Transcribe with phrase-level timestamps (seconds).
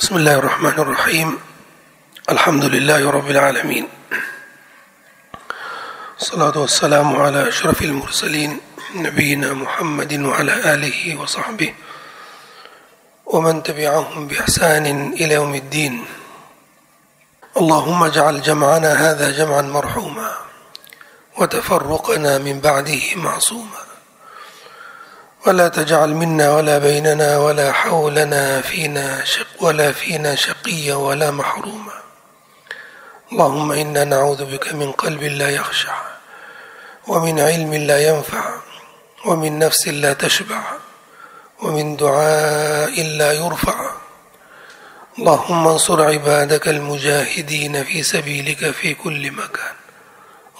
[0.00, 1.28] بسم الله الرحمن الرحيم.
[2.32, 3.84] الحمد لله رب العالمين.
[6.16, 8.60] الصلاة والسلام على أشرف المرسلين
[8.96, 11.74] نبينا محمد وعلى آله وصحبه
[13.26, 16.04] ومن تبعهم بإحسان إلى يوم الدين.
[17.60, 20.32] اللهم اجعل جمعنا هذا جمعا مرحوما
[21.36, 23.89] وتفرقنا من بعده معصوما.
[25.46, 31.92] ولا تجعل منا ولا بيننا ولا حولنا فينا شق ولا فينا شقيا ولا محروما.
[33.32, 35.96] اللهم إنا نعوذ بك من قلب لا يخشع
[37.08, 38.44] ومن علم لا ينفع
[39.26, 40.62] ومن نفس لا تشبع
[41.62, 43.90] ومن دعاء لا يرفع.
[45.18, 49.76] اللهم انصر عبادك المجاهدين في سبيلك في كل مكان.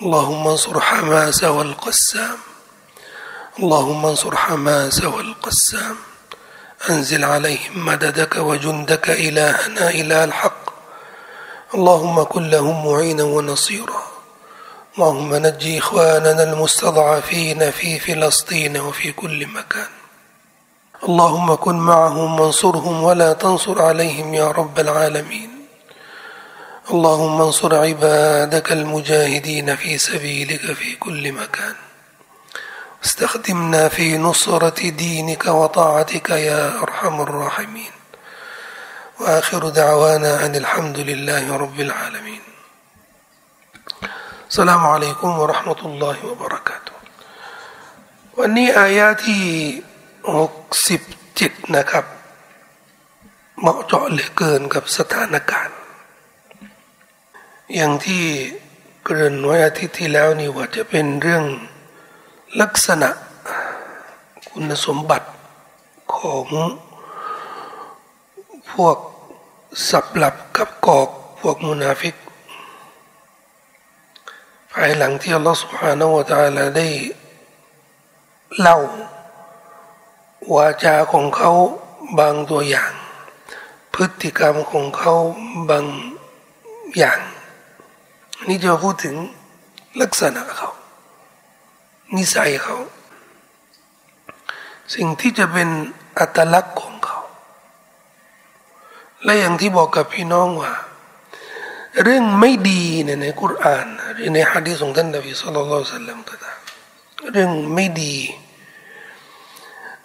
[0.02, 2.49] اللهم انصر حماس والقسام.
[3.58, 5.96] اللهم انصر حماس والقسام.
[6.90, 10.70] أنزل عليهم مددك وجندك إلهنا اله الحق.
[11.74, 14.02] اللهم كن لهم معينا ونصيرا.
[14.94, 19.88] اللهم نجي إخواننا المستضعفين في فلسطين وفي كل مكان.
[21.02, 25.50] اللهم كن معهم وانصرهم ولا تنصر عليهم يا رب العالمين.
[26.90, 31.89] اللهم انصر عبادك المجاهدين في سبيلك في كل مكان.
[33.05, 37.91] استخدمنا في نصرة دينك وطاعتك يا أرحم الراحمين
[39.19, 42.41] وآخر دعوانا أن الحمد لله رب العالمين
[44.49, 46.95] السلام عليكم ورحمة الله وبركاته
[48.39, 49.43] วันนี้อายะที่
[50.37, 50.53] หก
[50.87, 51.01] สิบ
[51.35, 52.05] เจ็ดนะครับ
[53.59, 55.77] เหมาะเจาะเหลือเกินกับสถานการณ์
[57.75, 58.23] อย่างที่
[59.03, 61.43] เกริ่นไว้อาทิตย์ที่แล้วนี่ว่าจะเป็นเรื่อง
[62.58, 63.10] ลักษณะ
[64.50, 65.28] คุณสมบัติ
[66.16, 66.46] ของ
[68.72, 68.96] พวก
[69.88, 71.08] สับหลับกับกอก
[71.40, 72.14] พวกมุนาฟิก
[74.72, 76.88] ภายหลังที่อัลลอฮฺสุบฮานาวะตาลาได้
[78.58, 78.76] เล่า
[80.54, 81.52] วาจาของเขา
[82.18, 82.92] บางตัวอย่าง
[83.94, 85.14] พฤติกรรมของเขา
[85.70, 85.84] บาง
[86.96, 87.20] อย่าง
[88.48, 89.16] นี่จะพูดถึง
[90.00, 90.70] ลักษณะเขา
[92.16, 92.78] นิสัยเขา
[94.94, 95.68] สิ่งที่จะเป็น
[96.18, 97.20] อัตลักษณ์ของเขา
[99.24, 100.72] และอย่างที่บอกกับพี่น้องว่า
[102.02, 106.58] เรื่องไม่ดีเนี่ยในกุรานหรือในฮะดีษของท่านนบีสุลต่านสัลลัมก็ตาม
[107.32, 108.16] เรื่องไม่ดี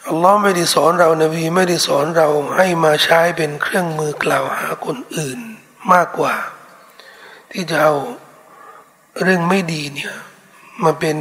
[0.07, 2.27] อัลลอฮ์ไม่ได้สอนเรานบีไม่ได้สอนเรา
[2.57, 5.39] ให้มาใช้เป็นเครื่องมือกล่าวหาคนอื่น
[5.93, 6.35] มากกว่า
[7.51, 7.95] ที่จะเอา
[9.21, 10.13] เรื่องไม่ดีเนี่ย
[10.83, 11.17] มาเป็น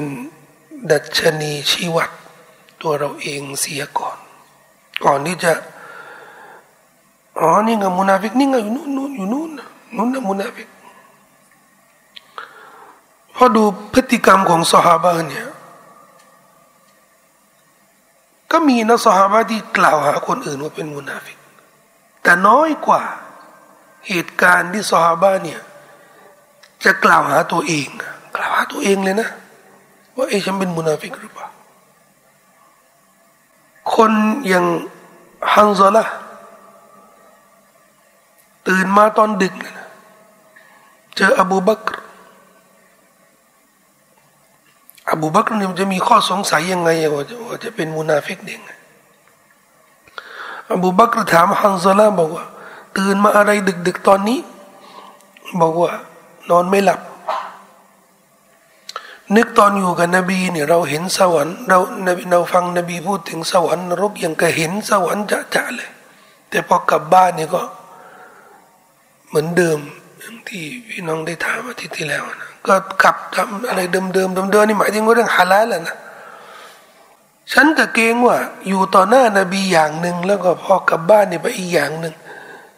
[0.90, 2.10] ดัชนีชีวัด
[2.80, 4.18] ตัวเราเองเสียก่อน
[5.04, 5.52] ก่อนที่จะ
[7.40, 9.50] อ๋อนี่ไงมุนาฟิกนี่ไงอยู่นู่นนู่นอยู่นู่น
[9.96, 10.68] นู่นนะมุนาฟิก
[13.36, 13.62] พอดู
[13.94, 15.46] พฤติกรรมของสหายเนี่ย
[18.50, 21.38] ก็มีนะสหายที่กล่าวหาคนอื่นว่าเป็นมุนาฟิก
[22.22, 23.02] แต่น้อยกว่า
[24.08, 25.60] เหตุการณ์ที่สหายเนี่ย
[26.84, 27.88] จะกล่าวหาตัวเอง
[28.36, 29.30] กล่าวหาตัวเองเลยนะ
[30.16, 31.46] ว่าเอฉันเป็นมุนาฟิกหรือเปล่า
[33.94, 34.12] คน
[34.48, 34.66] อย่าง
[35.52, 36.04] ฮันซอละ
[38.68, 39.74] ตื่นมาตอนดึกนะ
[41.16, 41.96] เจออบูบักร
[45.10, 48.60] อบูบักรเนี่ยจะมีข้อสงสัยยังไงว่าจะว่าจะเป็นมุนาฟิกเด้ง
[50.72, 52.44] อบูบักรถามฮันซอละบอกว่า
[52.96, 53.50] ตื่นมาอะไร
[53.86, 54.38] ดึก ๆ ตอนนี้
[55.60, 55.90] บอกว่า
[56.50, 57.00] นอนไม่หลับ
[59.36, 61.78] นึกตอนอยู่กับนบีเนี่ยเราเห็นสวรรค์เรา
[62.30, 65.90] เราฟังนบีพูดถึงสวรรค์นรกยังก็เห็นสวรรค์จะจะเลย
[66.50, 67.62] แต่พอกลับบ้านเนี่ยก็
[69.28, 69.78] เหมือนเดิม
[70.18, 75.96] อย่างที่พี่น้องได้ถามอาทิตย์ที่แล้วนะก็กลับทำอะไรเดิมเดิมเดิมเดิมนี่หมายถึงว่าเรื่องฮาลาลแหละนะ
[77.52, 78.36] ฉันก็เกรงว่า
[78.68, 82.14] อยู่ต่อหน้านบีอย่างหนึ่งแล้วก็พอกลับบ้านเนี่ยไปอีกอย่างหนึ่ง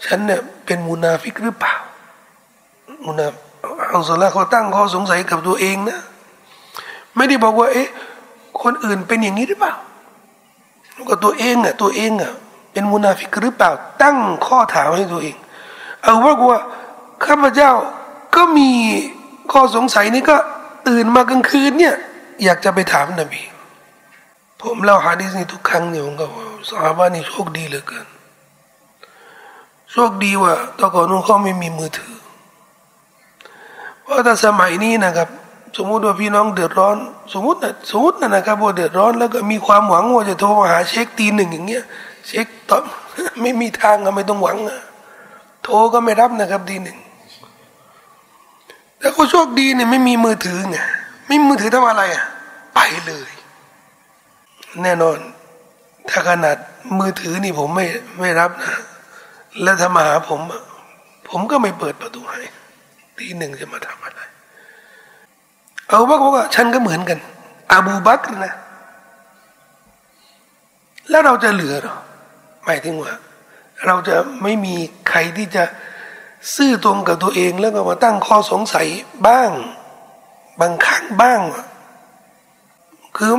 [0.07, 1.75] ฉันเนี่ยเป็นมุนาฟิกหรือเปล่า
[3.07, 3.27] มุนา
[3.93, 5.99] อัลลอฮ์เขาตั้งข้อสงสัยกับตัวเองนะ
[7.17, 7.89] ไม่ได้บอกว่า เอ๊ะ
[8.63, 9.75] คนอื่นเป็นอย่างนี้หรือเปล่า
[11.09, 12.33] ก็ตัวเองอะตัวเองอะ
[12.73, 13.71] เป็นมุนาฟิกหรือเปล่า
[14.03, 14.17] ตั้ง
[14.47, 15.37] ข้อถามให้ตัวเอง
[16.03, 16.61] เอาว่ากว่า
[17.27, 17.71] ข้าพเจ้า
[18.37, 18.71] ก็มี
[19.53, 20.37] ข้อสงสัยนี้ก็
[20.89, 21.95] ตื่นมากลางคืนเนี่ย
[22.45, 23.43] อยากจะไปถามนบี
[24.63, 28.07] ผมเล่าฮะดีษนี้ทุกครั้งเนี่ยผมก็ว่าสาบานี่โชคดีเหลือเกิน
[29.93, 32.15] โชคดีว่าตอนก่อนนู้นเขาไม่มีมือถือ
[34.03, 35.29] เพราะแต่สมัยนี้นะครับ
[35.77, 36.97] สมมุติว่าพี่น้องเดือดร้อน
[37.33, 41.85] สมมตินะสมมตินะนะครับว่าเดือดร้อนแล้วก็มีความหวังว่าจะโทรมาหาเช็คตีหนึ่งอย่างเงี้ย
[42.27, 42.83] เช็คตอบ
[43.41, 44.81] ไม่มีทางอะไม่ต้องหวังอะ
[45.65, 46.99] โทรก็ไม่รับนะครับดีหนึ่ง
[48.99, 50.79] แต่ก็โชคดีเนี่ยไม่มีมือถือไง
[51.27, 52.25] ไม่มีมือถือทำอะไรอะ
[52.75, 53.31] ไปเลย
[54.83, 55.19] แน่นอน
[56.09, 56.57] ถ้าขนาด
[56.99, 57.87] มือถือนี่ผมไม่
[58.21, 58.75] ไม่รับนะ
[59.63, 60.41] แล้วถ้ามาหาผม
[61.29, 62.41] ผมก็ไม่เปิดประตูให้
[63.19, 64.21] ทีหนึ่งจะมาทำอะไร
[65.89, 67.19] เอาบักบอกว่าฉันก็เหมือนกัน
[67.71, 68.55] อาบูบักนะ
[71.11, 71.97] แล้วเราจะเหลือหรอ
[72.65, 73.13] หมายถึงว่า
[73.87, 74.75] เราจะไม่มี
[75.09, 75.65] ใครที่จะ
[76.57, 78.87] ซื่อตรงกับตัวเองแล้วก็มาตั้งข้อสงสัย
[79.27, 79.51] บ้าง
[80.61, 81.41] บางครั้งบ้าง
[83.17, 83.33] คือ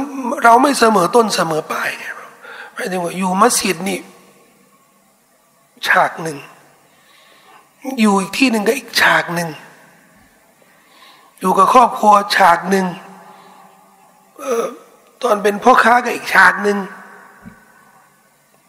[0.44, 2.06] เราไม่เสมอต้นเสมอปลายไง
[2.74, 4.00] หมายถึงว่าอยู่มัสยิดนี่
[5.88, 6.38] ฉากหนึ่ง
[8.00, 9.50] อยู่อีกที่หนึ่งก็อีกฉากหนึ่ง
[11.40, 12.86] อยู่กับครอบครัวฉากหนึ่ง
[14.44, 14.66] ออ
[15.24, 16.78] ตอนเป็นพ่อค้าก็อีกฉากหนึ่ง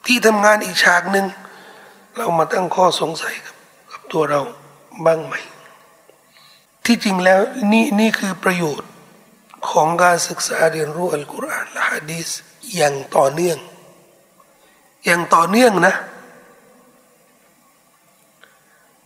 [0.06, 1.26] ที่ทำงานอีกฉากหนึ่ง
[2.16, 3.56] เรามาตั้งข้อสงสัยกับ
[3.92, 4.40] กับตัวเรา
[5.04, 5.34] บ้างไหม
[6.84, 7.40] ที่จริงแล้ว
[7.72, 8.90] นี่นี่คือประโยชน์
[9.70, 12.28] ของการศึกษาเรียนรู้อัลกุรอานและฮะดีส
[12.76, 13.58] อย่างต่อเนื่อง
[15.04, 15.94] อย่างต่อเนื่องนะ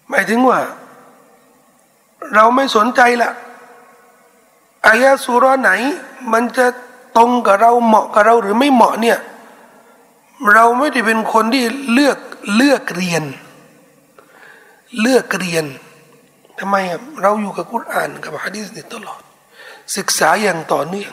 [0.09, 0.61] หมายถึงว่า
[2.35, 3.31] เราไม่สนใจละ
[4.87, 5.70] อายะสุรไหน
[6.32, 6.67] มันจะ
[7.17, 9.19] ตรงกับเราเหมาะกับเราหรือไม่เหมาะเนี่ย
[10.52, 12.19] เราไม่ได้เป็นคนที่เลือก
[12.56, 13.25] เลือกเรียน
[15.00, 15.64] เลือกเรียน
[16.58, 19.23] ทำไมอะเราอยู่กับกุรอานกับฮะดีษนี่ตลอด
[19.96, 21.12] ศึกษาอย่างต่อเนื่อง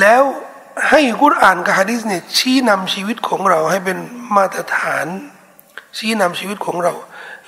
[0.00, 0.22] แล้ว
[0.88, 3.98] ให้กุรอานกับฮะดีษเนี่ยชี้นำชีวิตของเราให้เป็น
[4.36, 5.06] มาตรฐาน
[5.96, 6.94] ชี้นำชีวิตของเรา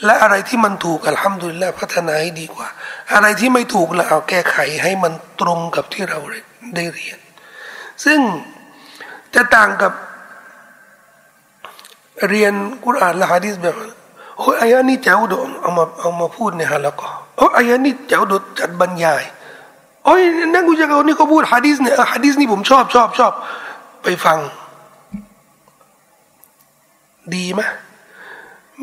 [0.05, 2.69] และอะไรที่มันถูกอัลฮัมดุลิลละพัฒนาให้ดีกว่า
[3.15, 6.19] อะไรที่ไม่ถูกเราเอาแก้ไขให้มันตรงกับที่เรา
[6.75, 7.19] ได้เรียน
[8.05, 8.21] ซึ่ง
[9.35, 9.93] จะต่างกับ
[12.29, 12.53] เรียน
[12.85, 13.77] กุรอานและฮะดีษแบบ
[14.39, 19.23] โอ้ยอายะนี้เจ้าโดเอามาเอามาพูดในฮะแล้วก็โอ้ยอายะนี้เจ้าโดจัดบรรยาย
[20.05, 20.23] โอ้ย
[20.55, 23.33] นักกุจกรนี่เขาพูดฮะดีษเนี่ยฮะดีษนี่ผมชอบชอบชอบ
[24.03, 24.39] ไปฟัง
[27.35, 27.61] ดีไหม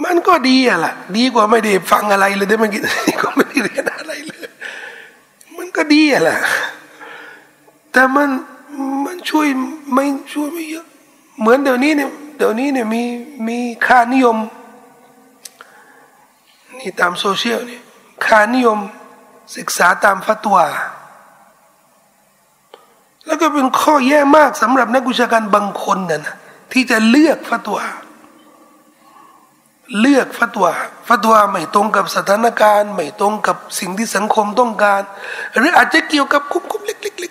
[0.03, 2.83] มันก็ดีอะล่ะ ดีกว่าไม่ได้ฟังอะไรเลยได้มันกิน
[3.23, 4.49] ก็ไม่ได้เรียนอะไรเลย
[5.57, 6.37] มันก็ดีอะล่ะ
[7.91, 8.29] แต่มัน
[9.05, 9.47] มันช่วย
[9.93, 10.85] ไม่ช่วยไม่เยอะ
[11.39, 13.03] เหมือนเดี๋ยวนี้เนี่ยเดี๋ยวนี้เนี่ยมี
[13.47, 14.37] มีค่านิยม
[16.79, 17.83] นี่ตามโซเชียลเนี่ย
[18.25, 18.79] ค่านิยม
[19.57, 20.65] ศึกษาตามฟัตวา
[23.25, 26.35] แล้วก็เป็นข้อแย่มากสำหรับนักวิชาการบางคนนะ
[26.73, 27.85] ที่จะเลือกฟัตวา
[29.99, 30.73] เลือกฟัตวา
[31.07, 35.01] ฟัตวาไม่ตรงกับสถานการณ์ ไม่ตรงกับสิ่งที่สังคมต้องการ
[35.57, 36.89] หรืออาจจะเกี่ยวกับคุบคุบเ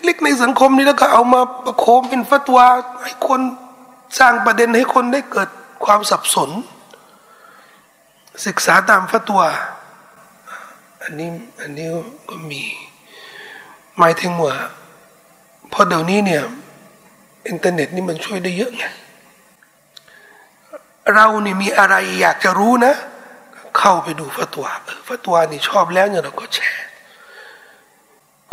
[0.08, 2.66] ล็ก ๆ ในสังคมนี้แล้วก็เอามาประโคมเป็นฟัตวา
[3.02, 3.40] ให้คน
[4.18, 5.48] สร้างประเด็นให้คนได้เกิด
[5.84, 6.50] ความสับสน
[8.46, 9.48] ศึกษาตามฟัตวา
[11.02, 11.28] อันนี้
[11.60, 11.86] อันนี้
[12.30, 12.62] ก็มี
[13.98, 14.54] หมายถึงว่า
[15.72, 16.42] พอเดี๋ยวนี้เนี่ย
[17.48, 18.84] อินเทอร์เน็ตนี่มันช่วยได้เยอะไง
[21.14, 22.94] เรานี่มีอะไรอยากจะรู้นะ
[23.78, 24.72] เข้าไปดูฟัตวา
[25.08, 26.86] ฟัตวานี่ชอบแล้วเนี่ยเราก็แชร์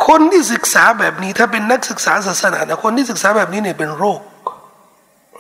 [0.08, 4.22] คนที่ศึกษาแบบนี้ ถ้าเป็นนักศึกษาศาสนาคนที่ศึกษาแบบนี้เนี่ยเป็นโรค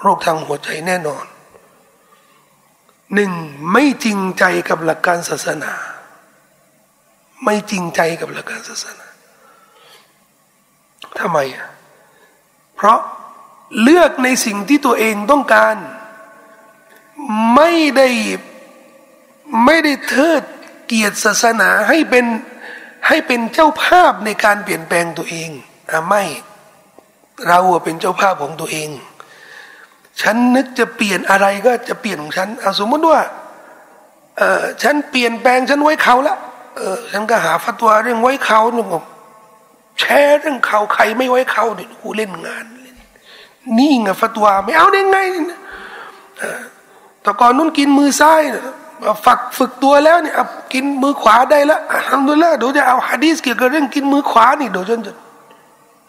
[0.01, 1.25] โรคทางหัวใจแน่นอน
[3.13, 3.31] หนึ่ง
[3.71, 5.73] ไม่จริงใจกับหลักการศาสนา
[7.43, 9.07] ไม่จริงใจกับหลักการศาสนา
[11.19, 11.67] ทำไมอะ
[12.75, 12.99] เพราะ
[13.81, 15.75] เลือกในสิ่งที่ตัวเองต้องการ
[17.55, 18.07] ไม่ได้
[19.65, 20.43] ไม่ได้เทิด
[20.87, 22.25] เกียรติศาสนาให้เป็น
[23.07, 25.49] ให้เป็นเจ้าภาพในการเปลี่ยนแปลงตัวเอง
[25.91, 26.23] อะไม่
[27.47, 28.89] เราเป็นเจ้าภาพของตัวเอง
[30.21, 33.21] ฉันนึกจะเปลี่ยนอะไรก็จะเปลี่ยนของฉันอาสมมติว่า
[34.37, 36.37] เออฉันเปลี่ยนแปลงฉันไว้เขาละ
[36.77, 38.87] เออฉันก็หาฟัตวาเรื่องไว้เขาหนึ่ง
[39.99, 42.65] แชร์เรื่องเขาใครไม่ไว้เขาเนี่ยกูเล่นงาน
[43.77, 45.17] นี่ไงฟัตวาไม่เอาได้ไง
[47.21, 48.41] แต่ก่อนนู้นกินมือซ้าย
[49.25, 50.35] ฝักฝึกตัวแล้วเนี่ย
[50.73, 55.13] กินมือขวาได้แล้วทำดูแลเดี๋ยวจะเอาฮะดีสเกี่ยวกับเรื่องกินมือขวานี่เดี๋ยวจนจะ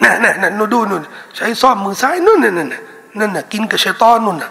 [0.03, 1.03] นั่นนั่นนั่นนูดูนู่น
[1.37, 2.69] ใช้ซ่อมมือซ้ายนู่นนั่นนั่น
[3.19, 4.51] นั่นน่ะกินกับเชตอนนู่นน่ะ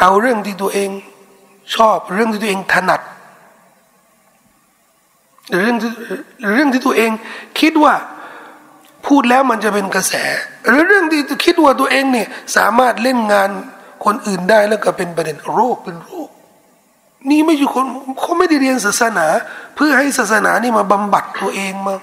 [0.00, 0.90] เอาเรื่องที่ตัวเอง
[1.74, 3.00] ชอบเรื่องที่ตัวเองถนัด
[5.62, 5.90] เรื่องที่
[6.54, 7.10] เรื่องที่ตัวเอง
[7.60, 7.94] คิดว่า
[9.06, 10.12] พูดแล้วมันจะเป็นกระแส
[10.68, 13.50] หรือเรื่องที่คิดว่าตัวเองเนี่ยสามารถเล่นงาน
[14.04, 16.28] คนอื่นได้แล้วก็เป็นประเด็นโรคเป็นโรค
[17.30, 17.86] นี่ไม่ใช่คน
[18.20, 19.26] เขาไม่ได้เรียนศาสนา
[19.76, 21.94] เพื่อให้ศาสนานี่มาบำบัดตัวเองมา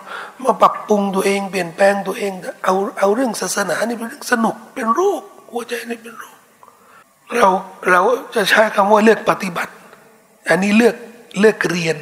[0.44, 2.32] มาปรับปรุงตัวเองเปลี่ยนแปลงตัวเอง
[2.64, 6.38] เอาเอาเรื่องศาสนานี่เป็นเรื่องสนุกเป็นโรคหัวใจนี่เป็นโรค
[7.38, 7.50] เรา
[7.92, 8.02] เรา
[8.36, 9.74] จะใช้คำว่าเลือกปฏิบัติ
[10.50, 10.96] อันนี้เลือก
[11.40, 11.98] เลือกเรียน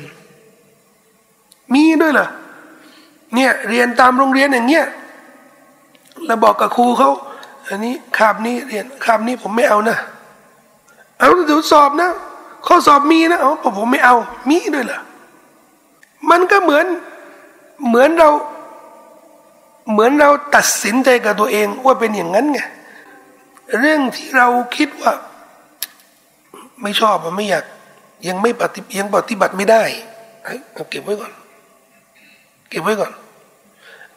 [1.74, 2.28] มีด้วยเหรอ
[3.36, 4.86] เนี่ยเรียนตามโรงเรียนอย่างเงี้ย
[6.26, 7.12] แล้วบอกกับครูเขา
[7.68, 9.98] อันนี้คาบนี้เรียนคาบนี้ผมไม่เอานะ
[11.20, 12.10] เอาเดี๋ยวสอบนะ
[12.68, 14.16] ข้อสอบมีนะเอาผมไม่เอา
[14.50, 15.00] มีด้วยเหรอ
[16.30, 16.86] มันก็เหมือน
[17.88, 18.30] เหมือนเรา
[19.92, 22.60] เหมือนเราตัดสินใจกับตัวเองว่าเป็นอย่างนั้นไง
[23.80, 25.12] เรื่องที่เราคิดว่า
[26.82, 27.66] ไม่ชอบมันไม่อยาก
[28.28, 29.84] ยังไม่ปฏิยังปฏิบัติไม่ได้
[30.74, 31.32] เอาเก็บไว้ก่อน
[32.70, 33.12] เก็บไว้ก่อน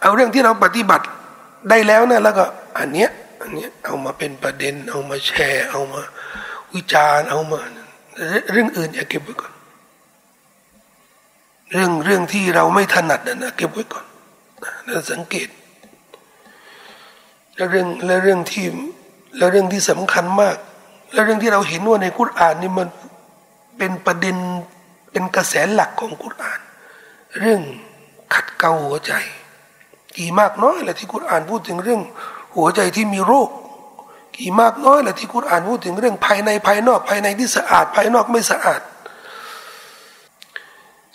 [0.01, 1.05] เอาเรื่องที่เราปฏิบัติ
[1.71, 2.45] ได้แล้วนะแล้วก็
[2.79, 3.11] อันเนี้ย
[3.55, 6.03] เนี้ยเอามาเป็นประเด็น เอามาแชร์ เอามา
[6.75, 7.61] วิจารณ์เอามา
[8.53, 9.53] เรื่องอื่นอย่าเก็บไว้ก่อน
[11.73, 14.07] เรื่องเรื่องที่เราไม่ถนัดนะเก็บไว้ก่อน
[14.87, 15.49] แล้วสังเกต
[17.55, 18.67] แล้วเรื่องและเรื่องที่
[19.39, 20.57] แล้วเรื่องที่สำคัญมาก
[21.13, 22.89] แล้วเรื่องที่เราเห็นว่าในคุรานนี่มัน
[23.79, 24.37] เป็นประเด็น
[25.13, 26.61] เป็นกระแสหลักของคุราน
[27.39, 27.61] เรื่อง
[28.35, 29.13] ขัดเกลาหัวใจ
[30.17, 32.01] กี่มากน้อยแหละที่คุรานพูดถึงเรื่อง
[32.57, 33.49] หัวใจที่มีโรค
[34.37, 38.81] กี่มากน้อยแหละที่คุรานพูดถึงเรื่องภายในภายนอกภายในที่สะอาด ภายนอกไม่สะอาด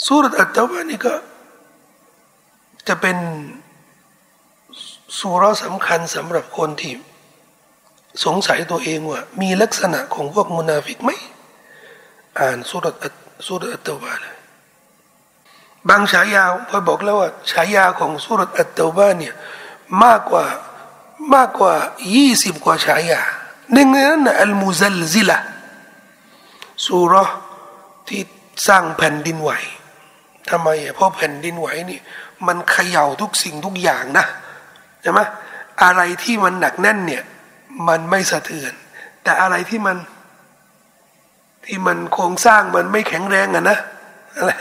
[0.05, 1.13] สุรอัตตะวานี่ก็
[2.87, 3.17] จะเป็น
[5.19, 6.93] สุรสำคัญสำหรับคนที่
[8.25, 11.11] สงสัยตัวเองว่า มีลักษณะของพวกมุนาฟิกไหม
[12.39, 13.03] อ่านสุรัต
[13.47, 14.35] สุรอัตตวาเลย
[15.89, 19.35] บางฉายาพอบอกแล้วว่าฉายาของสุรอัตตวาเนี่ย
[20.03, 20.45] มากกว่า
[21.33, 21.73] มากกว่า
[22.15, 23.21] ยี่สิบกว่าฉายา
[23.73, 25.37] หนึ่งในนั้นอัลมุซัลซิละ
[26.85, 27.13] สุร
[28.07, 28.21] ที่
[28.67, 29.51] สร้างแผ่นดินไหว
[30.49, 31.99] ทำไมอะเพราะแผ่นดินไหวนี่
[32.47, 34.25] มันเขย่าทุกสิ่งทุกอย่างนะ
[35.01, 35.19] ใช่ไหม
[35.83, 37.23] อะไรที่มันหนักแน่นเนี่ย
[37.87, 38.73] มันไม่สะเทือน
[39.23, 39.97] แต่อะไรที่มัน
[41.65, 43.77] ที่มันโครงสร้างมันไม่แข็งแรงอะนะ
[44.35, 44.51] อะไร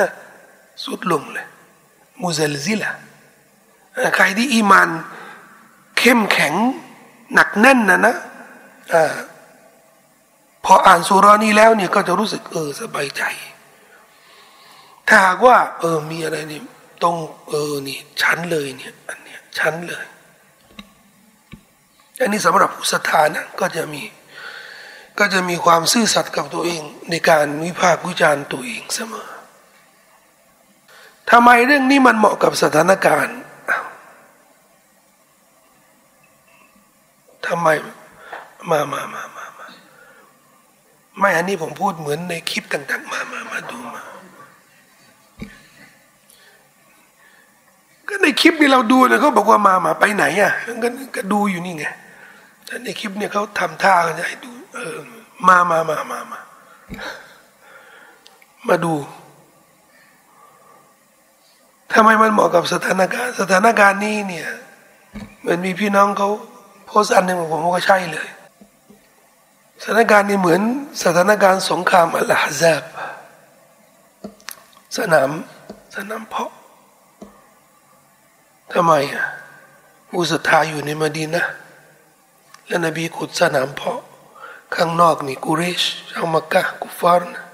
[0.84, 1.46] สุดลงเลย
[2.20, 2.92] มูเซลซิละ
[4.16, 4.88] ใครที่อีมาน
[6.02, 6.54] เข้มแข็ง
[7.34, 8.14] หนักแน่นนะนะ
[8.92, 9.14] อ่า
[10.64, 13.22] พออ่านสุรานี้แล้วเนี่ยก็จะรู้สึกเออสบายใจ
[15.08, 16.60] ถ้าหากว่า เออมีอะไรนี่
[17.04, 17.16] ต้อง
[17.48, 20.04] เออนี่ชั้นเลยเนี่ยอันเนี้ยชั้นเลย
[22.20, 24.02] อันนี้สำหรับผู้ศรัทธานะก็จะมี
[25.18, 29.28] ก็จะมีความซื่อสัตย์กับตัวเอง ในการวิพากษ์วิจารณ์ตัวเองเสมอ
[31.30, 33.38] ทำไมเรื่องนี้มันเหมาะกับสถานการณ์
[37.54, 37.70] ทำไม
[38.70, 39.66] มามามามามา
[41.18, 44.02] ไม่อันนี้ผมพูดเหมือนในคลิปต่าง ๆ มามามาดูมา
[48.08, 51.86] ก็ในคลิปนี้เราดูเนี่ยเขาบอกว่ามามาไปไหนอะก็ก็ดูอยู่นี่ไง
[52.64, 54.96] แต่ในคลิปเนี่ยเขาทำท่ากันให้ดู เออ
[55.48, 56.40] มามามามามา
[58.68, 58.94] มาดู
[61.94, 64.48] ทำไมมันเหมาะกับสถานการณ์ สถานการณ์นี้เนี่ย
[65.40, 66.30] เหมือนมีพี่น้องเขา
[66.92, 68.28] พสต์อันหนึ่งผมก็ใช่เลย
[69.82, 70.60] สถานการณ์นี้เหมือน
[71.02, 72.82] สถานการณ์สงครามอัลฮะซาบ
[74.96, 75.30] สนาม
[75.94, 76.52] สนามเพาะ
[78.72, 79.24] ทำไมอะ
[80.08, 81.44] ผู้ศรัทธาอยู่ในมดีนะ
[82.66, 84.00] และนบีขุดสนามเพาะ
[84.74, 87.44] ข้างนอกนี่กุเรชชาวมักกะกุฟาร์นะ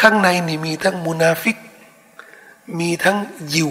[0.00, 1.56] ข้างในนี่มีทั้งมุนาฟิก
[2.78, 3.16] มีทั้ง
[3.54, 3.70] ยิว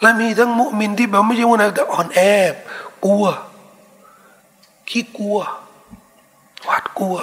[0.00, 2.20] และมีทั้งมุมินที่แบบไม่ใช่มุนาแต่อ่อนแอ
[3.04, 3.24] กลัว
[4.88, 5.38] ขี้กลัว
[6.64, 7.16] หวาดกลัว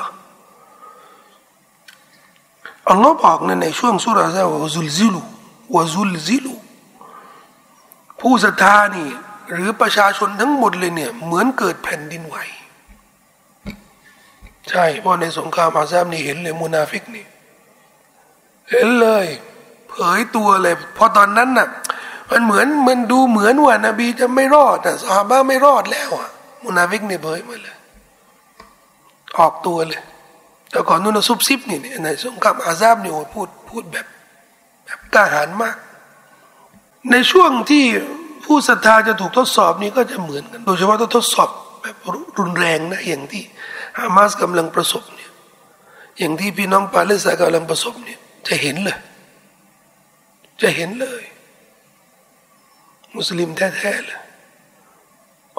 [2.90, 5.22] อัลลอฮ์บอกในในช่วงสุราซาว่าซุลซิลู
[5.76, 6.54] วะซุลซิลู
[8.20, 9.08] ผู้ศรัทธานี่
[9.52, 12.38] หรือประชาชนทั้งหมดเลยเนี่ย เหมือนเกิดแผ่นดินไหว
[14.70, 17.26] ใช่เพราะในสงครามอาซามนี่เห็นเลยมุนาฟิกนี่
[18.72, 19.26] เห็นเลย
[19.90, 21.68] เผยตัวเลยเพอตอนนั้นน่ะ
[22.34, 26.30] มันเหมือนมันดูเหมือนว่านาบีจะไม่รอดอะซาบ้าไม่รอดแล้วอะ
[26.64, 27.76] มุนาฟิกเนี่ยเผยมาเลย
[29.38, 30.02] ออกตัวเลย
[30.72, 34.06] แต่ก่อนนู้นซุบซิบนี่ในสงครามอาซาบเนี่ยพูดพูดแบบ
[34.86, 35.76] แบบกล้าหาญมาก
[37.12, 37.86] ในช่วงที่
[38.46, 41.50] ผู้ศรัทธาจะถูกทดสอบนี้ก็จะเหมือนกัน โดยเฉพาะถ้าทดสอบ
[41.82, 41.96] แบบ
[42.40, 43.44] รุนแรงนะอย่างที่
[43.98, 45.32] ฮามาสกำลังประสบเนี่ย
[46.20, 48.98] อย่างที่พี่น้องปาเลสไตน์กำลังประสบเนี่ยจะเห็นเลย
[50.62, 51.24] จะเห็นเลย
[53.16, 54.20] มุสลิมแท้ๆเลย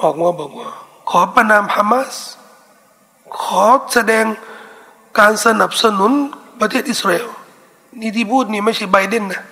[0.00, 0.68] ออกมาบอกว่า
[1.10, 2.14] ขอประนามฮามาส
[3.40, 4.24] ขอแสดง
[5.18, 6.12] การสนับสนุน
[6.60, 7.28] ประเทศอิสราเอล
[8.00, 9.42] นี่ที่พูดนี่ไม่ใช่ไบเดนนะ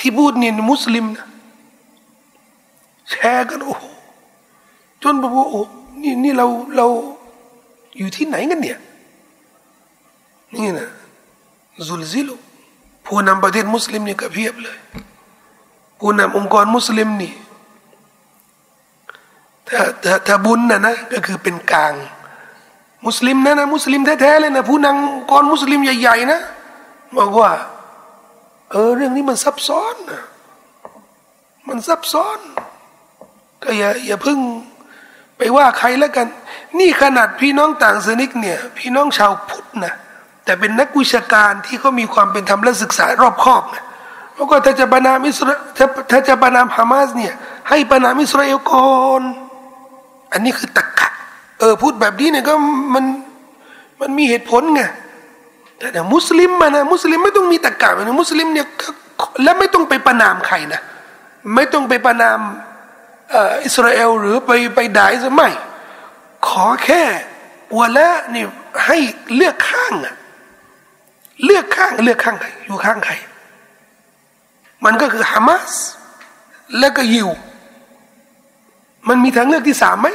[0.00, 1.26] ที่พูดนี่มุสลิมนะ
[3.10, 3.76] แชร์กันโอ้
[5.02, 5.60] จนบอกว่าโอ้
[6.02, 6.86] นี่นี่เราเรา
[7.96, 8.78] อยู่ที่ไหนกันเนี่ย
[10.54, 10.88] นี่นะ
[11.88, 12.34] ซุลซิลุ
[13.04, 14.78] ผู้นำประเทศมุสลิมนี่ก็เพียบเลย
[15.98, 17.32] ผู้นำองค์กรมุสลิมนี่
[19.68, 21.94] ถ้าถ้าถ้าบุญนะนะก็คือเป็นกลาง
[23.06, 26.40] มุสลิมนะนะมุสลิมแท้ๆเลยนะผู้นำองค์กรมุสลิมใหญ่ๆนะ
[27.18, 27.50] บอกว่า
[28.70, 30.22] เออเรื่องนี้มันซับซ้อนนะ
[31.68, 32.38] มันซับซ้อน
[33.62, 34.38] ก็อย่าอย่าพึ่ง
[35.36, 36.26] ไปว่าใครแล้วกัน
[36.78, 39.94] นี่ขนาดพี่น้องต่างศาสนิกเนี่ย พี่น้องชาวพุทธนะ
[40.44, 43.84] แต่เป็นนักวิชาการที่เขามีความเป็นธรรมและศึกษารอบคอบนะ
[44.36, 47.34] แล้วก็ถ้าจะประนามอิสราถ้าถ้าจะประนามฮามาสเนี่ย
[47.68, 49.22] ให้ประนามอิสราเอลก่อน
[50.32, 51.08] อันนี้คือตะกะ
[51.58, 52.54] เออพูดแบบนี้เนี่ยก็
[52.94, 53.04] มัน
[54.00, 54.82] มันมีเหตุผลไง
[55.78, 58.66] แต่เนี่ยมุสลิมมานะมุสลิมไม่ต้องมีตะกะนะมุสลิมเนี่ย
[59.42, 60.80] และไม่ต้องไปประนามใครนะ
[61.54, 62.40] ไม่ต้องไปประนาม
[63.64, 65.48] อิสราเอลหรือไปไปด่าอิสราเอลไม่
[66.48, 67.02] ขอแค่
[67.78, 68.44] วะละนี่
[68.86, 68.98] ให้
[69.36, 70.14] เลือกข้างอะ
[71.44, 73.12] เลือกข้างเลือกข้างใครอยู่ข้างใคร
[74.84, 75.72] มันก็คือฮามาส
[76.78, 77.28] แล้วก็ยิว
[79.08, 80.08] มันมีทางเลือกที่สามไหม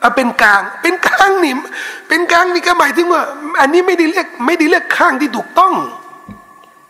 [0.00, 1.54] เอาเป็นกลาง เป็นกลางนี่
[2.08, 3.22] เป็นกลางนี่ก็หมายถึงว่า
[3.60, 5.74] อันนี้ไม่ได้เลือกไม่ได้เลือกข้างที่ถูกต้อง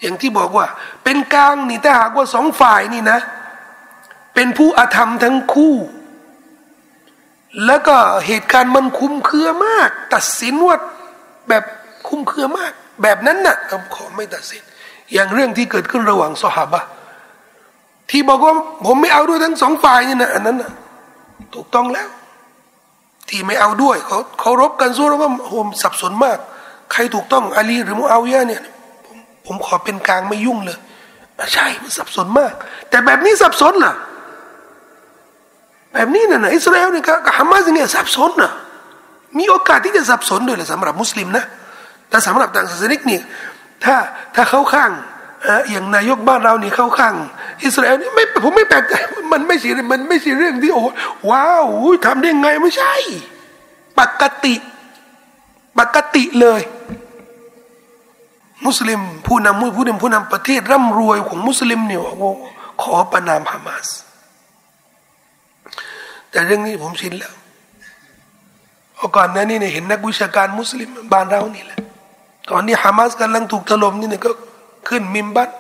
[0.01, 0.67] อย่างที่บอกว่า
[1.05, 3.19] เป็นกลางนี่ถ้าหากว่าสองฝ่ายนี่นะ
[4.35, 5.75] เป็นผู้อาธรรมทั้งคู่
[7.67, 10.77] แล้วก็เหตุการณ์มันคุ้มเครือมาก ตัดสินว่า
[11.49, 11.65] แบบ
[12.09, 13.57] คุ้มเครือมาก แบบนั้นนะ่ะ
[13.95, 14.63] ขอไม่ตัดสิน
[15.13, 16.81] อย่างเรื่องที่เกิดขึ้นระหว่างสหาบะ
[18.11, 18.55] ที่บอกว่า
[18.87, 20.71] ผมไม่เอาด้วยทั้งสองฝ่ายนี่นะอันนั้นนะ
[21.55, 22.09] ถูกต้องแล้ว
[23.29, 26.39] ที่ไม่เอาด้วยเขาเขารบกันสู้แล้วก็โหมสับสนมาก
[26.93, 28.63] ใครถูกต้องอาลีหรือมูอาวิยะเนี่ย
[29.05, 30.79] ผมผมขอเป็นกลางไม่ยุ่งเลย
[31.55, 32.53] ใช่มันสับสนมาก
[32.91, 33.95] แต่แบบนี้สับสนล่ะ
[35.93, 38.53] แบบนี้นะนะอิสราเอลเนี่ยกับฮามาสเนี่ยสับสนนะ
[39.39, 41.45] มีโอกาสที่จะสับสนด้วยแหละสำหรับมุสลิมนะ
[42.09, 43.19] แต่สำหรับต่างศาสนิกนี่
[43.85, 43.97] ถ้า
[44.35, 44.91] ถ้าเข้าข้าง
[45.71, 47.15] อย่างนายกบ้านเรานี่เข้าข้าง
[47.65, 48.95] อิสราเอลนี่ไม่ผมไม่แปลกใจ
[49.33, 50.85] มันไม่ใช่มันไม่ใช่เรื่องที่โอ้
[51.31, 51.67] ว้าว
[52.07, 52.95] ทำได้ไงไม่ใช่
[53.99, 54.55] ปกติ
[55.79, 56.61] ปกติเลย
[58.67, 62.33] มุสลิม ผู้นำผู้นำผู้นำประเทศร่ำรวยของมุสลิมเนี่ยว่า
[62.83, 63.87] ขอประนามฮามาส
[66.31, 67.33] แต่เรื่องนี้ผมชินแล้ว
[69.17, 71.79] ก่อนหน้านี้เนี่ยเห็นนักวิชาการมุสลิมบ้านเรานี่แหละ
[72.51, 74.31] ตอนนี้ฮามาสกำลังถูกถล่มนี่เนี่ยก็
[74.89, 75.51] ขึ้นมิมบัต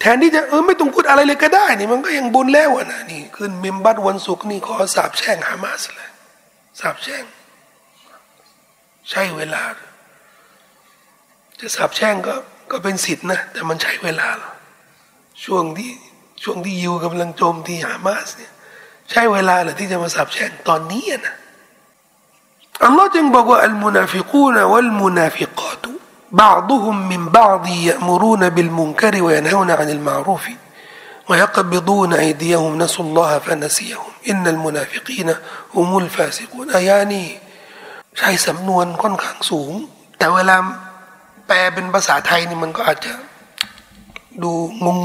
[0.00, 6.08] แทนที่จะเออไม่ต้องพูดอะไรเลยก็ได้ นี่มันก็ยังบุญแล้วนะนี่ขึ้นมิมบัตวันศุกร์นี่ขอสาบแช่งฮามาสเลย
[6.80, 7.24] สาบแช่ง
[9.10, 9.62] ใช้เวลา
[11.60, 12.34] จะสาบแช่งก็
[12.70, 14.28] ก็เป็นสิทธินะ แต่มันใช้เวลา
[15.44, 15.92] ช่วงที่
[16.42, 18.52] ช่วงที่ยิวกำลังโจมที่ฮามาสเนี่ย
[19.10, 21.34] ใช้เวลาเหรอที่จะมาสาบแช่งตอนนี้นะ
[22.84, 25.93] อัลลอฮ์จึงบอกว่าอัลมุนาฟิกูนวัลมุนาฟิกาตุ
[26.33, 30.49] بعضهم من بعض يأمرون بالمنكر وينهون عن المعروف
[31.29, 35.35] ويقبضون أيديهم نسوا الله فنسيهم إن المنافقين
[35.75, 37.25] هم الفاسقون يعني
[38.17, 39.71] ใช้สำนวนค่อนข้างสูง
[40.17, 40.55] แต่เวลา
[41.47, 43.13] แปลเป็นภาษาไทยนี่มันก็อาจจะ
[44.43, 44.51] ดู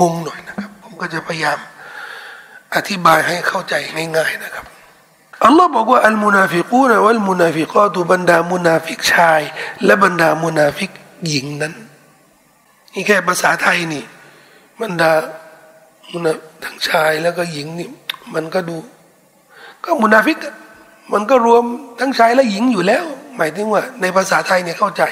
[0.01, 1.59] งงๆหน่อยนะครับ ผมก็จะพยายาม
[2.75, 4.65] อธิบายให้เข้าใจง่ายๆนะครับ
[5.45, 9.43] อัลลอฮ์บอกว่าอัลมุนาฟิกูนวัลมุนาฟิกาตุบรรดามุนาฟิกชาย
[9.85, 10.91] และบรรดามุนาฟิก
[11.28, 11.74] หญิงนั้น
[12.94, 14.04] นี่แค่ภาษาไทยนี่
[14.80, 15.12] บรรดา
[16.12, 17.90] มุนาทั้งชายแล้วก็หญิงนี่
[18.34, 18.78] มันก็ดู
[19.84, 20.38] ก็มุนาฟิก
[21.14, 21.64] มันก็รวม
[22.00, 23.06] ทั้งชายและหญิงอยู่แล้ว
[23.38, 25.04] หมายถึงว่า ในภาษาไทยเนี่ยเข้าใจ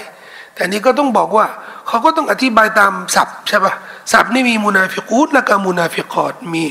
[0.54, 1.46] แต่นี้ก็ต้องบอกว่า
[1.88, 3.74] เขาก็ต้องอธิบายตามศัพท์ใช่ปะ
[4.12, 6.64] ศัพท์นี่มีالمنافقون และก็ المنافقات มี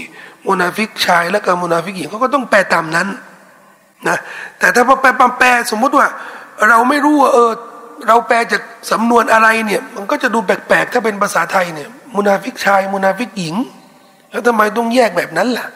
[0.46, 3.08] มุนาฟิกชายและก็มุนาฟิกหญิงเขาก็ต้องแปลตามนั้น
[4.08, 4.18] นะ
[4.58, 6.06] แต่ถ้าพอแปลแปลสมมุติว่า
[6.68, 7.50] เราไม่รู้ว่าเออ
[8.08, 13.54] เราแปลจากสำนวนอะไรเนี่ย มันก็จะดูแปลกๆ ถ้าเป็นภาษาไทยเนี่ยมุนาฟิกชายมุนาฟิกหญิง
[14.30, 15.66] แล้วทำไมต้องแยกแบบนั้นล่ะ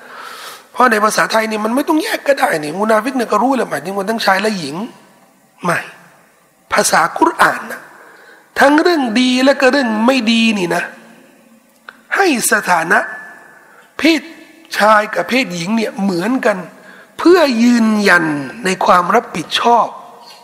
[0.72, 4.76] เพราะในภาษาไทยเนี่ยมันไม่ต้องแยกก็ได้นี่มุนาฟิกเนี่ยก็รู้เลยหมายถึงว่าทั้งชายและหญิง
[5.64, 5.78] ไม่
[6.72, 7.80] ภาษาคุรานนะ
[8.58, 10.82] ทั้งเรื่องดีและก็เรื่องไม่ดีนี่นะ
[12.16, 12.98] ให้สถานะ
[13.98, 14.22] เพศ
[14.78, 16.58] ชายกับเพศหญิงเนี่ยเหมือนกัน
[17.18, 18.24] เพื่อยืนยัน
[18.64, 19.86] ในความรับผิดชอบ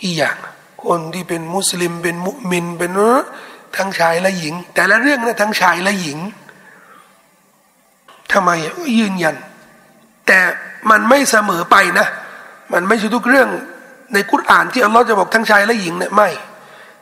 [0.00, 0.36] กี่อย่าง
[0.84, 2.92] คนที่เป็นมุสลิมเป็นมุมินเป็น
[3.76, 6.18] ทั้งชายและหญิง แต่ละเรื่องนะทั้งชายและหญิง
[8.32, 8.50] ทำไม
[8.98, 9.36] ยืนยัน
[10.26, 10.38] แต่
[10.90, 12.06] มันไม่เสมอไปนะ
[12.72, 13.48] มันไม่ใช่ทุกเรื่อง
[14.12, 16.28] ในกุรอานที่อัลลอฮ์จะบอกทั้งชายและหญิงเนี่ยไม่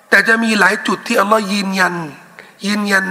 [0.09, 1.95] แต่จะมีหลายจุดที่อัลลอฮ์ยืนยัน
[2.67, 3.05] ยืนยัน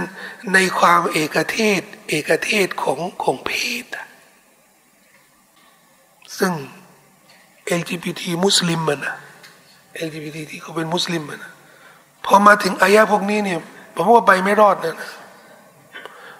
[0.52, 3.50] ในความเอกเทศ เอกเทศของของเพ
[3.82, 3.86] ศ
[6.38, 6.52] ซึ่ง
[7.80, 9.14] LGBT มุสลิมมันนะ
[10.06, 11.52] LGBT ที่เขาเป็นมุสลิมนะ
[12.24, 13.58] พอมาถึงอายะพวกนี้เนี่ย
[13.94, 14.96] ผมว่าไปไม่รอดนะ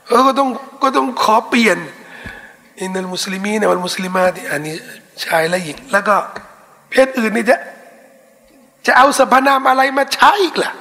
[0.07, 0.49] เออก็ต้อง
[0.83, 1.79] ก็ต้องขอเปลี่ยน
[2.81, 4.75] อินนัลมุสลิมีนวัลมุสลิมาที่อันนี้
[5.25, 6.15] ชายและหญิง แล้วก็
[6.91, 7.57] เพศอื่นนี่จะ
[8.87, 10.73] จะเอาสรรพนามอะไรมาใช้อีกล่ะ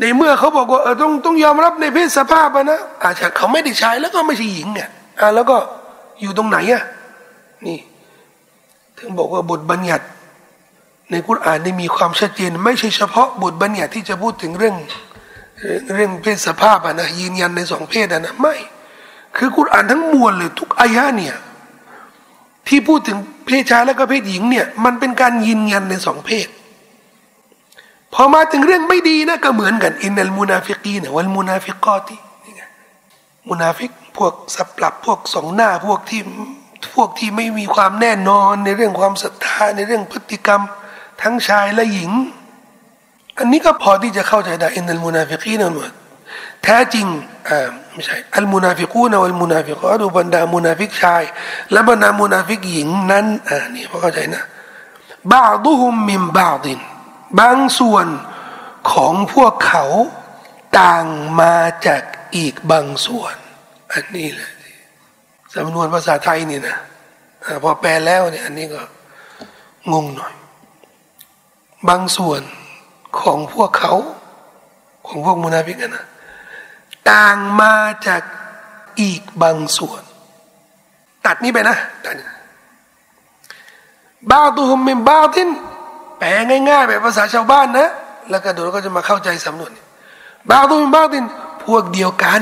[0.00, 4.88] ในเมื่อเขาบอกว่าเออต้องต้องยอมรับในเพศสภาพนะอาจจะเขาไม่ได้ชายแล้วก็ไม่ใช่หญิงอะ
[5.20, 5.56] อ่าแล้วก็
[6.20, 6.82] อยู่ตรงไหนอะ
[7.66, 7.78] นี่
[8.98, 10.04] ถึงบอกว่าบทบัญญัติ
[11.10, 14.76] ในกุรอานได้มีความชัดเจน ไม่ใช่เฉพาะบทบัญญัติที่จะพูดถึงเรื่อง
[15.94, 18.54] เรื่องเพศสภาพอะนะยืนยันในสองเพศอะนะไม่
[19.36, 21.34] คือกุรอานทั้งมวลเลยทุกอายะเนี่ย
[22.68, 26.48] ที่พูดถึงเพศชายและก็เพศหญิงเนี่ยมันเป็นการยืนยันในสองเพศ
[28.14, 32.62] พอมาถึงเรื่องไม่ดีนะก็เหมือนกันإن المنافقين والمنافقاتนี่ไง
[33.48, 36.20] มุนาฟิกพวกสับปรับพวกสองหน้าพวกที่
[36.94, 40.62] พวกที่ไม่มีความแน่นอนในเรื่องความศรัทธาในเรื่องพฤติกรรม
[41.22, 42.10] ทั้งชายและหญิง
[43.38, 45.92] อันนี้ก็พอที่จะเข้าใจได้إن المنافقين หมด
[46.62, 47.06] แท้จริง
[47.48, 51.22] อ่าไม่ใช่المنافقون والمنافقات บรรดามุนาฟิกชาย
[51.72, 54.42] และบรรดามุนาฟิกหญิงนั้นอ่านี่พอเข้าใจนะ
[55.32, 56.80] بعضهم من بعض
[57.40, 58.06] บางส่วน
[58.92, 59.84] ของพวกเขา
[60.78, 61.04] ต่าง
[61.40, 61.54] มา
[61.86, 62.02] จาก
[62.36, 63.36] อีกบางส่วน
[63.92, 64.50] อันนี้แหละ
[65.54, 66.76] สำนวนภาษาไทยนี่นะ
[67.62, 68.80] พอแปลแล้วเนี่ยอันนี้ก็
[69.92, 70.34] งงหน่อย
[71.88, 72.40] บางส่วน
[73.20, 73.94] ของพวกเขา
[75.06, 76.04] ของพวกมุนาฟิกนะ
[77.10, 77.74] ต่างมา
[78.06, 78.22] จาก
[79.00, 80.02] อีกบางส่วน
[81.26, 82.14] ตัดนี้ไปนะตัด
[84.30, 85.48] บ้าตุฮุมมินบ้าทิน
[86.18, 86.28] แปล
[86.68, 87.88] ง่ายๆแบบภาษาชาวบ้านนะ
[88.30, 89.72] แล้วก็เดี๋ยวก็จะมาเข้าใจสำนวน
[90.50, 91.24] บ้าตุฮุมมินบ้าทิน
[91.64, 92.40] พวกเดียวกัน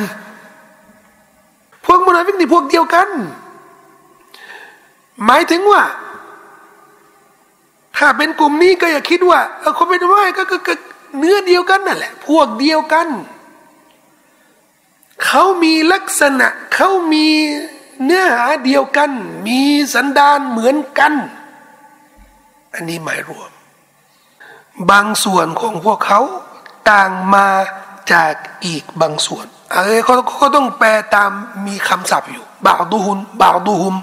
[1.84, 3.08] พวกมุนาฟิกนี่พวกเดียวกัน
[5.26, 5.82] หมายถึงว่า
[7.96, 10.44] ถ้าเป็นกลุ่มนี้ก็อย่าคิดว่าเออคนเป็นว่าก็
[11.18, 13.08] เนื้อเดียวกันนั่นแหละ พวกเดียวกัน
[15.24, 17.26] เขามีลักษณะ เขามี
[18.04, 19.10] เนื้อหาเดียวกัน
[19.46, 19.60] มี
[19.94, 21.12] สันดานเหมือนกัน
[22.74, 23.50] อันนี้หมายรวม
[24.90, 26.20] บางส่วนของพวกเขา
[26.90, 27.46] ต่างมา
[28.12, 28.32] จาก
[28.64, 31.30] อีกบางส่วนอะไรเขาเขาต้องแปลตาม
[31.66, 33.96] มีคำศัพท์อยู่บ่าวดูฮุนบ่าวดูฮุม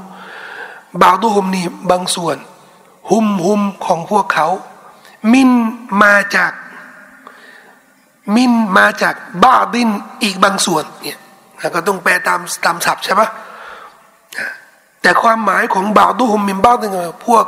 [1.02, 2.38] บ่าวดูฮุมนี่บางส่วน
[3.12, 4.48] ฮุมฮุมของพวกเขา
[5.34, 5.50] มิน
[6.04, 6.52] มาจาก
[8.36, 9.90] มินมาจากบ้าดิน
[10.24, 11.20] อีกบางส่วนเนี่ย
[11.76, 13.28] ก็ต้องแปลตามตามศัพท์ใช่ปะ
[15.02, 17.46] แต่ความหมายของบ่าวดูฮุมมินบ้าดินพวก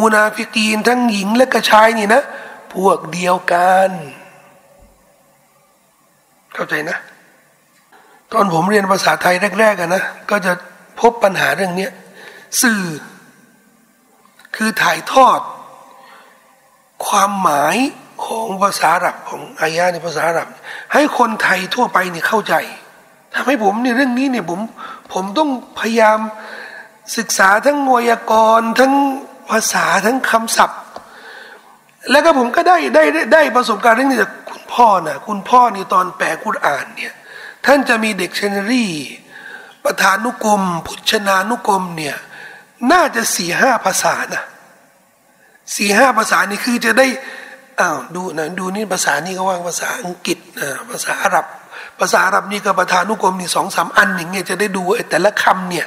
[0.00, 2.22] มุนาฟิกีนทั้งหญิงและกระชายนี่นะ
[2.74, 3.90] พวกเดียวกัน
[6.54, 6.98] เข้าใจนะ
[8.32, 10.52] ตอนผมเรียนภาษาไทยแรกๆกันนะ ก็จะ
[11.00, 11.88] พบปัญหาเรื่องนี้
[12.62, 12.82] สื่อ
[14.56, 15.40] คือถ่ายทอด
[17.06, 17.76] ความหมาย
[18.24, 20.48] ของภาษาอับของอายะในภาษาอับ
[20.92, 22.54] ให้คนไทยทั่วไปเนี่ยเข้าใจ
[23.34, 24.60] ทำให้ผมในเรื่องนี้เนี่ยผม
[25.12, 26.18] ผมต้องพยายาม
[27.16, 28.92] ศึกษาทั้งวยากรณ์ทั้ง
[29.50, 30.80] ภาษาทั้งคำศัพท์
[32.10, 37.12] แล้วก็ผมก็ได้ได้ได้ประสบการณ์เรื่องนี้จากคุณพ่อนะคุณพ่อนี่ตอนแปลกุรอานเนี่ย
[37.66, 38.86] ท่านจะมีเด็กเชนรี
[39.84, 42.16] ประธานุกรม พุชนานุกรมเนี่ย
[42.90, 44.42] น่าจะสี่ห้าภาษานะ
[45.76, 47.06] สี่ห้าภาษานี่คือจะได้
[47.80, 51.46] อ้าวดูนะดูนี่ภาษานี่ก็ว่างภาษาอังกฤษนะภาษาอาหรับ
[52.00, 55.86] ภาษาอาหรับนี่ก็ประธานุกรมนี่สองสามอันอย่างเงี้ยจะได้ดูแต่ละคำเนี่ย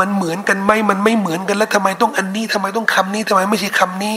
[0.00, 4.16] มันเหมือนกันไหมมันไม่เหมือนกันแล้วทำไมต้องอันนี้ทำไมต้องคำนี้ทำไมไม่ใช่คำนี้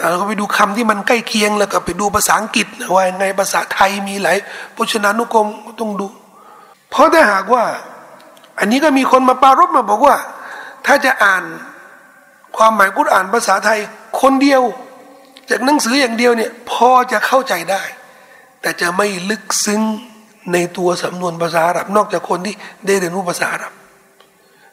[0.00, 4.36] เราก็ไปดูคำที่มันใกล้เคียงแล้วก็ไปดูภาษาอังกฤษว่าไงภาษาไทยมีหลาย
[4.76, 5.46] พจนานุกรม
[5.80, 6.06] ต้องดู
[6.90, 7.64] เพราะถ้าหากว่า
[8.58, 10.16] อันนี้ก็มีคนมาปารบมาบอกว่า
[10.86, 11.44] ถ้าจะอ่าน
[12.56, 13.80] ความหมายกุรอ่านภาษาไทย
[14.20, 14.62] คนเดียว
[15.50, 17.82] จากหนังสืออย่างเดียวเนี่ยพอจะเข้าใจได้
[18.60, 19.82] แต่จะไม่ลึกซึ้ง
[20.52, 22.54] ในตัวสำนวนภาษาอาหรับนอกจากคนที่
[22.86, 23.72] ได้เรียนรู้ภาษาอาหรับ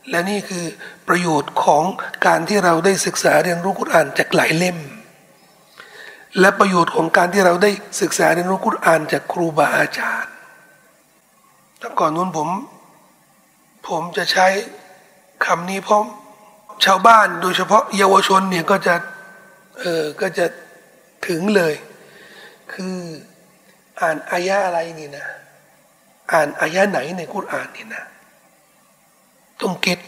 [0.10, 0.66] และนี่คือ
[1.08, 1.84] ประโยชน์ของ
[2.26, 4.78] การที่เราได้ศึกษาเรียนรู้กุรอ่านจากหลายเล่ม
[6.40, 10.32] และประโยชน์ของการที่เราได้ศึกษาเรียนรู้กุรอ่านจากครูบาอาจารย์
[11.82, 12.50] ตั้งก่อนนู้นผม
[13.88, 14.48] ผมจะใช้
[15.46, 16.02] คำนี้เพราะ
[16.86, 18.96] ชาวบ้านโดยเฉพาะเยาวชนเนี่ยก็จะ
[19.80, 20.46] เออก็จะ
[21.28, 21.74] ถึงเลย
[22.74, 22.98] คือ
[24.00, 25.26] อ่านอายะอะไรนี่นะ
[26.32, 28.04] อ่านอายะไหนในกุรอานนี่นะ
[29.62, 30.00] ต้องเก็ต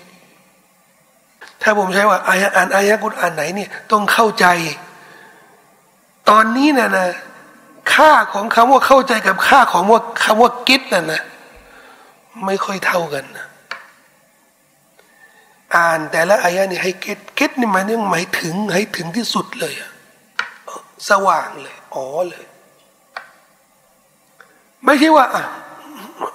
[1.62, 4.46] ถ้าผมใช้ว่าอายะอ่านอายะกุรอานไหนเนี่ยต้องเข้าใจ
[6.30, 7.08] ตอนนี้นะนะ
[7.94, 11.22] ค่าของคำว่าเข้าใจกับค่าของว่าคำว่ากิตน่ะนะ
[12.46, 13.46] ไม่ค่อยเท่ากันนะ
[15.76, 19.74] อ่านแต่ละอายะนี่ให้เก็ตเก็ตนี่หมายถึงหมายถึงให้ถึงที่สุดเลย
[21.10, 22.46] สว่างเลย อ๋อเลย
[24.86, 25.26] ไม่ใช่ว่า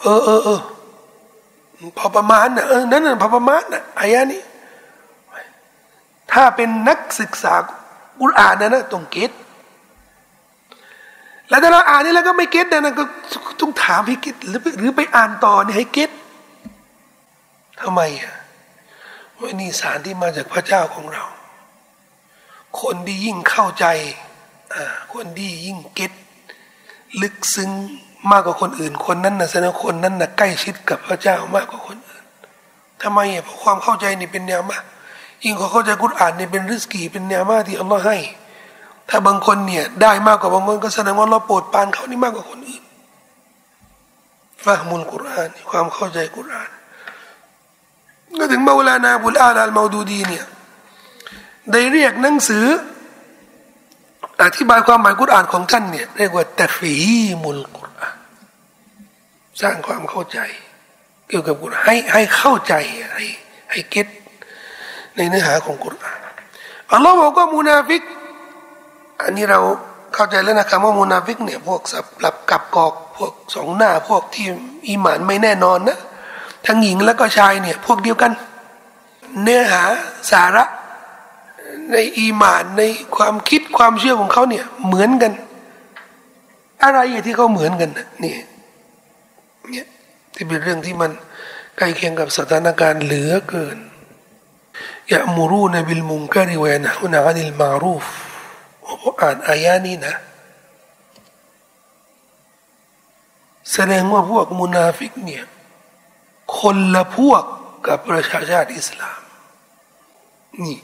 [0.02, 0.60] เออเออเออ
[1.98, 4.42] พอประมาณนะเออนั่นน่ะพอประมาณนะอายะนี้
[6.32, 7.54] ถ้าเป็นนักศึกษา
[8.20, 9.30] กุรอานนะนะต้องเก็ต
[11.48, 13.04] แล้วถ้าเราอ่านนี่แล้วก็ไม่เก็ตนะก็
[13.60, 16.10] ต้องถามให้เก็ตหรือหรือไปอ่านต่อนี่ให้เก็ต
[17.80, 18.34] ทำไมอะ
[19.40, 21.24] ว่านี่สารที่มาจากพระเจ้าของเรา
[22.80, 23.86] คนที่ยิ่งเข้าใจ
[24.74, 26.12] อ่าคนที่ยิ่งเก็ต
[27.22, 27.70] ลึกซึ้ง
[28.30, 32.24] มากกว่าคนอื่น คนนั้นนะแสดงคนนั้นนะใกล้ชิดกับพระเจ้ามากกว่าคนอื่น
[33.02, 34.78] ทำไมอะเพราะความเข้าใจนี่เป็นแนวมา
[35.44, 38.18] ยิ่งเขาเข้าใจกุรอานนี่เป็นริสกีเป็นแนวมาที่อัลลอฮ์ให้
[39.08, 42.82] ถ้าบางคนเนี่ยได้มากกว่าบางคนก็แสดงว่าเราโปรดปานเขานี่มากกว่าคนอื่น
[44.64, 46.70] ฟะมุลกุรอานความเข้าใจกุรอาน
[48.38, 50.44] ก็ถึงมาเวลานาบุลอาลาลมาดูดีเนี่ย
[51.72, 52.66] ได้เรียกหนังสือ
[54.42, 56.94] อธิบายความหมายกุรอานของท่านเนี่ยเรียกว่าตะฟี
[57.40, 58.16] มุลกุรอาน
[59.60, 60.38] สร้างความเข้าใจ
[61.28, 62.74] เกี่ยวกับกุรอานให้ให้เข้าใจ
[63.14, 63.24] ให้
[63.70, 64.06] ให้เก็ต
[65.16, 66.18] ในเนื้อหาของกุรอาน
[66.92, 68.02] อัลลอฮ์บอกว่ามุนาฟิก
[69.22, 69.60] อันนี้เรา
[70.14, 74.46] เข้าใจแล้วนะครับว่ามุนาฟิกเนี่ยพวกสับหลับกับกอกพวกสองหน้าพวกที่
[74.88, 75.98] อีหมานไม่แน่นอนนะ
[76.66, 78.32] ทั้งหญิงแล้วก็ชายเนี่ยพวกเดียวกัน
[79.42, 79.82] เนื้อหา
[80.30, 80.64] สาระ
[81.92, 82.82] ในอีหมานใน
[83.16, 85.32] ความคิดความเชื่อของเขาเนี่ยเหมือนกัน
[86.82, 87.90] อะไรที่เขาเหมือนกัน
[88.24, 88.34] นี่
[89.70, 89.86] เนี่ย
[90.34, 91.10] ที่เป็นเรื่องที่มัน
[91.76, 93.78] ใกล้เคียงกับสถานการณ์เหลือเกิน
[95.12, 98.04] ยะมูรูนบิลมุงกะริวะนะฮุนาอันิลมารูฟ
[99.20, 100.14] อ่านอายานี้นะ
[103.72, 105.44] แสดงว่าพวกมุนาฟิกเนี่ย
[106.58, 107.44] คนละพวก
[107.86, 109.20] กับประชาชาติอิสลาม
[110.64, 110.78] นี่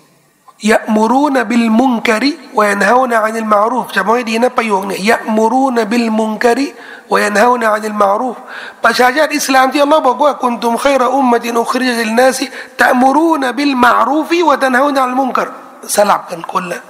[0.70, 8.37] ยะมูรูนบิลมุงกะริوينهون عن المعروف จำไว้ดีนะประโยคเนี่ยيأمرون بالمنكر وينهون عن المعروف
[8.85, 15.49] ประชาชาติอิสลามที่อัลลอฮ์บอกว่าكنتم خير أمة أخرجت للناس تأمرون بالمعروف وتنهون عن المنكر
[15.96, 16.81] สลับกันคนละ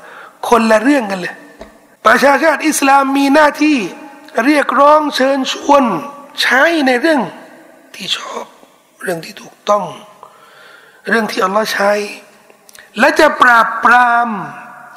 [0.48, 1.34] คนละเรื่องกันเลย
[2.06, 3.78] ประชาชาติอิสลามมีหน้าที่
[4.44, 5.84] เรียกร้องเชิญชวน
[6.40, 7.20] ใช้ในเรื่อง
[7.94, 8.46] ที่ชอบ
[9.02, 9.84] เรื่องที่ถูกต้อง
[11.08, 11.92] เรื่องที่อัลลอฮ์ใช้
[12.98, 14.28] และจะปราบปราม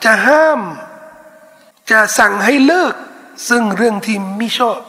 [0.06, 0.62] จะห้าม
[1.92, 2.94] จะสั่งให้เลิก
[3.50, 4.80] ซึ่งเรื่องที่ไม่ชอบ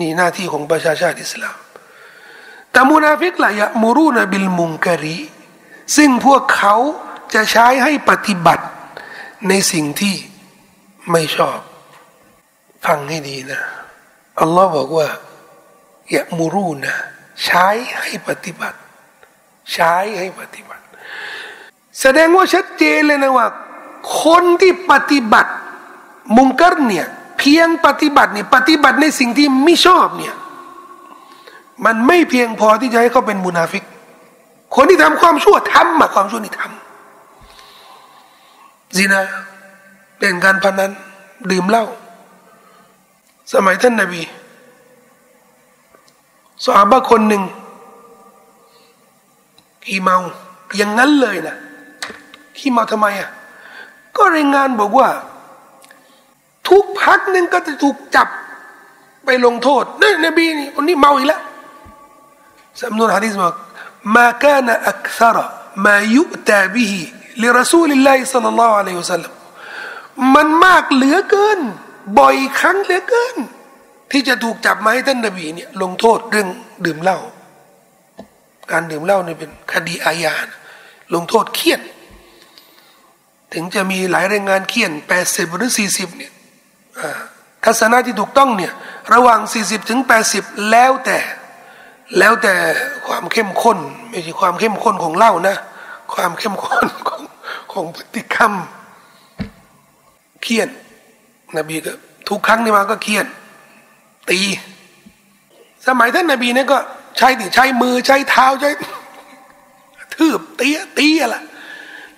[0.00, 1.56] นี่หน้าที่ของประชาชาติอิสลาม
[2.70, 5.18] แต่มุนาฟิกละยะมูรูนบิลมุงกะรี
[5.96, 6.74] ซึ่งพวกเขา
[7.34, 8.64] จะใช้ให้ปฏิบัติ
[9.48, 10.14] ในสิ่งที่
[11.10, 11.58] ไม่ชอบ
[12.84, 13.60] ฟังให้ดีนะ
[14.40, 15.08] อัลลอฮ์บอกว่า
[16.14, 16.94] ยะมูรูนะ
[17.44, 18.78] ใช้ให้ปฏิบัติ
[19.72, 20.82] ใช้ให้ปฏิบัติ
[22.00, 23.46] แสดงว่าชัดเจนเลยนะว่า
[24.22, 25.52] คนที่ปฏิบัติ
[26.36, 27.06] มุงกัรเนี่ย
[27.38, 30.34] เพียงปฏิบัติเนี่ยปฏิบัติในสิ่งที่ไม่ชอบเนี่ย
[31.84, 33.84] มันไม่เพียงพอที่จะให้เขาเป็นมุนาฟิก
[34.74, 39.22] คนที่ทำความชั่วทำมาความชั่วนี่ทำซินะ
[40.18, 40.90] เล่นการพนัน
[41.50, 41.84] ดื่มเหล้า
[43.52, 44.22] สมัยท่านนาบี
[46.64, 47.42] สหาบยคนหนึ่ง
[49.84, 50.16] ขี้เมา
[50.76, 51.56] อย่างนั้นเลยนะ
[52.58, 53.30] ขี้เมาทำไมอะ
[54.16, 55.08] ก็รายงานบอกว่า
[56.68, 58.28] ทุกพักหนึ่งก็จะถูกจับ
[59.24, 61.40] ไปลงโทษนี่นบีนี่คนนี้เมาอีกแล้ว
[62.80, 63.54] สำนวนฮะดิษบอก
[64.16, 65.36] มาแค่นอักษร
[65.84, 67.00] มายุตาบิฮิ
[67.42, 69.32] ลิรสูลิลลาฮิสัลลัลลอฮุอะลัยฮิวสัลลัม
[70.34, 71.60] มันมากเหลือเกิน
[72.18, 73.36] บ่อยครั้งเหลือเกิน
[74.10, 76.48] ที่จะถูกจับมาให้ท่านนบีเนี่ยลงโทษเรื่อง
[76.86, 77.18] ดื่มเหล้า
[78.72, 80.34] การดื่มเหล้าเนี่ยเป็นคดีอาญา
[81.14, 81.80] ลงโทษเคียน
[83.52, 86.32] ถึงจะมีหลายรายงานเคียนแปดสิบหรือสี่สิบเนี่ย
[87.64, 88.72] ทัศนะที่ถูกต้องเนี่ย
[89.14, 91.18] ระหว่างสี่สิบถึงแปดสิบแล้วแต่
[92.18, 92.54] แล้วแต่
[93.06, 95.56] ความเข้มข้นไม่ใช่ความเข้มข้นของเหล้านะ
[96.14, 97.22] ความเข้มข้นของ
[97.72, 98.52] ของพฤติกรรม
[100.42, 100.68] เคียน
[101.56, 101.92] นบีก็
[102.28, 103.26] ทุกครั้งที่มาก็เคียน
[104.30, 104.40] ตี
[105.86, 106.78] สมัยท่านนบีเนี่ยก็
[107.18, 108.70] ใช้ใช้มือใช้เท้าใช้
[110.14, 111.36] ทืบตีตีอะไร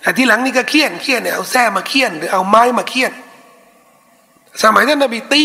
[0.01, 3.11] แต่ที่หลังนี่ก็เคี่ยนเคี่ยนเนี่ยเอาแส้มาเคี่ยนหรือเอาไม้มาเคี่ยน
[4.63, 5.43] สมัยนั้นนบีตี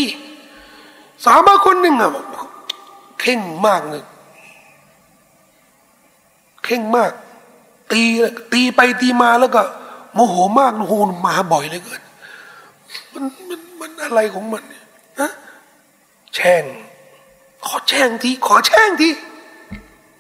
[1.25, 2.11] สาบาคนหนึ่งอะ
[3.21, 4.05] เข่งมากเลย
[6.65, 7.13] เข่งมาก
[7.93, 8.03] ตี
[8.53, 9.63] ตีไปตีมาแล้วก็
[10.15, 10.95] โมโหมากโห
[11.27, 12.03] มาบ่อยเลยเกิน
[13.13, 15.31] มันมันมันอะไรของมันเนี่ยะ
[16.37, 16.64] แช่ง
[17.66, 19.11] ขอแช่งทีขอแช่งที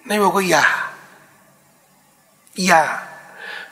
[0.08, 0.64] นายบอกว่าอย่า
[2.66, 2.82] อย่า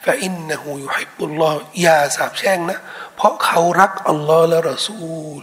[0.05, 2.79] ฟาอินนะฮูยุฮิบุลลอฮ์อย่าสาบแช่งนะ
[3.17, 5.43] เพราะเขารักอัลลอฮ์และรอซูล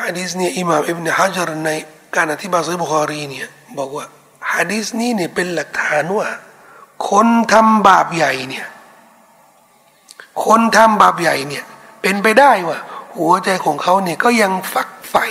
[0.00, 1.70] ฮะดีษนี้อิหม่ามอิบเนฮะจารใน
[2.16, 4.04] การอธิบายซีบุคอรีเนี่ยบอกว่า
[4.52, 6.28] ฮะดีษนี้เนี่ยเป็นหลักฐานว่า
[7.08, 8.66] คนทำบาปใหญ่เนี่ย
[10.44, 11.64] คนทำบาปใหญ่เนี่ย
[12.02, 12.78] เป็นไปได้ว่า
[13.16, 15.26] หัวใจของเขาเนี่ยก็ยังฝักใฝ่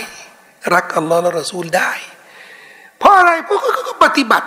[0.74, 1.92] รักอัลลอฮ์และรอซูลได้
[2.98, 4.46] เพราะอะไรเพราะเขาก็ปฏิบัติ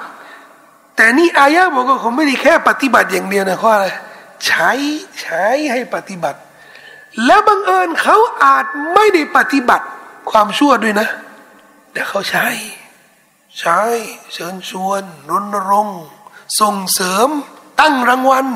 [0.95, 3.87] แต่นี่อายะบอกว่าเขาไม่ได้แค่ปฏิบัติอย่างเดียวนะเข้ออะไร
[4.45, 4.71] ใช้
[5.21, 6.39] ใช้ให้ปฏิบัติ
[7.25, 9.85] แล้วบังเอิญเขาอาจไม่ได้ปฏิบัติ
[10.31, 11.07] ความชั่วด้วยนะ
[11.91, 12.47] แต่เขาใช้
[13.59, 13.79] ใช้
[14.33, 16.03] เชิญชวนรณรงค์
[16.59, 17.29] ส่งเสริม
[17.79, 18.47] ตั้งรางวัล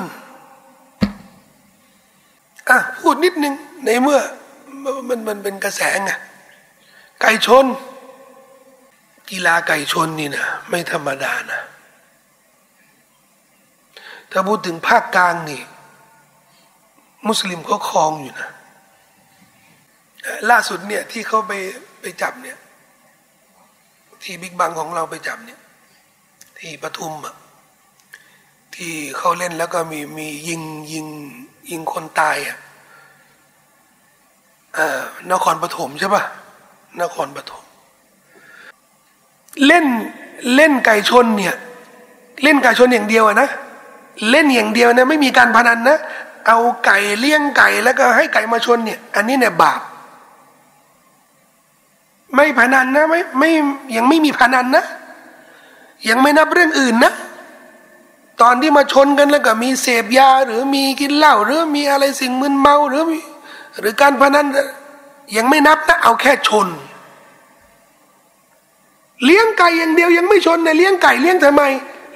[2.69, 3.53] อะพูดนิดนึง
[3.85, 4.19] ในเมื่อ
[5.07, 6.11] มันมันเป็นกระแสไง
[7.21, 7.65] ไก่ชน
[9.29, 11.61] กีฬาไก่ชนนี่นะไม่ธรรมดานะ
[14.31, 15.61] ถ้าพูดถึงภาคกลางนี่
[17.27, 18.49] มุสลิมเขาคลองอยู่นะ
[20.49, 21.53] ล่าสุดเนี่ยที่เขาไป
[22.01, 22.57] ไปจับเนี่ย
[24.23, 25.59] ที่บิ๊กบังของเราไปจับเนี่ย
[26.57, 27.35] ที่ปทุมอะ
[28.75, 31.07] ที่เขาเล่นแล้วก็มีมียิงยิง
[31.69, 32.57] ยิงคนตายอะ
[35.31, 36.23] นครปฐมใช่ปะ
[37.01, 37.63] นครปฐม
[39.65, 39.85] เล่น
[40.55, 41.55] เล่นไก่ชนเนี่ย
[42.43, 43.49] เล่นไก่ชนอย่างเดียวนะ
[44.29, 45.97] เล่นอย่างเดียวนะไม่มีการพนันนะ
[46.47, 49.81] เอาไก่เลี้ยงไก่แล้วก็ให้ไก่มาชนเนี่ย อันนี้เนี่ยบาป
[52.35, 53.51] ไม่พนันนะไม่ไม่
[53.95, 54.85] ยังไม่มีพนันนะ
[56.09, 57.13] ยังไม่นับเรื่องอื่นนะ
[58.41, 63.19] ตอนที่มาชนกันแล้วก็มีเสพยา หรือมีกินเหล้าหรือมีอะไรสิ่งมึนเมาหรือมี
[63.79, 64.45] หรือการพนัน
[65.37, 66.67] ยังไม่นับนะเอาแค่ชน
[69.25, 71.63] เลี้ยงไก่อย่างเดียวยังไม่ชนนะเลี้ยงไก่เลี้ยงทำไม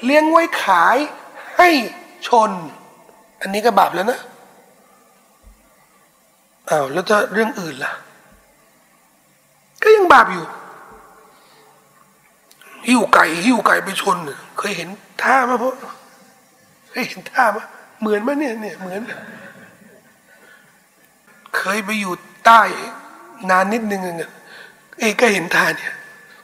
[0.06, 0.98] เลี้ยงไว้ขาย
[1.58, 1.70] ให้
[2.28, 2.52] ชน
[3.42, 4.20] อันนี้ก็บาปแล้วนะ
[6.70, 7.92] อ้าวแล้วจะเรื่องอื่นล่ะ
[9.84, 10.46] ก็ยังบาปอยู่
[12.88, 14.18] หิ้วไก่หิ้วไก่ไปชน
[14.58, 14.90] เคยเห็น
[15.22, 15.72] ท่าไหมพ่อ
[16.90, 17.58] เคยเห็นท่าไหม
[18.00, 19.02] เหมือนไหมเนี่ยเนี่ยเหมือน
[21.58, 22.14] เคยไปอยู่
[22.46, 22.62] ใต้
[23.50, 24.32] นานนิดนึงเนี่ย
[25.00, 25.94] เอ้ก็เห็นท่าเนี่ย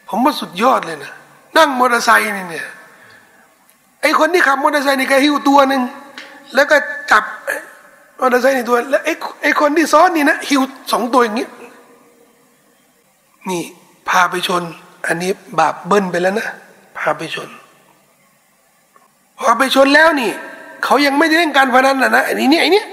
[0.08, 1.12] ผมว่าสุดยอดเลยนะ
[1.58, 2.68] นั่งมอเตอร์ไซค์นี่เนี่ย
[4.02, 5.82] ไอ้คนที่ขับมอเตอร์ไซค์นี่ก็หิ้วตัวหนึ่ง
[6.56, 6.78] แล้วก็
[7.12, 7.24] จับ
[8.20, 11.48] มอเตอร์ไซค์ในตัว แล้วไอ้ไอ้คนที่ซ้อนนี่นะหิ้วสองตัวอย่างนี้
[13.50, 13.64] นี่
[14.10, 14.64] พาไปชน
[15.08, 16.48] อันนี้บาปเบิ้ลไปแล้วนะ
[16.98, 17.50] พาไปชน
[19.40, 20.32] พอไปชนแล้วนี่
[20.84, 22.84] เขายังไม่ได้เล่นการพนันนะนะอันนี้เนี่ยไอ้นี่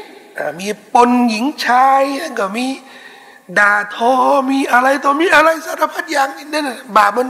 [0.61, 2.03] มีปนหญิงชาย
[2.39, 2.67] ก็มี
[3.59, 4.13] ด่าทอ
[4.51, 7.29] มีอะไรตัวมีอะไรสารพัดอย่างนี่นั่นบาปมัน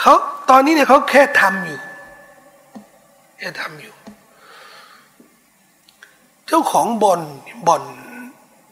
[0.00, 0.14] เขา
[0.50, 1.78] ตอนนี้เนี่ยเขาแค่ทำอยู่
[3.42, 3.92] จะทำอยู่
[6.46, 7.20] เจ้าของบ่อน
[7.66, 7.82] บ่อน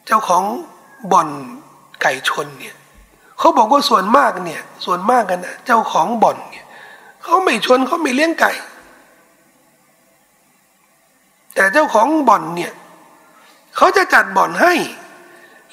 [0.07, 0.43] เจ้าของ
[1.11, 1.29] บ่อน
[2.01, 2.75] ไก่ชนเนี่ย
[3.37, 6.65] เขาบอกว่าส่วนมากเนี่ย ส่วนมากกันนะเจ้าของบ่อนเนี่ย
[7.23, 8.51] เขาไม่ชนเขาไม่เลี้ยงไก่
[11.55, 12.73] แต่เจ้าของบ่อนเนี่ย
[13.75, 14.73] เขาจะจัดบ่อนให้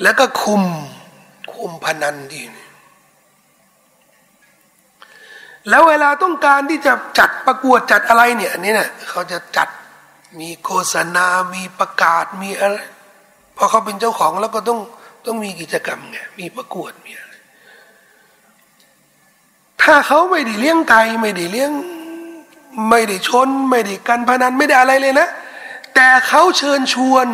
[0.03, 0.63] แล้วก็คุม
[1.53, 2.67] คุมพนันดีนี่
[5.69, 9.69] แล้วเวลาต้องการที่จะจัดประกวดจัดอะไรเนี่ยอันนี้เนี่ยเขาจะจัด
[10.41, 12.79] มีโฆษณา มีประกาศมีอะไร
[13.57, 14.81] พอเขาเป็นเจ้าของแล้วก็ต้อง
[15.27, 17.35] ต้องมีกิจกรรมไงมีประกวดมีอะไร
[19.83, 21.71] ถ้าเขาไม่ได้เลี้ยงไก่ไม่ได้เลี้ยง
[22.91, 25.29] ไม่ได้ชน ไม่ได้กันพนันไม่ได้อะไรเลยนะ
[25.95, 27.29] แต่เขาเชิญชวน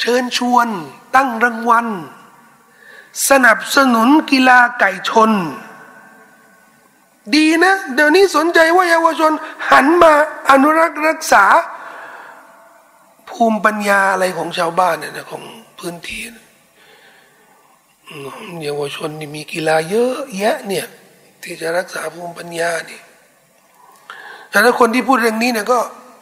[0.00, 0.68] เชิญชวน
[1.14, 1.86] ตั้งรางวัล
[3.28, 5.30] สนับสนุนกีฬาไก่ชน
[7.34, 9.32] ดีนะ เดี๋ยวนี้สนใจว่าเยาวชน
[9.70, 10.12] หันมา
[10.50, 11.44] อนุรักษ์รักษา
[13.30, 15.42] ภูมิปัญญาอะไรของชาวบ้านเนี่ยของ
[15.78, 16.22] พื้นที่
[18.62, 20.86] เยาวชนนี่มีกีฬาเยอะแยะเนี่ย
[21.42, 23.00] ที่จะรักษาภูมิปัญญานี่
[24.50, 25.78] แต่ถ้าคนที่พูดเรื่องนี้เนี่ยก็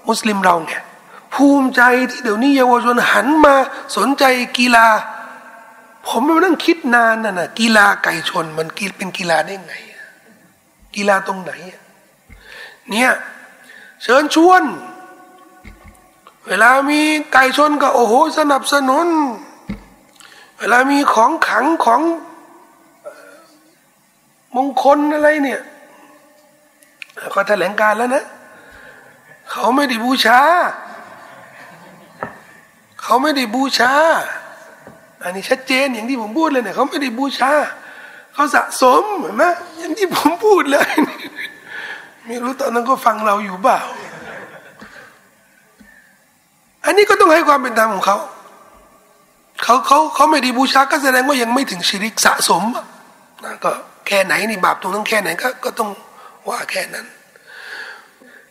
[0.08, 0.74] มุสลิมเราไง
[1.34, 3.54] ภูมิใจที่เดี๋ยวนี้เยาวชนหันมา
[3.96, 4.24] สนใจ
[4.58, 4.86] กีฬา
[6.06, 9.74] ผมม่นั่งคิดนานน่ะนะกีฬาไก่ชนมันเป็นกีฬาได้ไง
[10.96, 11.52] กีฬาตรงไหน
[12.90, 13.10] เนี่ย
[14.02, 14.62] เชิญชวน
[16.46, 17.00] เวลามี
[17.32, 19.06] ไก่ชนก็โอ้โห สนับสนุน
[20.58, 22.00] เวลามีของขังของ
[24.56, 25.60] มงคลอะไรเนี่ย
[27.30, 28.24] เขาแถลงการแล้วนะ
[29.50, 30.40] เขาไม่ได้บูชา
[33.02, 33.92] เขาไม่ได้บูชา
[35.24, 37.52] อันนี้ชัดเจนอย่างที่ผมพูดเลยเนี่ยเขาไม่ได้บูชา
[38.34, 39.44] เขาสะสมเห็นไหม
[39.78, 40.88] อย่างที่ผมพูดเลย
[42.26, 43.80] ไม่รู้ตอนนั้นก็ฟังเราอยู่เปล่า
[46.84, 48.18] อันนี้ก็ต้องให้ความเป็นธรรมของเขา
[49.62, 52.62] เขาเขาเขาไม่ได้บูชาก็แสดงว่ายังไม่ถึงชีริกสะสม
[53.44, 53.72] นะก็
[54.06, 55.90] แค่ไหนนี่บาปตรงนั้นแค่ไหนก็ก็ต้อง
[56.48, 57.06] ว่าแค่นั้น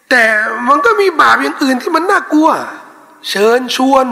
[0.10, 0.24] แต่
[0.68, 2.50] มันก็มีบาปอย่างอื่นที่มันน่ากลัว
[3.30, 4.08] เชิญชวน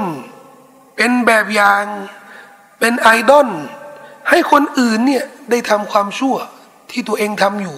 [0.96, 1.84] เป็นแบบอย่าง
[2.82, 3.50] เป็นไอดอล
[4.30, 6.36] ให้คนอื่นเนี่ยได้ทำความชั่ว
[6.92, 7.78] ที่ตัวเองทำอยู่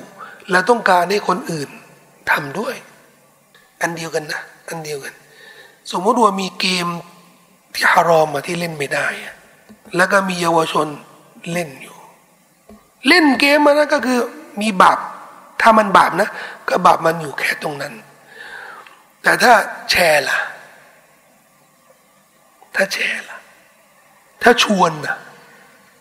[0.51, 1.69] และต้องการให้คนอื่น
[2.31, 2.75] ทำด้วย
[3.81, 5.13] อันเดียวกันนะ อันเดียวกัน
[5.91, 6.87] สมมติว่ามีเกม
[7.73, 9.07] ที่ฮารอมมาที่เล่นไม่ได้
[9.95, 10.87] แล้วก็มีเยาวชน
[11.51, 11.97] เล่นอยู่
[13.07, 14.19] เล่นเกมมันนะก็คือ
[14.61, 14.99] มีบาป
[15.61, 16.29] ถ้ามันบาปนะ
[16.69, 17.93] ก็บาปมันอยู่แค่ตรงนั้น
[19.23, 19.53] แต่ถ้า
[19.91, 20.37] แชร์ล่ะ
[22.75, 23.32] ถ้าแชร์ล่ะ
[24.43, 25.15] ถ้าชวนนะ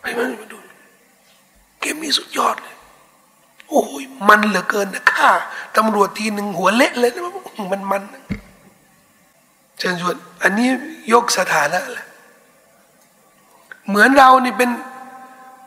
[0.00, 0.58] ไปมันมาดู
[1.80, 2.76] เกมนี้สุดยอดเลย
[3.68, 5.30] โอ้ยมันเหลือเกินนะฆ่า
[5.76, 7.22] ตำรวจทีหนึ่งหัวเละเลยนะ
[7.72, 8.02] มันมัน
[9.78, 10.68] เชิญชวน อันนี้
[11.12, 12.06] ยกสถานะแหละ
[13.88, 14.70] เหมือนเรานี่เป็น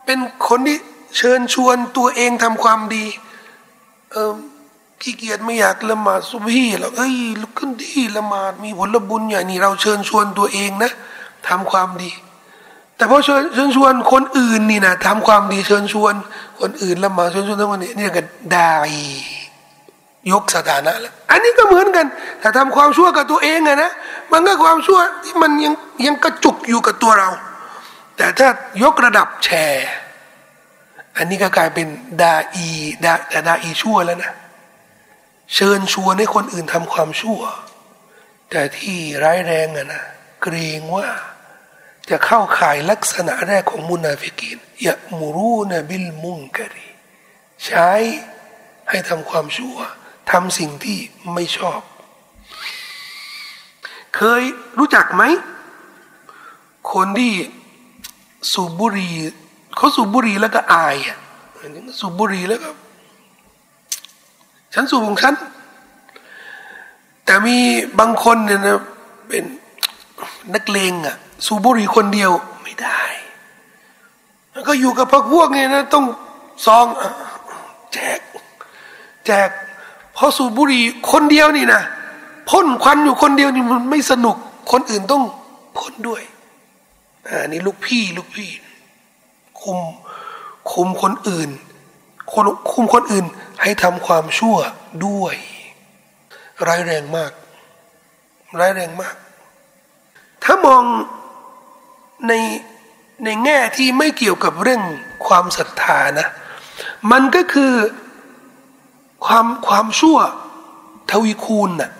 [0.05, 0.77] เป็นคนที่
[1.17, 3.05] เชิญชวนตัวเองทำความดี
[4.11, 4.31] เออ
[5.01, 10.91] ขี้เกียจไม่อยากละหมาดสุบฮีหรอกเอ้ยลุกขึ้นดีละหมาดมีผลบุญอย่างนี้เราเชิญชวนตัวเองนะ
[11.47, 12.11] ทำความดี
[12.97, 16.13] แต่พอเชิญเชิญชวนคนอื่นนี่นะทำความดีเชิญชวน
[16.61, 18.21] คนอื่นละหมาเชิญชวนทั้งวันนี้นี่ก็
[18.53, 18.73] ได้
[20.31, 22.05] ยกสถานะแล้วอันนี้ก็เหมือนกัน
[22.41, 23.91] ถ้าทำความชั่วกับตัวเองอะนะ
[24.31, 25.73] มันก็ความชั่วที่มันยัง
[26.05, 27.29] ยังกระจุกอยู่กับตัวเรา
[28.17, 28.47] แต่ถ้า
[28.83, 29.89] ยกระดับแชร์
[31.17, 31.87] อันนี้ก็กลายเป็น
[32.21, 32.67] ดาอี
[33.05, 34.33] ดาแต่ดาอีชั่วแล้วนะ
[35.53, 37.39] เชิญชวนให้คนอื่นทำความชั่ว
[38.51, 40.03] แต่ที่ร้ายแรงอะนะ
[40.41, 41.07] เกรงว่า
[42.09, 46.89] จะเข้าข่ายลักษณะแรกของมุนาฟิกีนยะมูรูนบิลมุงกรี
[47.65, 47.91] ใช้
[48.89, 49.77] ให้ทำความชั่ว
[50.31, 50.99] ทำสิ่งที่
[51.33, 51.81] ไม่ชอบ
[54.15, 54.43] เคย
[54.77, 55.23] รู้จักไหม
[56.93, 57.33] คนที่
[58.53, 59.15] สูบบุหรี่
[59.75, 61.17] เขาสูบบุหรี่แล้วก็อายอะ
[61.99, 62.69] สูบบุหรี่แล้วก็
[64.73, 65.33] ฉันสูบของฉัน
[67.25, 67.57] แต่มี
[67.99, 68.79] บางคนเนี่ยนะ
[69.27, 69.43] เป็น
[70.53, 72.31] นักเลงอะ สูบบุหรี่คนเดียว
[72.63, 73.01] ไม่ได้
[74.51, 76.05] แล้วก็อยู่กับพวกพวกเนี่นะต้อง
[76.65, 76.85] ซอง
[77.93, 78.19] แจก
[79.25, 79.49] แจก
[80.15, 81.81] พอสูบบุหรี่คนเดียวนี่นะ
[82.49, 84.35] พ่นควันอยู่คนเดียวนี่มันไม่สนุก
[84.71, 85.23] คนอื่นต้อง
[85.77, 86.21] พ่นด้วย
[87.41, 88.49] อันนี้ลูกพี่ลูกพี่
[89.61, 89.79] คุม
[90.71, 91.49] คุมคนอื่น
[92.33, 93.25] คนคุมคนอื่น
[93.61, 94.57] ให้ทำความชั่ว
[95.05, 95.35] ด้วย
[96.67, 97.31] ร้ายแรงมาก
[98.59, 99.15] ร้ายแรงมาก
[100.43, 100.83] ถ้ามอง
[102.27, 102.33] ใน
[103.23, 104.81] ในแง่ที่ไม่เกี่ยวกับเรื่อง
[105.27, 106.27] ความศรัทธานะ
[107.11, 107.73] มันก็คือ
[109.25, 110.17] ความความชั่ว
[111.11, 111.91] ทวีคูณน่ะ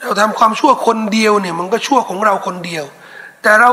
[0.00, 2.84] เราทำความชั่วคนเดียวเนี่ยมันก็ชั่วของเราคนเดียว
[3.42, 3.70] แต่เรา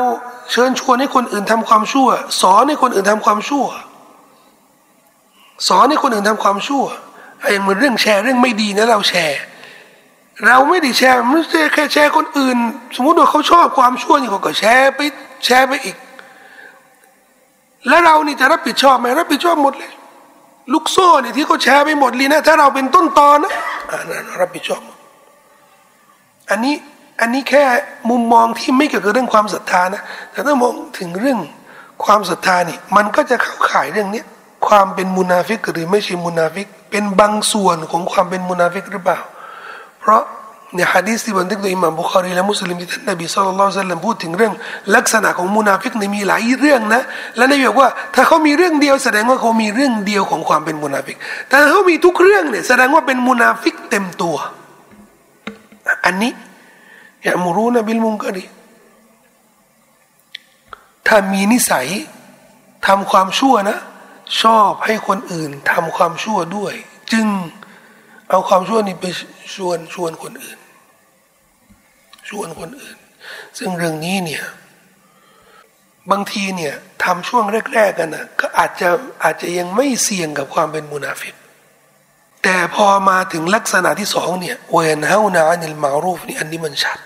[0.52, 2.08] เชิญชวนให้คนอื่นทำความชั่ว
[2.42, 3.66] สอนให้คนอื่นทำความชั่ว
[5.68, 6.84] สอนให้คนอื่นทำความชั่ว
[7.52, 9.40] อย่างเหมือนเรื่องแชร์เรื่องไม่ดีนะเราแชร์
[10.48, 12.58] เราไม่ได้แชร์ไม่ใช่แค่แชร์คนอื่น
[12.96, 15.00] สมมติว่าเขาชอบความชั่วนี่เขาก็แชร์ไป
[15.46, 15.98] แชร์ไปอีก
[17.88, 19.92] แล้วเรานี่จะรับผิดชอบไหมรับผิดชอบหมดเลย
[20.74, 23.54] ลูกโซ่เนี่ยที่เขาแชร์ไปหมดเลยนะถ้าเราเป็นต้นตอนนะ
[23.92, 24.82] อันนั้นรับผิดชอบ
[26.50, 26.76] อันนี้
[27.22, 27.64] อันนี้แค่
[28.10, 31.40] มุมมองที่ไม่เกี่ยวกับเรื่องความศรัทธานะแต่ถ้ามองถึงเรื่อง
[32.06, 34.22] ความศรัทธานี่ มันก็จะเข้าข่ายเรื่องนี้
[34.68, 39.20] ความเป็นมุนาฟิกหรือไม่ใช่มุนาฟิก เป็นบางส่วนของความเป็นมุนาฟิกหรือเปล่า
[40.04, 40.24] เพราะ
[40.76, 44.54] ในฮะดีษที่บันทึกโดยอิหม่ามบุคารีและมุสลิมที่ท่านนบี صلى الله عليه وسلم พูดถึงเรื่อง
[44.96, 47.02] ลักษณะของมุนาฟิกในมีหลายเรื่องนะ
[47.38, 51.16] และนบีบอกว่าถ้าเขามีเรื่องเดียวแสดงว่าเขามีเรื่องเดียวของความเป็นมุนาฟิก
[51.48, 54.36] แต่ถ้าเขามีทุกเรื่องเนี่ยแสดงว่าเป็นมุนาฟิกเต็มตัว
[56.06, 56.32] อันนี้
[57.24, 58.44] อย่ามูรู้นะบิลมุงก็ดี
[61.08, 61.88] ถ้ามีนิสัย
[62.88, 63.78] ทำความชั่วนะ
[64.42, 66.74] ชอบให้คนอื่นทำความชั่วด้วย
[67.14, 67.28] จึง
[68.30, 69.06] เอาความชั่วนี้ไป
[69.56, 70.60] ชวนชวนคนอื่น
[72.30, 72.98] ชวนคนอื่น
[73.58, 74.44] ซึ่งเรื่องนี้เนี่ย
[76.12, 77.44] บางทีเนี่ยทำช่วง
[77.74, 78.90] แรก ๆ กันนะก็อาจจะ
[79.24, 81.36] อาจจะยังไม่เสี่ยงกับความเป็นมุนาฟิก
[82.44, 87.00] แต่พอมาถึงลักษณะที่สองเนี่ยเวนเฮานานิลมารูฟนี่อันนี้มันชัด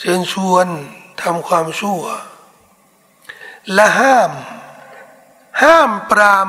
[0.00, 0.66] เชิญชวน
[1.22, 2.02] ทำความชั่ว
[3.74, 4.30] และห้าม
[5.62, 6.48] ห้ามปราม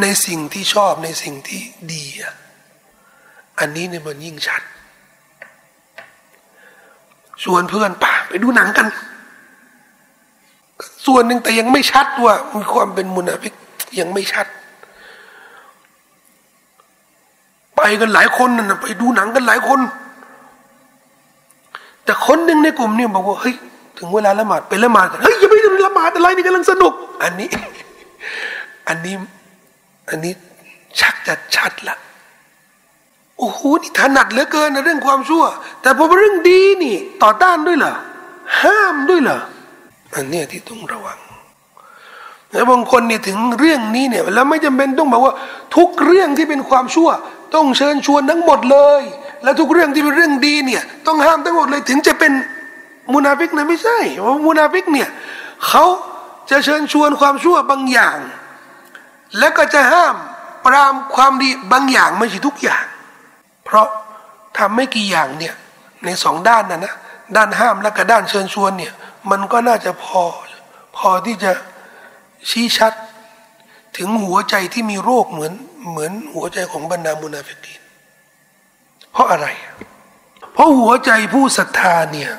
[0.00, 1.62] ในสิ่งที่ชอบในสิ่งที่
[1.92, 2.30] ดีอั
[3.60, 4.62] อันนี้เนี่ยมันยิ่งชัด
[7.42, 8.86] ชวนเพื่อนป่าไปดูหนังกัน
[11.06, 13.54] ส่วนหนึ่งแต่ยังไม่ชัดว่ามีความเป็นมุนาฟิก
[14.00, 14.46] ยังไม่ชัด
[17.76, 19.80] ไปกันหลายคนนะไปดูหนังกันหลายคน
[22.04, 23.54] แต่คนหนึ่งในกลุ่มนี่บอกว่าเฮ้ย
[23.98, 25.54] ถึงเวลาละหมาดไปละหมาดกันเฮ้ยอย่าไป
[25.86, 26.92] ละหมาดอะไรนี่กำลังสนุก
[27.22, 27.48] อันนี้
[28.88, 29.14] อันนี้
[30.10, 30.32] อันนี้
[31.00, 31.96] ชักจะชัดละ
[33.40, 35.44] โอ้โหนี่ถนัดเหลือเกินในเรื่องความชั่ว
[35.82, 37.94] แต่พอเรื่องดีนี่ ต่อต้านด้วยเหรอ
[38.62, 39.38] ห้ามด้วยเหรอ
[40.14, 41.18] อันนี้ที่ต้องระวัง
[42.52, 45.34] แล้วบางคนเนี่ยถึงเรื่องนี้เนี่ยแล้วไม่จำเป็นต้องบอกว่า
[45.76, 47.08] ทุกเรื่องที่เป็นความชั่ว
[47.54, 49.02] ต้องเชิญชวนทั้งหมดเลย
[49.42, 52.32] และทุกเรื่องที่เป็นเรื่องดีเนี่ยต้องห้ามทั้งหมดเลยถึงจะเป็น
[53.14, 55.08] มุนาฟิกนะไม่ใช่เพราะมุนาฟิกเนี่ย
[55.66, 55.84] เขา
[56.50, 58.18] จะเชิญชวนความชั่วบางอย่าง
[59.38, 60.14] แล้วก็จะห้าม
[60.66, 62.84] ปรามความดีบางอย่างไม่ใช่ทุกอย่าง
[63.70, 63.88] เพราะ
[64.58, 65.54] ทำไม่กี่อย่างเนี่ย
[66.04, 66.94] ในสองด้านนะนะ
[67.36, 68.92] ด้านห้ามและก็ด้านเชิญชวนเนี่ย
[69.30, 70.22] มันก็น่าจะพอ
[70.96, 71.52] พอที่จะ
[72.50, 72.92] ชี้ชัด
[73.96, 75.52] ถึงหัวใจที่มีโรคเหมือน
[75.90, 77.80] เหมือนหัวใจของบรรดามุนาฟิกีน
[79.12, 79.46] เพราะอะไร
[80.52, 82.30] เพราะหัวใจผู้ศรัทธาเนี่ย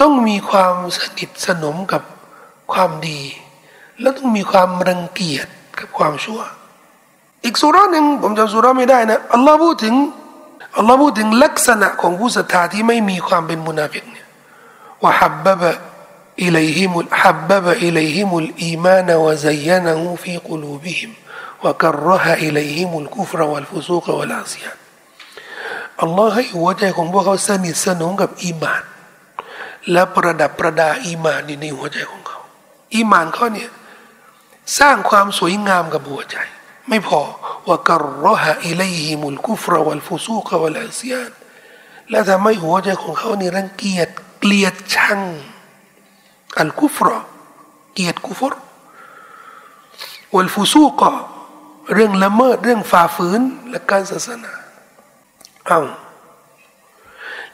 [0.00, 2.02] ต้องมีความสนิทสนมกับ
[2.72, 3.20] ความดี
[4.00, 5.46] แล้วต้องมีความรังเกียจ
[5.78, 6.40] กับความชั่ว
[7.46, 9.94] อีกสุราหนึ่งผมจำสุราไม่ได้นะอัลลอฮ์พูดถึง
[10.76, 14.26] อัลลอฮ์พูดถึงลักษณะของผู้ศรัทธาที่ไม่มีความเป็นมุนาฟิกเนี่ย
[15.02, 21.10] ว่าحبب إليهم حبب إليهم الإيمان وزينه في قلوبهم
[21.64, 24.76] وكره إليهم الكفر والفسوق والعصيان
[26.02, 28.82] อัลลอฮ์ให้หัวใจของพวกเขาสนิทสนมกับอีมาน
[29.92, 32.40] และประดับประดาอีมานอยู่ในหัวใจของเขา
[32.94, 33.70] อีมานเขาเนี่ย
[34.78, 36.36] สร้างความสวยงามกับหัวใจ
[36.88, 37.20] ไม่พอ
[37.66, 37.90] ว่าก
[38.24, 41.30] รหะอิเลหิมุลกุฟรวัลฟุซูกวัลอาซียน
[42.10, 44.08] และทำให้หัวใจของเขานี่รังเกียจ
[44.40, 45.20] เกลียดชัง
[46.58, 47.08] อัลกุฟร
[47.94, 48.54] เกลียดกุฟร
[50.34, 51.02] วัลฟุซูก
[51.94, 54.52] เรื่องละเมิดเรื่องฝ่าฝืนและการศาสนา
[55.66, 55.80] เอา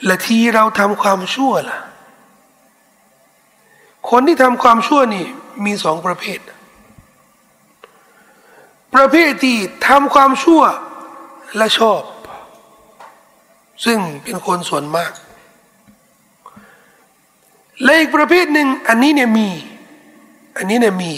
[0.05, 1.79] และที่เราทำความชั่วล่ะ
[4.11, 5.27] คนที่ทำความชั่วนี่
[5.65, 6.41] มีสองประเภท
[8.95, 10.63] ประเภทที่ทำความชั่ว
[11.57, 12.03] และชอบ
[13.85, 15.13] ซึ่งเป็นคนส่วนมาก
[17.83, 19.49] และอีกประเภทหนึ่งอันนี้เนี่ยมี
[20.57, 21.13] อันนี้เนี่ยมี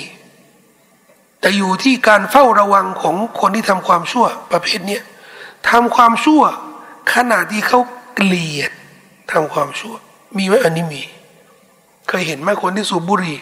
[1.41, 5.03] แต่อยู่ที่การเฝ้าระวังของคนที่ทำความชั่ว ประเภทเนี้ย
[5.70, 6.43] ทำความชั่ว
[7.14, 7.81] ขณะที่เขา
[8.14, 8.70] เกลียด
[9.33, 9.95] ทำความชั่ว
[10.37, 11.03] มีไหมอันนี้มี
[12.09, 13.39] เคยเห็นไหมคนที่สูบบุหรี่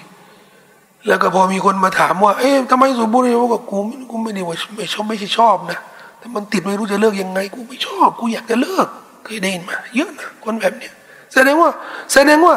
[1.07, 3.79] แล้วก็พอมีคนมาถามว่า เอ๊ะทำไมสูบบุหรี่วกกู
[4.11, 5.79] กูไม่ได้ว่าไม่ชอบไม่ใช่ชอบนะ
[6.19, 8.87] แต่มันติดไม่รู้จะเลิกยังไง กูไม่ชอบ กูอยากจะเลิก
[9.25, 10.93] เคยได้ยินมา เยอะนะคนแบบเนี้ย
[11.35, 11.71] แสดงว่า
[12.13, 12.55] แสดงว่า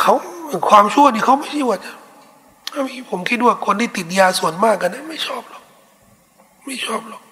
[0.00, 0.12] เขา
[0.68, 1.92] ความชั่วนี่เขาไม่ใช่ว่าจะ
[3.10, 5.62] ผมคิดว่าคนที่ติดยาส่วนมากกันนะไม่ชอบหรอก
[6.66, 7.22] ไม่ชอบหรอก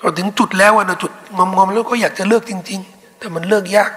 [0.00, 3.90] พอถึงจุดแล้วนะจุดงอมๆแล้วก็อยากจะเลิกจริง ๆ แต่มันเลิกยาก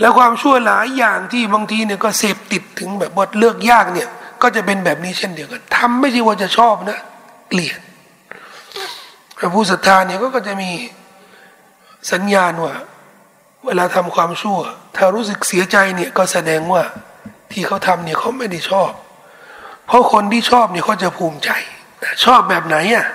[0.00, 4.08] แล้วความชั่วหลายอย่างที่บางทีเนี่ยก็เสพติดถึงแบบว่าเลิกยากเนี่ย
[4.42, 6.98] ก็จะเป็นแบบนี้เช่นเดียวกันทำไม่ใช่ว่าจะชอบนะ
[7.48, 7.80] เกลียด
[9.54, 10.70] ผู้ศรัทธาเนี่ยก็จะมี
[12.12, 12.74] สัญญาณว่า
[13.66, 14.58] เวลาทำความชั่ว
[14.96, 16.82] ถ้ารู้สึกเสียใจเนี่ยก็แสดงว่า
[17.52, 18.90] ที่เขาทำเนี่ยเขาไม่ได้ชอบ
[19.86, 21.50] เพราะคนที่ชอบเนี่ยเขาจะภูมิใจ
[22.24, 23.06] ชอบแบบไหนอะ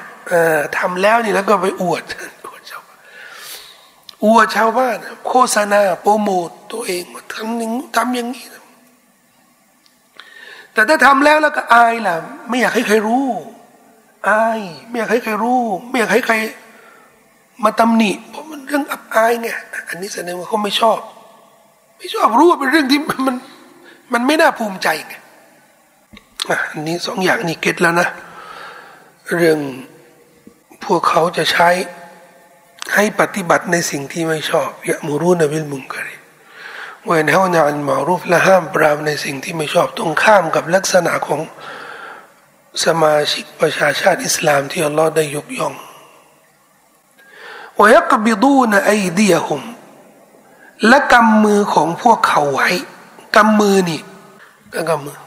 [0.77, 2.03] ทำแล้วนี่แล้วก็ไปอวด
[4.26, 4.97] อวดชาวบ้าน
[5.28, 7.03] โฆษณาโปรโมตตัวเอง
[7.34, 8.45] ทำอย่างทำอย่างนี้
[10.74, 12.15] แต่ถ้าทำแล้วแล้วก็อายล่ะ
[12.49, 13.26] ไม่อยากให้ใครรู้
[14.30, 16.36] อาย ไม่อยากให้ใครรู้ ไม่อยากให้ใคร
[17.63, 19.47] มาตำหนิเพราะมันเรื่องอับอายไง
[19.89, 20.99] อันนี้แสดงว่าเขาไม่ชอบ
[21.97, 23.36] ไม่ชอบรู้ว่าเป็นเรื่องที่มัน
[24.13, 25.13] มันไม่น่าภูมิใจไง
[26.72, 28.07] อันนี้สองอย่างนี้เก็ตแล้วนะ
[29.36, 29.59] เรื่อง
[30.86, 31.70] พวกเขาจะใช้
[32.95, 36.15] ให้ปฏิบัติในสิ่งที่ไม่ชอบยะมูรูนบิลมุงกรี
[37.05, 41.41] เวนเฮานาอันมารูฟและห้ามปรามในสิ่งที่ไม่ชอบตรงข้ามกับลักษณะของ
[42.86, 45.73] สมาชิกประชาชาติอิสลามที่อัลลอฮ์ได้ยกย่อง
[47.80, 49.63] วยักบิดูนไอเดียหุม
[50.88, 52.69] และกำมือของพวกเขาไว้
[53.36, 54.01] กำมือนี่
[54.73, 55.17] ก็กำมือ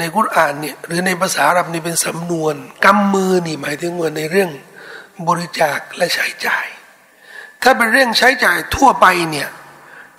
[0.00, 2.54] ในกุรอานเนี่ยหรือในภาษาอาหรับนี่เป็นสำนวน
[2.84, 4.50] กำมือนี่หมายถึงว่าในเรื่อง
[5.27, 6.67] บริจาคและใช้จ่าย
[7.61, 9.49] ถ้าเป็นเรื่องใช้จ่ายทั่วไปเนี่ย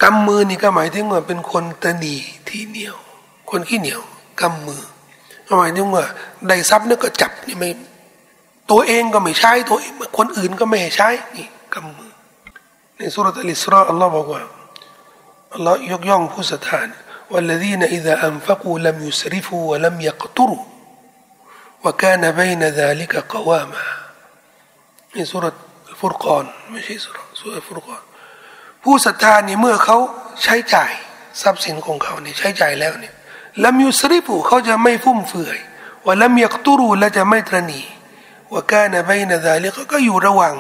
[0.03, 2.17] กำมือนี่ก็หมายถึงว่าเป็นคนตนี
[2.49, 2.97] ที่เหนียว
[3.51, 4.01] คนขี้เหนียว
[4.41, 4.83] กำมือ
[5.59, 6.05] หมายถึงว่า
[6.49, 7.71] ได้ทรัพย์นี่ก็จับนี่ไม่
[8.71, 12.13] ตัวเองก็ไม่ใช้ตัวเองคนอื่นก็ไม่ให้ใช้นี่กำมือ
[12.97, 14.43] ในสุรษอัลอิสราอัลลอฮ์บอกว่า
[15.55, 16.83] อัลลอฮ์ยกย่องผู้ศรัทธา
[17.31, 20.65] والذين إذا أنفقوا لم يسرفوا ولم يقتروا
[21.85, 23.98] وكان بين ذلك قواما ใ
[25.16, 25.46] นี่สุร
[26.00, 28.02] ฟุรกอนไม่ใช่สุรสุรฟุรกอน
[28.84, 29.98] ผู้ศรัทธานี่เมื่อเขา
[30.44, 30.92] ใช้จ่าย
[31.42, 33.14] ทรัพย์สินของเขาเนี่ยใช้จ่ายแล้วเนี่ย
[33.64, 35.58] ลัมยุสริฟูเขาจะไม่ฟุ่มเฟือย
[36.06, 37.82] ว่าลัมยักตุรูและจะไม่ตรณี
[38.52, 40.56] ว่าการนบนาดาลิกก็อยู่ระหว่าง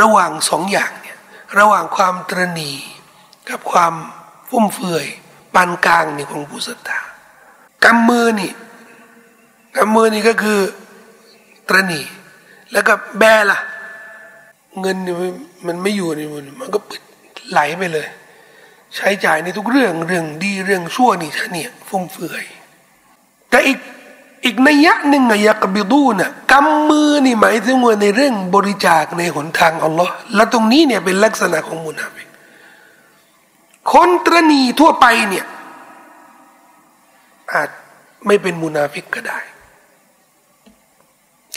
[0.00, 1.18] ระหว่างสองอย่างเนี่ย
[1.58, 2.72] ระหว่างความตรณี
[3.48, 3.94] กับความ
[4.48, 5.06] ฟุ่มเฟือย
[5.54, 7.00] ปานกลางนี่ของผู้ศรัทธา
[7.84, 8.52] กำมือนี่
[9.76, 10.60] กำมือนี่ก็คือ
[11.68, 12.02] ตรณี
[12.72, 13.60] แล้วก็แบล่ะ
[14.80, 14.96] เงิน
[15.66, 17.02] มันไม่อยู่ในมันมันก็ปิด
[17.50, 18.06] ไหลไปเลย
[18.96, 22.44] ใช้จ่ายในทุกเรื่องเรื่องดีเรื่องชั่วนี่ท่านเนี่ยฟุ่มเฟือย
[23.50, 23.78] แต่อีก
[24.44, 32.28] อีกนัยยะหนึ่งอะยากบิดูน่ะกำมือนี่หมายถึงว่าในเรื่องบริจาคในหนทางอัลลอฮ์และตรงนี้เนี่ยเป็นลักษณะของมุนาฟิก
[33.92, 35.44] คนตรณีทั่วไปเนี่ย
[37.52, 37.70] อาจ
[38.26, 39.38] ไม่เป็นมุนาฟิกก็ได้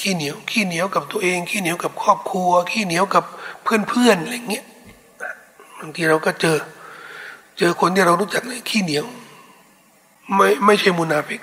[0.01, 3.23] ขี้เหนียวขี้เหนียวกับตัวเอง ขี้เหนียวกับครอบครัว ขี้เหนียวกับ
[3.63, 4.65] เพื่อนๆอะไรเงี้ย
[5.79, 6.57] บางทีเราก็เจอ
[7.57, 9.05] เจอคนที่เรารู้จักเลยขี้เหนียว
[10.35, 11.41] ไม่ไม่ใช่มุนาฟิก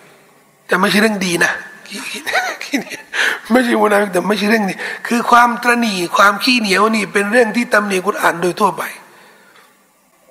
[0.67, 1.53] แต่ไม่ใช่เรื่องดีนะ
[1.89, 1.99] ขี้
[2.65, 3.03] ขี้เหนียว
[3.51, 4.75] ไม่ใช่มุนาฟิกแต่ไม่ใช่เรื่องดี
[5.09, 8.83] คือความตระหนี่ความขี้เหนียวนี่เป็นเรื่องที่ตำหนิกุรอานโดยทั่วไป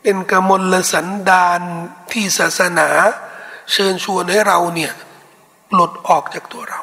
[0.02, 1.62] เป็นกมลสันดาน
[2.12, 2.88] ที่ศาสนา
[3.72, 4.94] เชิญชวนให้เราเนี่ย
[5.70, 6.82] ปลดออกจากตัวเรา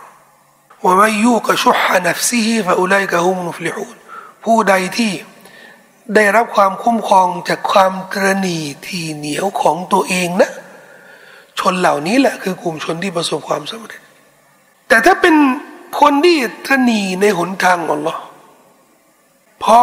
[0.85, 3.97] ว่าومن يوق شح نفسه فأولئك هم المفلحون
[4.45, 5.13] ผู้ใดที่
[6.15, 10.51] ได้รับความคุ้มครองจากความตรณีที่เหนียวของตัวเองนะ
[11.59, 14.01] ชนเหล่านี้แหละคือกลุ่มชนที่ประสบความสำเร็จ
[14.89, 15.37] แต่ถ้าเป็น
[16.01, 18.23] คนที่ตรณีในหนทางอัลลอฮ์
[19.63, 19.79] พอ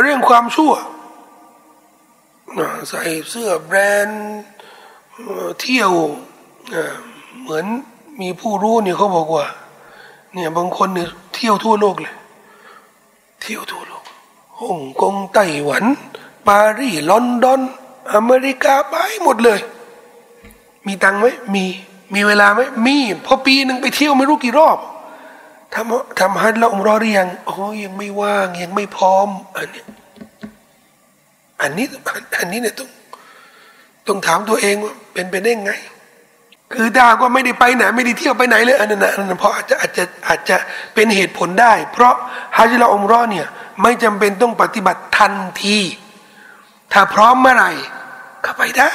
[0.00, 0.72] เรื่องความชั่ว
[2.88, 4.24] ใส่เสื้อแบรนด์
[5.60, 5.92] เที่ยว
[7.40, 7.66] เหมือน
[8.20, 9.46] มีผู้รู้เนี่ยเขาบอกว่า
[10.34, 12.14] เนี่ยบางคนเนี่ยเที่ยวทั่วโลกเลย
[13.40, 14.04] เที่ยวทั่วโลก
[14.60, 15.84] ฮ่องกงไต้หวัน
[16.46, 17.60] ปารีสลอนดอน
[18.14, 19.60] อเมริกาไปหมดเลย
[20.86, 21.64] มีตังไหมมี
[22.14, 24.78] มีเวลาไหมมีพอปีหนึ่งไปเที่ยวไม่รู้กี่รอบ
[25.74, 29.82] ทำทำฮัทล้วอมรอหรือยังโอ้ยังไม่ว่างยังไม่พร้อม อันนี้
[31.60, 31.86] อันนี้
[32.38, 32.88] อันนี้เนี่ยต้อง
[34.06, 35.72] ต้องถามตัวเองว่าเป็นไปได้ไง
[36.76, 40.56] คือถ้าก็ไม่ได้ไปไหนไม่ได้เที่ยวไปไหนเลยอันนั้นอันนั้นเพราะอาจจะอาจจะอาจจะ
[40.94, 42.14] เป็นเหตุผลได้ เพราะ
[42.56, 43.46] ฮัจญ์ละอมรอเนี่ย
[43.82, 45.78] ไม่จำเป็นต้องปฏิบัติทันที
[46.92, 47.70] ถ้าพร้อมเมื่อไหร่
[48.44, 48.92] ก็ไปได้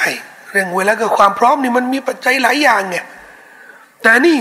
[0.50, 2.96] เรื่องเวลากับความพร้อมนี่มันมีปัจจัยหลายอย่างไง
[4.02, 4.38] แต่นี่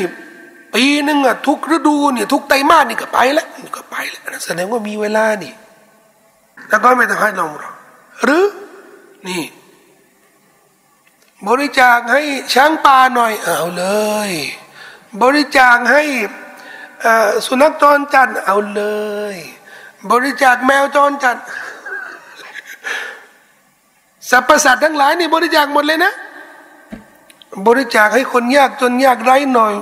[0.75, 5.53] ปีหนึ่งอะทุกฤดูเนี่ยทุกไตรมาสนี่ก็ไปแล้วก็ไปแล้วแสดงว่ามีเวลานี่
[6.69, 7.71] แล้วก็ไม่ต้องให้ลองรอ
[8.23, 8.45] หรือ
[9.27, 9.43] นี่
[11.47, 12.21] บริจาคให้
[12.53, 13.85] ช้างป่าหน่อยเอาเล
[14.29, 14.31] ย
[15.21, 16.03] บริจาคให้
[17.45, 18.83] สุนัขจรจัดเอาเล
[19.33, 19.35] ย
[20.11, 21.37] บริจาคแมวจรจัด
[24.29, 26.13] สรรพสัตว์ทั้งหลายนี่บริจาคหมดเลยนะ
[27.67, 29.73] บริจาคให้คนยากจนยากไร้หน่อย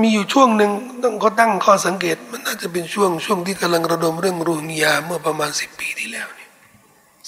[0.00, 0.70] มีอยู่ช่วงหนึ่ง
[1.02, 6.48] ต้องเขาตั้งข้อสังเกต มันน่าจะเป็นช่วงช่วงที่กำลังระดมเรื่องรูฮิงญาเมื่อประมาณสิบปีที่แล้วนี่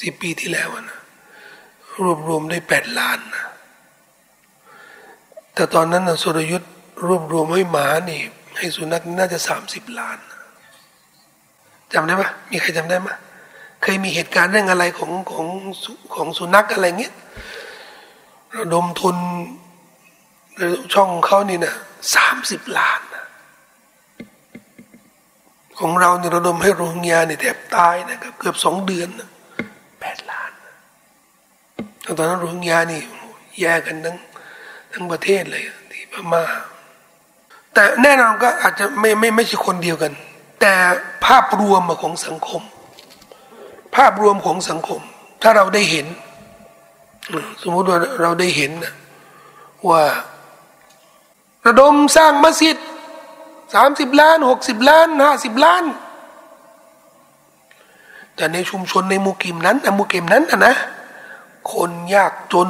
[0.02, 0.98] สิบปีที่แล้วนะ
[2.02, 3.44] รวบรวมได้แปดล้านนะ
[5.54, 6.72] แต่ตอนนั้นนะสุรยุทธ์
[7.06, 8.20] รวบรวมให้หมานี่
[8.56, 10.18] ให้สุนัขน่าจะสามสิบล้าน
[11.92, 13.08] จำได้ไหมมีใครจำได้ไหม
[13.82, 15.46] เคยมีเหตุการณ์เรื่องอะไรของของ
[16.14, 17.14] ของสุนัขอะไรเงี้ย
[18.56, 19.16] ระดมทุน
[20.94, 21.74] ช่องเขานี่นะ
[22.14, 23.24] สามสิบล้านนะ
[25.78, 29.28] ของเราเนี่ยระดมให้โรงยาเนี่ยแทบตายนะครับเกือบสองเดือนแนะ
[32.18, 33.00] ตอนนั้นรุงยานี่
[33.60, 34.16] แยกกันทั้ง
[34.92, 36.42] ทั้งประเทศเลยที่พม่า
[37.74, 40.12] แต่แน่นอนก็อาจจะไม่ไม่ไม่ใช่คนเดียวกัน
[40.60, 40.74] แต่
[41.26, 42.62] ภาพรวมของสังคม
[43.96, 45.00] ภาพรวมของสังคม
[45.42, 46.06] ถ้าเราได้เห็น
[47.62, 48.94] สมมติว่าเราได้เห็นนะ
[49.88, 50.02] ว่า
[51.66, 52.76] ระดมสร้างมัสยิด
[53.74, 55.84] สามสิบล้านหกสิบล้านห้าสิบล้าน
[58.36, 60.74] แต่ในชุมชนในมุกิมนั้นมุกิมนั้นนะ
[61.72, 62.68] คนยากจน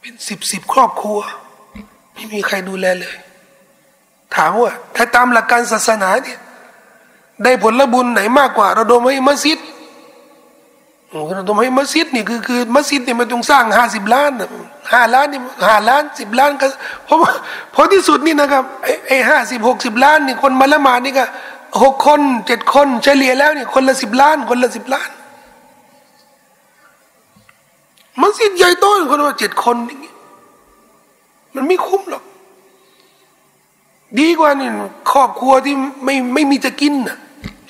[0.00, 1.18] เป็นสิบสิบครอบครัว
[2.14, 3.14] ไม่มีใครดูแลเลย
[4.34, 6.38] ถามว่า ถ้าตามหลักการศาสนาเนี่ย
[7.44, 9.58] ได้ผลบุญไหนมากกว่า ระดมให้มัสยิด
[11.38, 14.30] ระดมให้มัสยิดนี่คือคือมัสยิดเนี่ยมันต้องสร้างห้าสิบล้าน
[14.92, 16.66] ห้าล้านนี่ห้าล้านสิบล้านก็
[17.04, 17.18] เพราะ
[17.72, 18.64] เพราะที่สุดนี่นะครับ
[19.08, 21.24] ไอ้ห้าสิบหกสิบล้านนี่คนมาละหมาดนี่ก็
[21.82, 25.08] หกคนเจ็ดคนเฉลี่ยแล้วนี่คนละสิบล้าน คนละสิบล้าน
[28.20, 30.14] มัสยิดใหญ่โตคนว่าเจ็ดคนอย่างงี้
[31.54, 32.24] มันไม่คุ้มหรอก
[34.20, 34.68] ดีกว่านี่
[35.12, 37.18] ครอบครัวที่ไม่ไม่มีจะกินน่ะ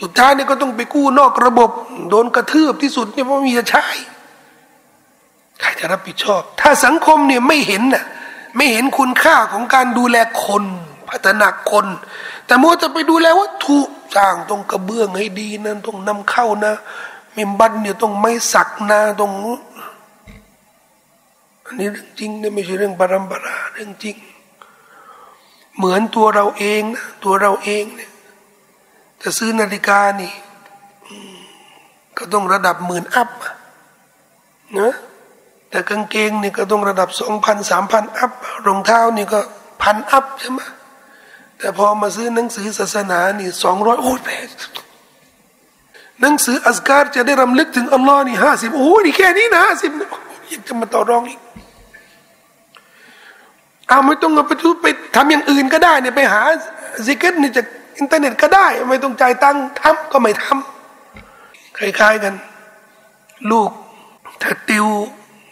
[0.03, 1.71] สุดท้ายเนี่ยก็ต้องไปกู้นอกระบบ
[2.11, 3.85] โดนกระทืบที่สุดเนี่ยเพราะมีจะใช้
[5.61, 8.05] ใครจะรับผิดชอบ ถ้าสังคมเนี่ยไม่เห็นน่ะ
[8.57, 10.65] ไม่เห็นคุณค่าของการดูแลคน
[11.09, 11.87] พัฒนาคน
[12.47, 13.79] แต่มัวจะไปดูแลวัตถุ
[14.17, 16.75] สร้างตรงกระเบื้องให้ดีนะต้องนำเข้านะ
[17.37, 19.33] มิมบันเนี่ยต้องไม่สักนะตรง
[21.69, 24.17] อันนี้เรื่องจริงเนี่ยไม่ใช่เรื่องบารัมบาราเรื่องจริง
[25.77, 28.11] เหมือนตัวเราเองนะตัวเราเองเนี่ย
[29.23, 30.33] จะซื้อนาฬิกานี่
[32.19, 33.31] ก็ต้องระดับหมื่น up
[34.79, 34.95] นะ
[35.71, 38.33] แต่กางเกงนี่ก็ต้องระดับสองพันสามพัน up
[38.67, 39.41] รองเท้านี่ก็
[39.83, 40.61] พัน up ใช่ไหม
[41.59, 44.47] แต่พอมาซื้อหนังสือศาสนานี่สองร้อยโอ้แพง
[46.21, 49.93] หนังสืออัซการจะได้รำลึกถึงอัลลอฮ์นี่ห้าสิบโอ้นี่แค่นี้นะห้าสิบ
[50.53, 51.41] ยังจะมาต่อรองอีก
[53.89, 54.87] เอาไม่ต้องไปทุไป
[55.17, 56.41] ทำอย่างอื่นก็ได้เนี่ยไปหา
[57.07, 57.67] ซิกเก็ตนี่จาก
[57.99, 62.35] อินเทอร์เน็ตก็ได้ ไม่ต้องจ่ายตังค์ทำก็ไม่ทำคล้ายๆกัน
[63.51, 63.71] ลูก
[64.43, 64.87] ถ้าติว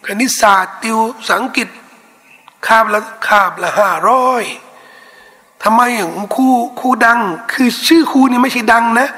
[0.07, 0.99] คณิตศาสตร์ติว
[1.31, 1.69] อังกฤษ
[2.67, 4.45] คาบละคาบละห้าร้อย
[5.63, 6.47] ทำไมอย่างครู
[6.81, 7.19] ครูดัง
[7.53, 9.09] คือชื่อครูนี่ไม่ใช่ดังนะ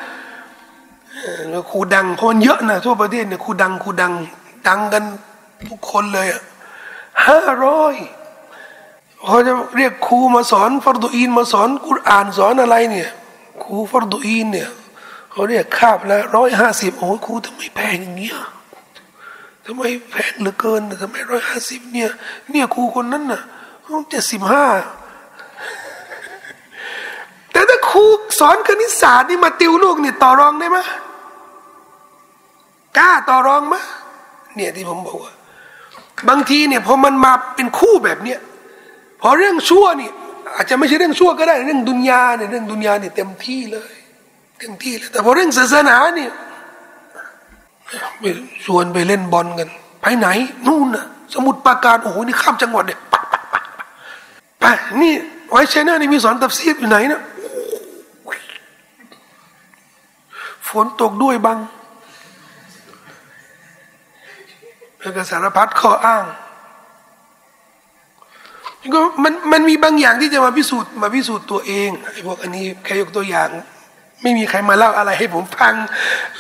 [1.71, 4.13] ครูดังเพราะมันเยอะนะทั่วประเทศเนี่ยครูดังครูดัง
[4.69, 5.05] ดังกัน
[5.69, 6.43] ทุกคนเลยอะ
[7.27, 7.95] ห้าร้อย
[9.25, 13.11] เขาจะเรียกครูมาสอนฟรดูอินมาสอนกุรอานสอนอะไรเนี่ย
[13.63, 14.69] ครูฟรดูอินเนี่ย
[15.31, 18.37] เขาเรียกคาบละร้อยห้าสิบโอ้ครูทำไมแพงอย่างเงี้ย
[19.65, 22.11] ทำไมแพงเหลือเกินทำไมร้อยห้าสิบเนี่ย
[22.51, 23.43] เนี่ยครูคนนั้นน่ะ
[24.11, 24.65] เจ็ดสิบห้า
[27.53, 28.05] แต่ถ้าครู
[28.41, 30.79] สอนคณิตศาสตร์นี่มาติวลูกเนี่ยต่อรองได้ไหม
[32.99, 33.77] กล้าต่อรองไหม
[34.55, 35.33] เนี่ยที่ผมบอกว่า
[36.29, 38.39] บางทีเนี่ยพอมันมาเป็นคู่แบบเนี้ย
[39.21, 40.11] พอเรื่องชั่วนี่
[40.55, 43.93] อาจจะไม่ใช่เรื่องชั่วก็ได้เรื่องดุนยาเนี่ยเรื่องดุนยาเนี่ยเต็มที่เลย
[44.59, 46.31] เต็มที่เลยแต่พอเรื่องศาสนาเนี่ย
[48.21, 48.25] ไป
[48.65, 49.69] ชวนไปเล่นบอลกัน
[50.01, 50.29] ไปไหน
[50.67, 53.01] นู่นน่ะ สมุดปราการโอ้โหนี่ข้ามจังหวัดเนี่ย
[54.61, 54.65] ไป
[55.03, 55.13] นี่
[55.51, 57.21] ไว้ชแนลนี่มีสอนตับซีดอยู่ไหนนะ
[60.69, 61.59] ฝนตกด้วยบัง
[65.19, 66.25] ก็สารพัดข้ออ้าง
[68.95, 73.49] ก็มันมันมีบางอย่างที่จะมาพิสูจน์มาพิสูจน์ตัวเองไอ้พวกอันนี้แค่ยกตัวอย่าง
[74.23, 75.75] ไม่มีใครมาเล่าอะไรให้ผมฟัง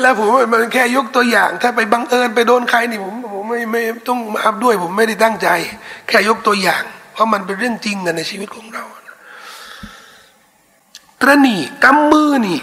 [0.00, 5.48] แล้วผมมันแค่ยกตัวอย่าง ถ้าไปบังเอิญไปโดนใครนี่ผมผมไม่ไม่ต้องมาอับด้วย ผมไม่ได้ตั้งใจ
[6.08, 8.84] แค่ยกตัวอย่าง เพราะมันเป็นเรื่องจริงกันในชีวิตของเรา
[11.20, 12.60] ตรณีกำมือนี่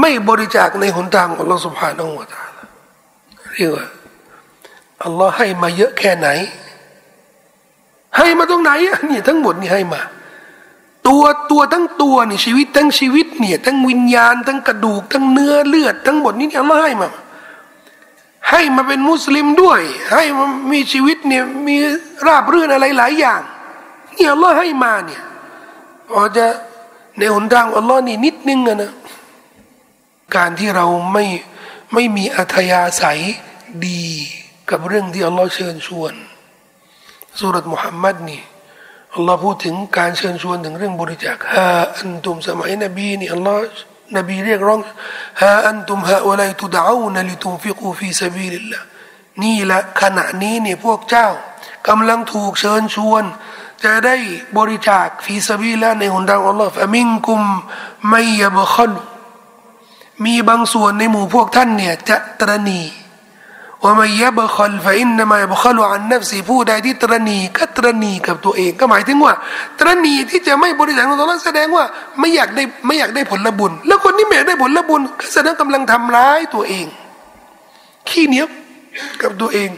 [0.00, 2.42] ไม่บริจาคในหนทางของเราสุภาพองวตา
[3.54, 3.86] เรียกว่า
[5.04, 6.28] อัลลอฮ์ให้มาเยอะแค่ไหน
[8.16, 10.00] ให้มาตรงไหนอะนี่ทั้งหมดนี่ให้มา
[11.08, 17.08] ตัวตัวทั้งตัวนี่ชีวิตทั้งชีวิตเนี่ยทั้งวิญญาณ ทั้งกระดูก ทั้งเนื้อเลือด ทั้งหมดนี่อัลลอฮ์ให้มา
[18.50, 19.80] ให้มาเป็นมุสลิมด้วย
[20.14, 21.76] ให้มามีชีวิตเนี่ยมี
[22.26, 23.40] ราบรื่นอะไรหลายอย่าง
[24.14, 25.22] เนี่ยอัลลอฮ์ให้มาเนี่ย
[26.10, 26.46] พอจะ
[27.18, 28.92] ในหนทางอัลลอฮ์นี่นิดนึงอะนะ
[30.36, 31.24] การที่เราไม่
[31.92, 33.20] ไม่มีอัธยาศัย
[33.86, 34.04] ดี
[34.70, 36.14] กับเรื่องที่อัลลอฮ์เชิญชวน
[37.40, 38.42] สูเราะฮ์มุฮัมมัดนี่
[39.14, 43.60] อัลลอฮ์พูดถึงการเชิญชวนถึงเรื่องบริจาคها أنتم สมัยนบีนี่อัลลอฮ์
[44.16, 44.80] นบีเรียกร้อง
[45.42, 48.80] ها أنتم هؤلاء تدعون لتنفقوا في سبيل الله
[49.42, 51.28] นี่แหละขณะนี้เนี่ยพวกเจ้า
[51.88, 53.24] กำลังถูกเชิญชวน
[53.84, 54.16] จะได้
[54.58, 57.42] บริจาคฟีซาบีละในหนทางอัลลอฮ์ฟะมิงกุม
[58.08, 58.92] ไม่ยบคอน
[60.24, 62.80] มีบางส่วนในหมู่พวกท่านเนี่ยจะตรณี
[63.86, 69.32] ว่าไม่ยบคอลฟอินนามายบคลอันนับสีผู้ใดที่ตรณีก็ตรณีกับตัวเอง ก็หมายถึงว่า
[69.80, 71.84] ตรณีที่จะไม่บริจาคของตัวนั้นแสดงว่า
[72.18, 76.86] ไม่อยากได้ไม่อยากได้ผลบุญ แล้วคนที่ไม่อยากได้ผลบุญก็แสดงกำลังทำร้ายตัวเอง
[78.08, 78.46] ขี้เหนียว
[79.22, 79.70] กับตัวเอง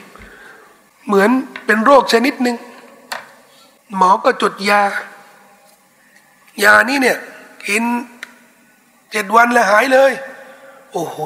[1.07, 1.31] เหมือน
[1.67, 2.57] เป็นโรคชนิดหนึ่ง
[3.97, 4.83] หมอก็จดยา
[6.65, 7.17] ยานี้เนี่ย
[7.67, 7.85] กิน
[9.13, 10.13] เจ็ดวันแล้วหายเลย
[10.93, 11.17] โอ้โห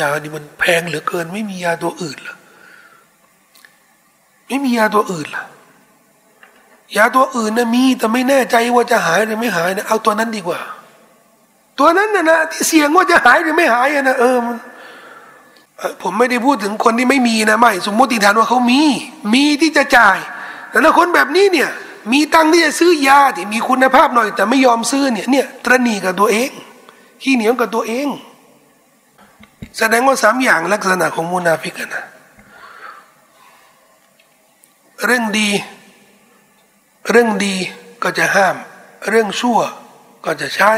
[0.00, 2.36] ยานี่มันแพงเหลือเกิน ไม่มียาตัวอื่นหรอ
[4.48, 5.44] ไม่มียาตัวอื่นล่ะ
[6.96, 10.60] ยาตัวอื่นนะมีแต่ไม่แน่ใจว่าจะหายหรือไม่หายนะเอาตัวนั้นดีกว่า
[11.78, 14.56] ตัวนั้นนะนะที่เสี่ยงว่าจะหายหรือไม่หายนะเออมัน
[16.02, 18.82] ผมไม่ได้พูดถึงคนที่ไม่มีนะไม่ สมมติฐานว่าเขามี
[19.34, 20.18] มีที่จะจ่าย
[20.70, 21.70] แต่ถ้าคนแบบนี้เนี่ย
[22.12, 26.50] มีตังที่จะซื้อยาที่มีคุณภาพหน่อย แต่ไม่ยอมซื้อเนี่ยเนี่ยตรณีกับตัวเอง
[27.22, 28.06] ขี้เหนียวกับตัวเอง
[29.77, 32.03] แสดงว่าสามอย่างลักษณะของมุนาฟิกนะ
[35.05, 35.49] เรื่องดี
[37.11, 37.55] เรื่องดี
[38.03, 38.55] ก็จะห้าม
[39.09, 39.59] เรื่องชั่ว
[40.25, 40.71] ก็จะใช้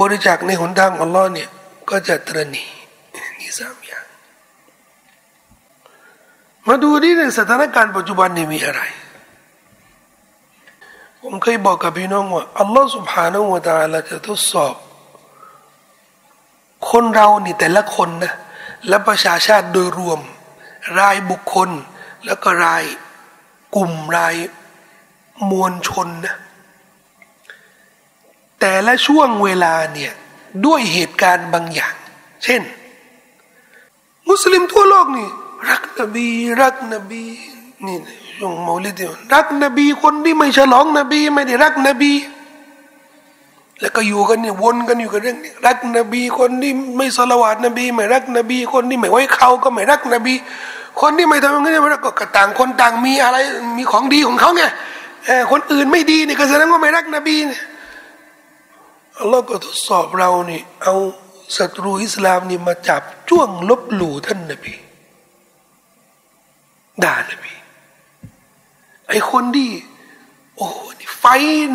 [0.00, 1.48] บริจาคในหนทางอัลลอฮ์เนี่ย
[1.90, 2.66] ก็จะตรณี
[3.38, 4.04] นี่สามอย่าง
[6.66, 8.82] มาดูที่ในสถานการณ์ปัจจุบันนี่มีอะไร
[11.20, 14.74] ผมเคยบอกกับพี่น้องว่าอัลลอฮ์ سبحانه และ تعالى จะทดสอบ
[16.91, 18.33] คนเรานี่แต่ละคนนะ
[18.87, 20.19] และประชาชาติโดยรวม
[20.99, 21.69] รายบุคคล
[22.25, 22.83] แล้วก็ราย
[23.75, 24.35] กลุ่มราย
[25.49, 26.35] มวลชนนะ
[28.59, 30.13] แต่ละช่วงเวลาเนี่ย
[30.65, 31.95] ด้วยเหตุการณ์บางอย่าง
[32.43, 32.61] เช่น
[34.27, 35.29] มุสลิมทั่วโลกนี่
[35.69, 36.27] รักนบี
[36.61, 37.23] รักนบี
[37.85, 37.97] นี่
[38.37, 39.01] ช่วงมอลิด
[39.33, 42.11] รักนบีคนที่ไม่ฉลองนบี ไม่ได้รักนบี
[43.81, 50.33] แล้วก็อยู่กันเนี่ยวนกันอยู่กับเรื่องนี้รักนบีคนที่ไม่สละวาดนบี ไม่รักนบี คนที่ไม่ไว้เขาก็ไม่รักนบี
[51.01, 53.37] คนที่ไม่ทำอย่างนี้มันก็ต่างคนต่างมีอะไร
[53.77, 54.63] มีของดีของเขาไง
[55.51, 57.61] คนอื่นไม่ดีเนี่ยก็แสดงว่าไม่รักนบีเนี่ย
[59.19, 60.95] อัลลอฮ์ก็ทดสอบเรานี่เอา
[61.57, 64.73] ศัตรูอิสลามนี่มาจับจ้วงลบหลู่ท่านนบี
[67.03, 67.53] ด่านบี
[69.07, 69.69] ไอคนที่
[70.57, 70.69] โอ้
[71.19, 71.25] ไฟ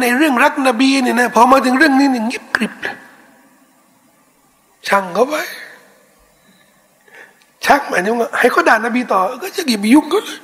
[0.01, 2.75] ในเรื่องรักนบีเนี่ยนะพอมาถึงเรื่องนี้นี่เงียบกริบ
[4.89, 5.37] ช่างเขาไว
[7.67, 10.39] ชักหมายถึงว่าให้เขาด่านบีต่อ ก็จะกี่ไปยุ่งก็เลย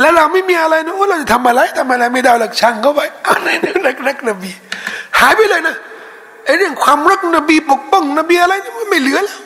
[0.00, 4.50] แล้วเราไม่มีอะไรนะว่าเราจะทำอะไรทำอะไรไม่ได้หลักช่างเขาไปอะไรนี่รักรักนบี
[5.18, 5.76] หายไปเลยนะ
[6.44, 9.40] ไอ้เรื่องความรักนบีปกป้องนบีอะไรนี่มันไม่เหลือแล้ว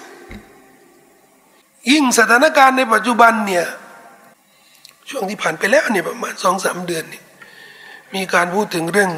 [1.90, 3.64] ยิ่งสถานการณ์ในปัจจุบันเนี่ย
[5.08, 7.22] ช่วงที่ผ่านไปแล้วเนี่ยประมาณสองสามเดือนเนี่ย
[8.16, 9.12] มีการพูดถึงเรื่อง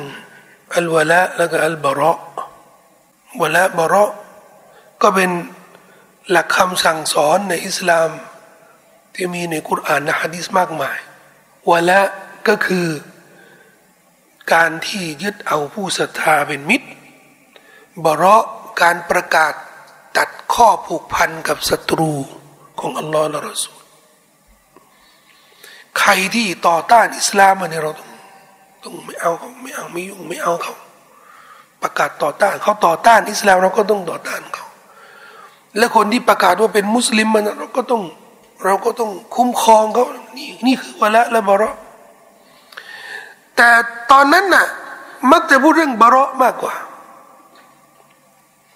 [0.77, 2.19] อัลวะละแล้วก็อัลบาระ
[3.41, 4.11] วะละบาระ
[5.03, 5.31] ก็เป็น
[6.31, 8.11] หลักคำสั่งสอนในอิสลาม
[9.15, 10.99] ที่มีในคุรานในฮะดีษมากมาย
[11.71, 12.01] วะละ
[12.49, 12.89] ก็คือ
[14.53, 16.89] การที่ยึดเอาผู้ศรัทธาเป็นมิตร
[18.05, 18.43] บาระ
[18.83, 19.53] การประกาศ
[20.17, 22.13] ตัดข้อผูกพันกับศัตรู
[22.81, 23.83] ของอัลลอฮ์และรอสูล
[25.99, 28.08] ใครที่ต่อต้านอิสลามเนี่ยเราต้อง
[28.83, 30.75] ต้องไม่เอาเขาไม่เอาไม่ยุ่งไม่เอาเขา
[31.83, 34.67] ประกาศต่อต้านเขาต่อต้านอิสลามเราก็ต้องต่อต้านเขา
[35.77, 38.03] และคนที่ประกาศว่าเป็นมุสลิมมันเราก็ต้อง
[38.65, 40.05] เราก็ต้องคุ้มครองเขา
[40.37, 41.71] นี่นี่คือวะละและบาระ
[43.57, 43.69] แต่
[44.11, 44.67] ตอนนั้นน่ะ
[45.33, 46.75] มักจะพูดเรื่องบาระมากกว่า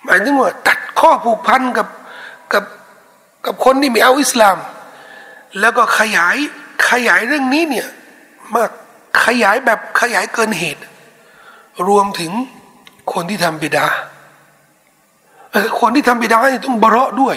[0.04, 1.88] หมายถึงว่าตัดข้อผูกพันกับ
[2.52, 2.64] กับ
[3.44, 4.58] กับคนที่ไม่เอาอิสลาม
[5.60, 6.36] แล้วก็ขยาย
[6.90, 7.88] ขยายเรื่องนี้เนี่ย
[8.54, 8.70] มาก
[9.24, 10.82] ขยายแบบขยายเกินเหตุ
[11.88, 12.32] รวมถึง
[13.12, 13.86] คนที่ทำบิดา
[15.80, 17.36] คนที่ทำบิดาเนี่ยต้องบราะด้วย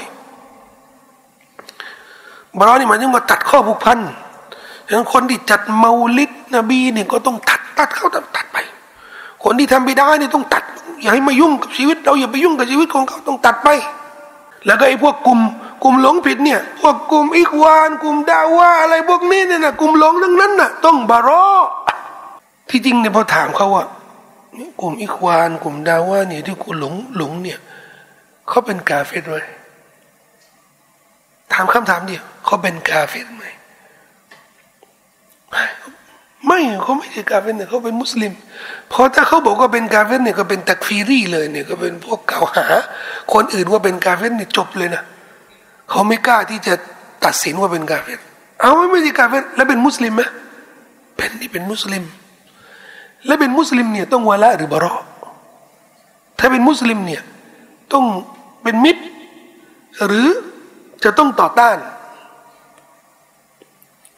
[2.60, 4.00] บราะนี่หมายถึงว่าตัดข้อผูกพัน
[4.88, 8.58] อย่างคนที่จัดเมาลิดนบีเนี่ยก็ต้องตัดตัดเขาตัดไป
[9.44, 10.64] คนที่ทำบิดาเนี่ยต้องตัด
[11.02, 13.70] อย่าให้มายุ่งกับชีวิต เราอย่าไปยุ่งกับชีวิตของเขาต้องตัดไป
[14.66, 15.40] แล้วก็ไอ้พวกกลุ่ม
[15.84, 21.46] กลุ่มหลงผิดเนี่ย พวกกลุ่มอิควาน กลุ่มดาว่าอะไรพวกนี้เนี่ยนะกลุ่มหลงเรื่องนั้นน่ะ ต้องบารอ
[22.70, 23.86] ที่จริงเนี่ยพอถามเขาว่า
[24.82, 27.60] กลุ่มอิควาน กลุ่มดาว่าเนี่ยที่กูหลงหลงเนี่ย
[28.48, 29.36] เขาเป็นกาเฟตไหม
[31.54, 33.46] ถามคำถามเดียวเขาเป็นกาเฟตไหม
[36.48, 38.34] ไม่เขาไม่ใช่กาเฟรเนี่ยเขาเป็นมุสลิม
[38.90, 42.66] เพราะถ้าเขาบอกว่าเป็นกาเฟรเนี่ยก็เป็นตักฟีรีเลยเนี่ยก็เป็นพวกกล่าวหา
[43.34, 45.04] คนอื่นว่าเป็นกาเฟรเนี่ยจบเลยนะ
[45.90, 46.74] เขาไม่กล้าที่จะ
[47.26, 48.20] ตัดสินว่าเป็นกาเฟร
[48.62, 50.24] เอาไม่ใช่กาเฟรแล้วเป็นมุสลิมไหม
[51.18, 52.04] เป็นนี่เป็นมุสลิม
[53.26, 54.96] แล้วเป็นมุสลิมเนี่ยต้องวะลาอ์หรือบะรออ์
[56.40, 57.22] ถ้าเป็นมุสลิมเนี่ย
[57.94, 58.06] ต้อง
[58.64, 59.04] เป็นมิตร
[60.06, 60.28] หรือ
[61.04, 61.78] จะต้องต่อต้าน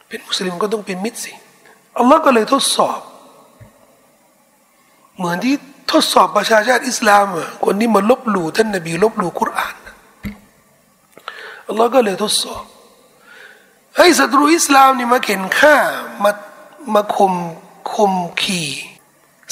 [0.08, 1.32] เป็นมุสลิมก็ต้องเป็นมิตรสิ
[1.98, 3.00] อัลลอฮ์ก็เลยทดสอบ
[5.16, 5.54] เหมือนที่
[5.92, 7.26] ทดสอบประชาชาติอิสลาม
[7.64, 9.76] คนที่มาลบหลู่ท่านนบีลบหลู่คุราน
[11.68, 12.64] อัลลอฮ์ก็เลยทดสอบ
[13.98, 15.76] ให้ศัตรูอิสลามนี่มาเข็นฆ่า
[16.24, 16.30] มา
[16.94, 17.34] มาคม
[17.92, 18.68] คมขี่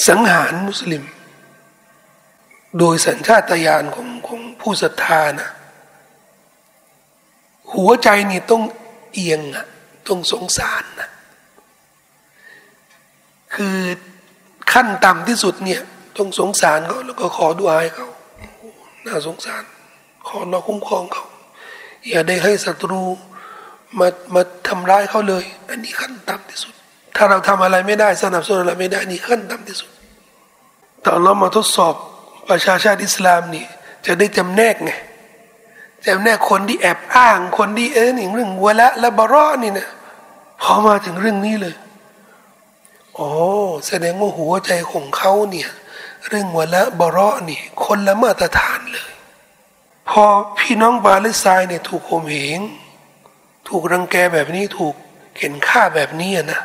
[0.09, 1.05] สังหารมุสลิม
[2.79, 5.49] โดยสัญชาตญาณของของผู้ศรัทธานะ
[7.75, 8.63] หัวใจนี่ต้อง
[9.13, 9.67] เอียงอะ
[10.09, 11.09] ต้องสงสารนะ
[13.57, 13.77] คือ
[14.73, 15.81] ขั้นต่ำที่สุดเนี่ย
[16.17, 18.09] ต้องสงสารเขาแล้วก็ขอดุอาให้เขา
[19.07, 19.63] น่าสงสาร
[20.27, 21.25] ขอเราคุ้มครองเขา
[22.11, 23.03] อย่าได้ให้ศัตรู
[23.99, 26.73] มามาทำร้ายเขาเลย อันนี้ขั้นต่ำที่สุด
[27.17, 29.91] ถ้าเราทำอะไรไม่ได้สนับสนุนอะไรไม่ได้นี่ขั้นต่ำที่สุด
[31.01, 31.95] แต่เรามาทดสอบ
[32.49, 33.65] ประชาชาติอิสลามนี่
[34.07, 34.93] จะได้จำแนกไง
[36.07, 39.89] จำแนกคนที่แอบอ้างคนที่เออหนึ่งเรื่องวละและบารอนี่นะ
[40.63, 41.75] พอมาถึงเรื่องนี้เลย
[43.17, 43.31] โอ้
[43.87, 45.69] แสดงว่าหัวใจของเขาเนี่ย
[46.29, 49.11] เรื่องวละบรอนี่ คนละมาตรฐานเลย
[50.09, 50.25] พอ
[50.59, 52.61] พี่น้องบาเลสไซเนี่ยถูกข่มเหง
[53.69, 54.95] ถูกรังแกแบบนี้ถูก
[55.37, 56.61] เข็นฆ่าแบบนี้นะ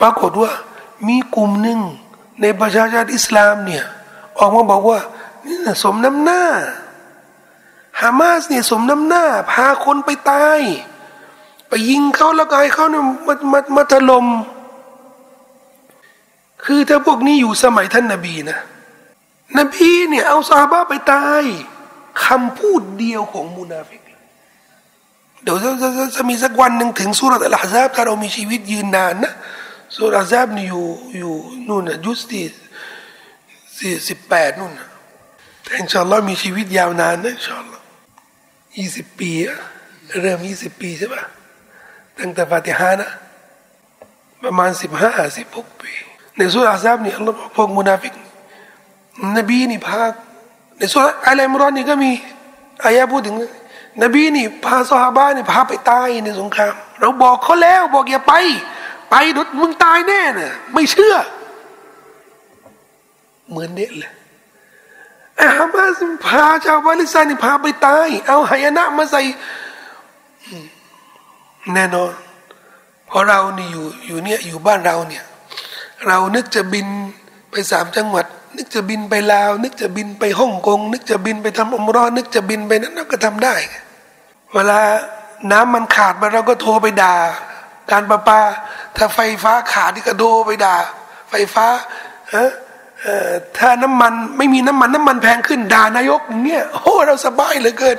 [0.00, 0.50] ปรากฏว่า
[1.06, 1.80] มีกลุ่มหนึ่ง
[2.40, 3.84] ในประชาชาติอิสลามเนี่ย
[4.38, 5.00] ออกมาบอกว่า
[5.46, 6.42] นี่นะสมน้ำหน้า
[8.00, 10.60] ฮามาสเนี่ยสมน้ำหน้า พาคนไปตาย
[11.68, 14.26] ไปยิงเขาแล้วก็ให้เขาเนี่ยมามามาถล่ม
[16.66, 18.58] คือถ้าพวกนี้อยู่สมัยท่านนาบีนะ
[19.58, 21.44] นบีเนี่ยเอาซาบะไปตาย
[22.24, 24.02] คำพูดเดียวของมุนาฟิก
[25.42, 29.32] เดี๋ยวจะจะจะมีสักวันหนึ่งถึงสุรอัลฮะซาบถ้าเรามีชีวิตยืนนานนะ
[29.96, 30.86] สูเราะฮ์อัลฮะห์ซาบนี่อยู่
[31.18, 31.34] อยู่
[31.68, 32.42] นู่นนะยุซที่
[33.78, 34.88] สี่สิบแปดนู่นนะ
[35.62, 37.84] แต่อินชาอัลลอฮ์มีชีวิตยาวนานนะอินชาอัลลอฮ์
[38.76, 39.30] ยี่สิบปี
[40.20, 41.22] เริ่มยี่สิบปีใช่ปะ
[42.18, 43.08] ตั้งแต่ฟาติฮานะ
[44.42, 45.92] ประมาณสิบห้าสิบหกปี
[46.36, 48.12] ในสูเรอัลอะห์ซาบนี่อัลลอฮ์พวกมุนาฟิก
[49.38, 50.00] นบีนี่พา
[50.78, 52.10] ในสูเราะฮ์อาละอิมรอนนี่ก็มี
[52.84, 53.36] อายะพูดถึง
[54.02, 58.34] นบีนี่พาซอฮาบะนี่พาไปตายในสงคราม เราบอกเขาแล้วบอกอย่าไป
[59.10, 61.14] ไปดุดมึงตายแน่น่ะไม่เชื่อ
[63.50, 64.12] เหมือนเด็ดเลย
[65.40, 69.20] อาฮามาสพาชาวบาลิซานี่พาไปตาย เอาหายนะมาใส่
[71.72, 72.12] แน่นอน
[73.06, 75.24] เพราะเรานี่อยู่อยู่เนี่ยอยู่บ้านเราเนี่ย
[76.06, 76.88] เรานึกจะบิน
[77.50, 78.26] ไปสามจังหวัด
[78.56, 83.54] นึกจะบินไปลาว นึกจะบินไปฮ่องกง นึกจะบินไปทำอมรอนึกจะบินไปนั้นเราก็ทำได้
[84.54, 84.80] เวลา
[85.52, 87.14] น้ำมันขาดไปเราก็โทรไปด่า
[87.90, 88.40] การประปา
[88.96, 90.76] ถ้าไฟฟ้าขาดนี่ก็โทรไปด่า
[91.30, 91.66] ไฟฟ้า
[92.34, 92.50] ฮะ
[93.58, 97.98] ถ้าน้ำมันไม่มีน้ำมันน้ำมันแพงขึ้นด่านายกอย่างเงี้ยโอ้เราสบายเหลือเกิน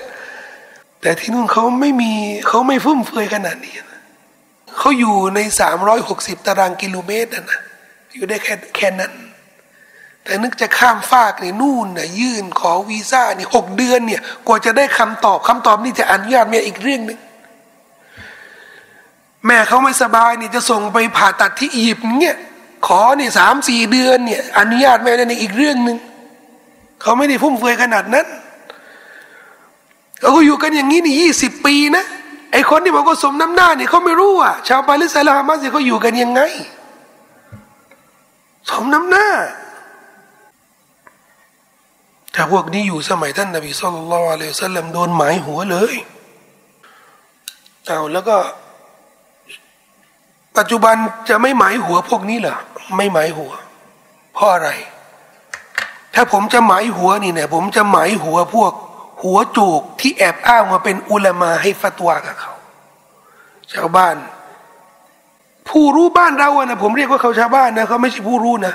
[1.01, 2.11] แต่ที่นู่นเขาไม่มี
[2.47, 4.01] เขาไม่ฟุ่มเฟือยขนาดนี้นะ
[4.77, 7.59] เขาอยู่ในสามร้อยหกสิบตารางกิโลเมตรนะ
[8.15, 9.13] อยู่ได้แค่แค่นั้น
[10.23, 17.19] แต่นึกจะข้ามฟากนี่นู่นนะยื่นขอวีซ่านี่หกเดือนเนี่ยกว่าจะได้คำตอบคำตอบนี่จะอนุญาตเมียอีกเรื่องหนึ่ง
[19.45, 22.35] แม่เขาไม่สบายนี่จะส่งไปผ่าตัดที่อียิปต์เนี่ย
[22.87, 25.97] ขอเนี่ยสามสี่เดือนเนี่ยอนุญาตไม่ได้ในอีกเรื่องหนึ่ง
[27.01, 28.25] เขาไม่ได้ฟุ่มเฟือยขนาดนั้น
[30.19, 32.03] เขาก็อยู่กันอย่างนี้นี่ยี่สิบปีนะ
[32.51, 36.41] ไอคนที่บอกว่าสมน้ำหน้าเนี่ยเขาไม่รู้อะชาวปาเลสไตน์และฮามาสเขาอยู่กันยังไง
[38.81, 39.27] มน้ำหน้า
[42.31, 45.95] แต่พวกนี้อยู่สมัยท่านนบีสุลต่านละอัลลสัลลัมโดนหมายหัวเลย
[47.85, 48.37] เอาแล้วก็
[50.57, 50.95] ปัจจุบัน
[51.29, 52.57] จะไม่หมายหัวพวกนี้เหรอ
[52.97, 53.51] ไม่หมายหัว
[54.33, 54.69] เพราะอะไร
[56.13, 58.73] ถ้าผมจะหมายหัวนี่เนี่ยผมจะหมายหัวพวก
[59.23, 62.53] หัวโจกที่แอบอ้างว่าเป็นอุลามาให้ฟัตวากับเขา
[63.73, 64.15] ชาวบ้าน
[65.69, 68.73] ผู้รู้บ้านเราอะนะผมเรียกว่าเขาชาวบ้านนะเขาไม่ใช่ผู้รู้นะ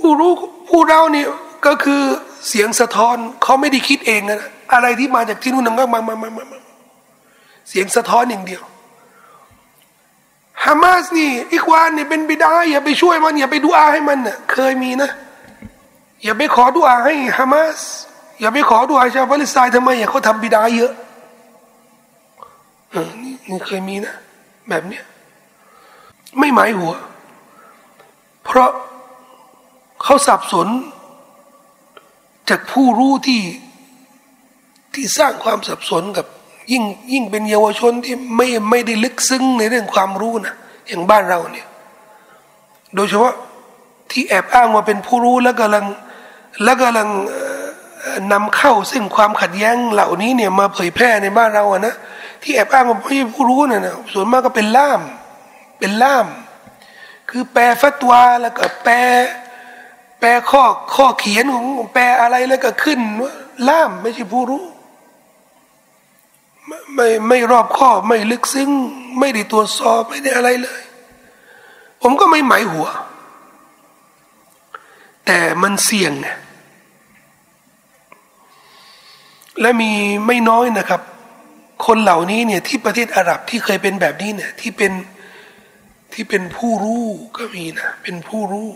[0.00, 0.32] ผู้รู้
[0.70, 1.26] ผู้เราเนี่ย
[1.66, 2.02] ก็คือ
[2.48, 4.40] เสียงสะท้อนเขาไม่ได้คิดเองนะ
[4.72, 6.58] อะไรที่มาจากที่นู่นนั่นก็มามามามา
[7.68, 8.62] เสียงสะท้อนอย่างเดียว
[10.64, 15.10] ฮามาสนี่อิควานนี่เป็นบิดาอย่าไปช่วยมันอย่าไปดูอาให้มันน่ะเคยมีนะ
[16.24, 17.78] อย่าไปขอดูอาให้ฮามาส
[18.40, 20.92] อย่าไปขอดูอาชาวปาเลสไตน์ทำไมอะเขาทำบิดาเยอะ
[22.92, 24.14] อนี่เคยมีนะ
[24.68, 25.02] แบบเนี้ย
[26.38, 26.94] ไม่หมายหัว
[28.44, 28.70] เพราะ
[30.02, 30.68] เขาสับสน
[32.48, 33.42] จากผู้รู้ที่
[34.94, 36.26] ที่สร้างความสับสนกับ
[36.72, 40.54] ยิ่งยิ่งเป็นเยาวชนที่ไม่ไม่ได้ลึกซึ้งในเรื่องความรู้นะ
[40.88, 41.66] อย่างบ้านเราเนี่ย
[42.94, 43.34] โดยเฉพาะ
[44.10, 45.84] ที่แอบอ้างว่าเป็นผู้รู้แล้วกำลัง
[46.64, 47.08] แล้วกำลัง
[48.32, 51.94] นำเข้าซึ่งความขัดแย้งเหล่านี้เนี่ยมาเผยแพร่ในบ้านเราอะนะ
[52.42, 55.00] ที่แอบอ้างว่าไม่ใช่ผู้รู้น่ะนะส่วนมากก็เป็นล่าม
[55.84, 56.28] เป็นล่าม
[57.30, 58.96] คือแปลฟัตวาแล้วก็แปล
[60.20, 60.62] แปลข้อ
[60.94, 61.64] ข้อเขียนของ
[61.94, 63.32] แปลอะไรแล้วก็ขึ้นว่า
[63.68, 64.64] ล่ามไม่ใช่ผู้รู้
[66.94, 68.70] ไม่ไม่รอบคอบไม่ลึกซึ้ง
[69.18, 70.82] ไม่ได้ตรวจสอบไม่ได้อะไรเลย
[72.02, 72.86] ผมก็ไม่หมายหัว
[75.26, 76.28] แต่มันเสี่ยงไง
[79.60, 79.90] และมี
[80.26, 81.02] ไม่น้อยนะครับ
[81.86, 84.92] คนเหล่านี้เนี่ยที่ประเทศอาหรับที่เคยเป็นแบบนี้เนี่ยที่เป็น
[86.14, 87.04] ที่เป็นผู้รู้
[87.36, 88.70] ก็มีนะ เป็นผู้รู้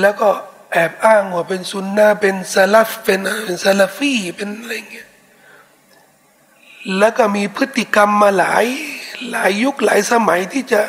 [0.00, 0.28] แล้วก็
[0.72, 5.08] แอบอ้างว่าเป็นซุนนะเป็นซาลฟเป็นเป็นซาลฟีเป็นอะไรเงี้ย
[6.98, 8.66] แล้วก็มีพฤติกรรมมาหลาย
[9.30, 10.82] หลายยุคหลายสมัยที่จะ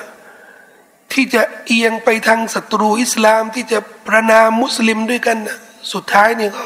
[1.14, 5.58] ที่จะเอียงไปทางศัตรูอิสลามที่จะประนามมุสลิมด้วยกันนะ
[5.94, 6.66] สุดท้ายเนี่ยก็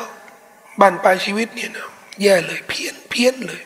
[0.80, 1.88] บั่นปลายชีวิตเนี่ยนะ
[2.22, 3.61] แย่เลยเพี้ยนเพี้ยนเลย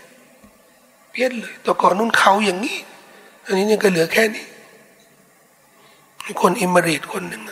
[1.12, 2.78] เพี้ยนเลยแต่ก่อนนู้นเขาอย่างนี้
[3.45, 4.45] อันนี้เนี่ยก็เหลือแค่นี้
[6.41, 7.43] คนอิมรีตคนหนึ่ง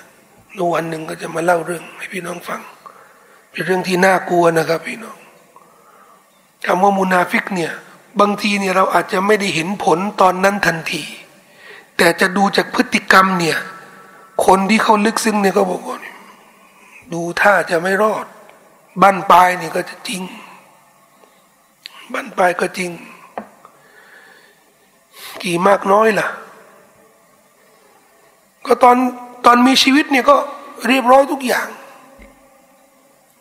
[0.58, 2.62] นวันหนึ่งก็จะมาเล่าเรื่องให้พี่น้องฟัง
[3.52, 5.18] เป็นเรื่องที่น่ากลัวนะครับ พี่น้อง
[6.66, 7.72] คำว่ามุนาฟิกเนี่ย
[8.20, 11.04] บางทีเนี่ยเราอาจจะไม่ได้เห็นผลตอนนั้นทันที
[11.98, 13.58] แต่จะดูจากพฤติกรรมเนี่ย
[14.46, 15.98] คนที่เขาลึกซึ้งเนี่ยเขาบอกว่า
[17.14, 18.26] ดูท่าจะไม่รอด
[19.02, 20.22] บั้นปลายนี่ก็จะจริง
[22.14, 22.92] บั้นปลายก็จริง
[25.44, 26.28] กี่มากน้อยล่ะ
[28.68, 28.98] ก็ตอน
[29.46, 30.36] ตอนมีชีวิตเนี่ยก็
[30.88, 31.68] เรียบร้อยทุกอย่าง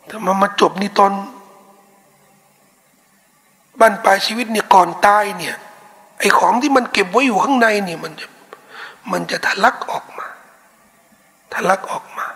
[0.07, 1.11] แต่มามาจบนี่ตอน
[3.79, 5.55] บั้นปลายชีวิตเนี่ยก่อนตายเนี่ย
[6.19, 8.27] ไอ้ของที่มันเก็บไว้อยู่ข้างในเนี่ยมันจะ
[9.11, 10.27] มันจะทะลักออกมา
[11.53, 12.27] ทะลักออกมา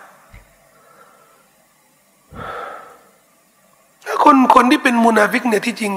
[4.24, 5.92] คนคนที่เป็นมุนาฟิกเนี่ยที่จริง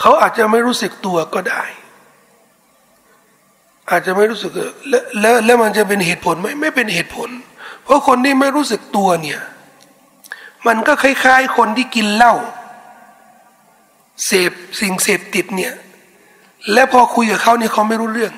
[0.00, 1.62] เขาอาจจะไม่รู้สึกตัวก็ได้
[3.90, 4.52] อาจจะไม่รู้สึก
[4.90, 7.28] แล้วแล้วแล้วมันจะเป็นเหตุผลไหมไม่เป็นเหตุผล
[7.84, 9.40] เพราะคนที่ไม่รู้สึกตัวเนี่ย
[10.66, 12.34] มันก็คล้าย ๆ คนที่กินเหล้า
[14.26, 15.72] เสพสิ่งเสพติดเนี่ย
[16.72, 18.32] และพอคุยกับเขาเนี่ยเขาไม่รู้เรื่อง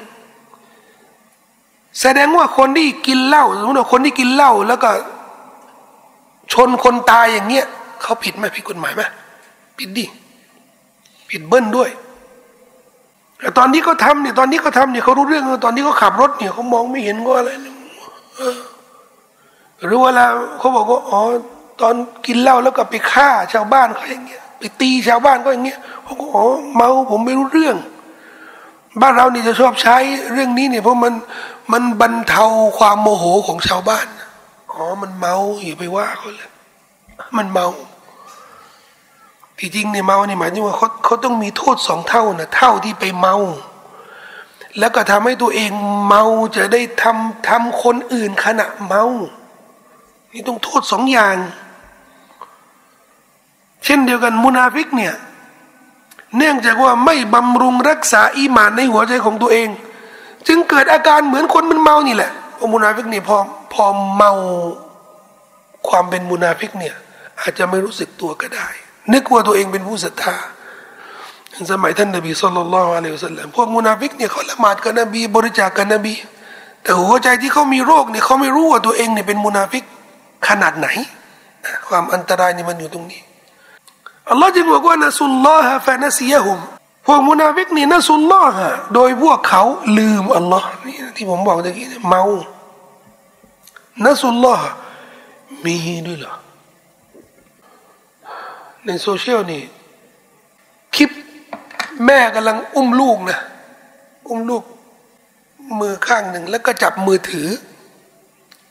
[2.01, 4.91] แสดงว่าคนที่กินเหล้าสมมติว่าคนที่กินเหล้าแล้วก็
[6.53, 7.67] ชนคนตายอย่างเงี้ย
[8.03, 9.03] เขาผิดไหมผิดกฎหมายไหม
[9.79, 10.07] ผิดดิ
[11.31, 11.91] ผิดเบิ้ลด้วย
[13.41, 17.51] แต่ตอนที่เขาทำเนี่ยตอนที่เขาทำเนี่ยเขารู้เรื่องตอนที่เขาขับรถเนี่ยเขามองไม่เห็นก็อะไร
[19.85, 21.21] หรือว่าแล้วเขาบอกว่าอ๋อ
[21.81, 21.95] ตอน
[22.27, 26.45] กินเหล้าแล้วก็ไปฆ่าชาวบ้านเขาอย่างเงี้ยไปตีชาวบ้านก็อย่างเงี้ยเขาก็อ๋อ
[26.77, 27.77] เมาผมไม่รู้เรื่อง
[29.01, 29.97] บ้านเรานี่จะชอบใช้
[30.33, 31.13] เรื่องนี้เนี่ยเพราะมัน
[31.73, 32.45] มันบรรเทา
[32.79, 34.07] ความโมโหของชาวบ้าน
[34.73, 35.35] อ๋อมันเมา
[35.65, 36.51] อย่าไปว่าเขาเลย
[37.37, 37.67] มันเมา
[39.59, 43.37] ที่จริงเนี่ยเมาเนี่ยหมายถึงว่าเขาเขาต้องมีโทษสองเท่านะเท่าที่ไปเมา
[44.79, 45.71] แล้วก็ทำให้ตัวเอง
[46.07, 46.23] เมา
[46.57, 49.05] จะได้ทำทำคนอื่นขณะเมา
[50.33, 51.37] นี่ต้องโทษสองอย่าง
[53.85, 55.15] เช่นเดียวกันมุนาฟิกเนี่ย
[56.37, 59.69] เนื่องจากว่าไม่บำรุงรักษาอีมานในหัวใจของตัวเอง
[60.47, 62.31] จึงเกิดอาการเหมือนคนมันเมานี่แหละ
[62.73, 63.37] มุนาฟิกเนี่ยพอ
[63.73, 63.85] พอ
[64.17, 64.33] เมา
[65.89, 66.95] ความเป็นมุนาฟิกเนี่ย
[67.41, 68.69] อาจจะไม่รู้สึกตัวก็ได้
[69.13, 70.37] นึกว่าตัวเองเป็นผู้ศรัทธา
[71.73, 76.15] สมัยท่านนบีصلى الله عليه وسلمพวกมุนาฟิกเนี่ยเขาละหมาดกับนบีบริจาคกับนบี
[76.83, 79.85] แต่หัวใจที่เขามีโรคเนี่ยเขาไม่รู้ว่าตัวเองเนี่ยเป็นมุนาฟิก
[80.49, 80.89] ขนาดไหน
[81.89, 83.21] ความอันตรายนี่มันอยู่ตรงนี้
[84.31, 86.59] อัลลอฮ์จึงบอกว่าنسوا الله فنسيهم
[87.07, 89.63] พวกมุนาฟิกนี่نسوا اللهโดยพวกเขา
[89.99, 92.23] ลืมอัลลอฮ์นี่ที่ผมบอกเมื่อกี้เมา
[94.05, 94.71] نسوا الله
[95.65, 95.75] มี
[96.07, 96.35] ด้วยเหรอ
[98.87, 99.63] ในโซเชียลนี่
[100.97, 101.11] คลิป
[102.07, 103.39] แม่กำลังอุ้มลูกนะ
[104.29, 104.63] อุ้มลูก
[105.81, 107.49] มือข้างหนึ่ง แล้วก็จับมือถือ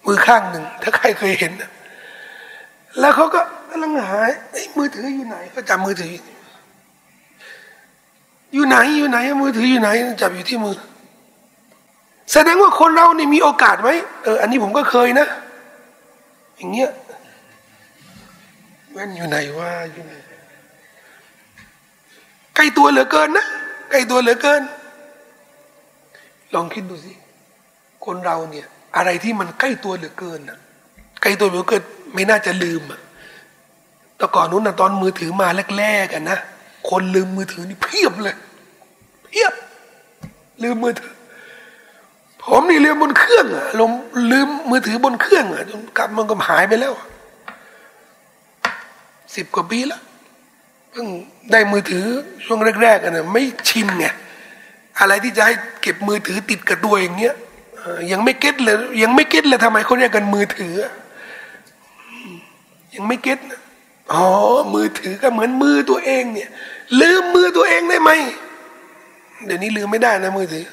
[0.07, 1.69] มือข้างหนึ่ง ถ้าใครเคยเห็นนะ
[2.99, 4.19] แล้วเขาก็กำลังหา
[4.51, 6.13] ไอ้มือถืออยู่ไหน ก็จับมือถือ
[8.53, 9.89] อยู่ไหนอยู่ไหน มือถืออยู่ไหน
[10.21, 10.75] จับอยู่ที่มือ
[12.34, 13.89] แสดงว่าคนเรานี่มีโอกาสไหม
[14.23, 15.27] เอออันนี้ผมก็เคยนะ
[16.57, 16.89] อย่างเงี้ย
[18.98, 20.14] แว่นอยู่ไหนว่าอยู่ไหน
[22.56, 23.45] ใกล้ตัวเหลือเกินนะ
[23.91, 24.61] ใกล้ตัวเหลือเกิน
[26.53, 27.11] ลองคิดดูสิ
[28.06, 30.60] คนเราเนี่ย อะไรที่มันใกล้ตัวเหลือเกินนะ
[31.22, 31.84] ใกล้ตัวเหลือเกิน
[32.14, 32.99] ไม่น่าจะลืมอะ
[34.18, 35.48] แต่ก่อนนู้นนะตอนมือถือมา
[35.78, 36.38] แรกๆกันนะ
[36.90, 38.36] คนลืมมือถือนี่เพียบเลย
[39.26, 39.53] เพียบ
[40.64, 41.14] ลืมมือถือ
[42.44, 43.91] ผมนี่ลืมบนเครื่องอะลืม
[44.32, 46.94] ลืมมือถือ บนเครื่องอะจนกลับมันก็หายไปแล้ว
[49.35, 50.01] สิบกว่าปีแล้ว
[50.91, 51.05] เพิ่ง
[51.51, 52.05] ได้มือถือ
[52.45, 54.05] ช่วงแรกๆกันนะไม่ชินไง
[54.99, 57.35] อะไรที่จะให้เก็บมือถือติดกับตัวอย่างเงี้ย
[58.11, 60.75] ยังไม่ get เลย ยังไม่ get เลยทำไมเขาเรียกกันมือถือ
[62.95, 63.39] ยังไม่ get
[64.13, 64.25] อ๋อ
[64.73, 66.49] มือถือก็เหมือนมือตัวเองเนี่ย
[67.01, 68.11] ลืมมือตัวเองได้ไหม
[69.45, 70.65] เดี๋ยวนี้ลืมไม่ได้นะมือถือ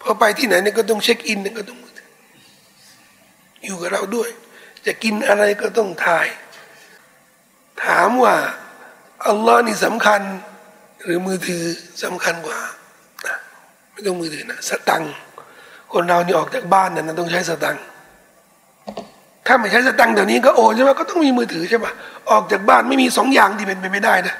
[0.00, 2.10] พอไปที่ไหนเนี่ยก็ต้องเช็คอินเนี่ยก็ต้องมือถือ
[3.64, 4.28] อยู่กับเราด้วย
[4.86, 6.26] จะกินอะไรก็ต้องถ่าย
[7.84, 8.34] ถามว่า
[9.28, 10.20] อัลลอฮ์นี่สำคัญ
[11.04, 11.64] หรือมือถือ
[12.04, 12.58] สำคัญกว่า
[13.92, 15.04] ไม่ต้องมือถือนะสตัง
[15.92, 17.76] คนเรานี่ออกจากบ้านนะนะต้องใช้สตัง
[19.46, 21.86] ถ้าไม่ใช้สตังเดี๋ยวนี้ก็โอนใช่ไหมก็ต้องมีมือถือใช่ไหม
[22.30, 24.34] ออกจากบ้านไม่มีสองอย่างที่เป็นไปไม่ได้นะ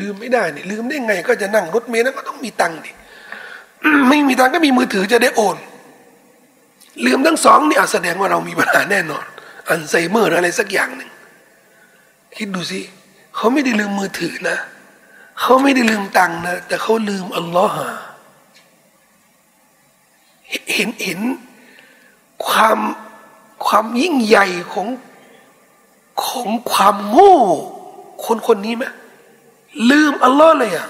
[0.00, 2.90] ลืมไม่ได้นี่ลืมได้ไง ก็จะนั่งรถเมล์นั้นก็ต้องมีตังดิ
[4.08, 5.56] ไม่มีตังก็มีมือถือจะได้โอน
[7.06, 9.24] ลืมทั้งสองนี่อาจแสดงว่าเรามีปัญหาแน่นอน
[9.70, 11.10] อัลไซเมอร์อะไรสักอย่างหนึ่ง
[12.36, 12.80] คิดดูสิ
[13.36, 14.58] เขาไม่ได้ลืมมือถือนะ
[15.40, 17.80] เขาไม่ได้ลืมตังค์นะ แต่เขาลืมอัลลอฮ์
[20.74, 21.20] เห็นเห็น
[22.46, 22.78] ความ
[23.66, 24.88] ความยิ่งใหญ่ของ
[26.24, 27.36] ของความโง่
[28.24, 28.84] คนคนนี้ไหม
[29.90, 30.88] ลืมอัลลอฮ์เลยอะ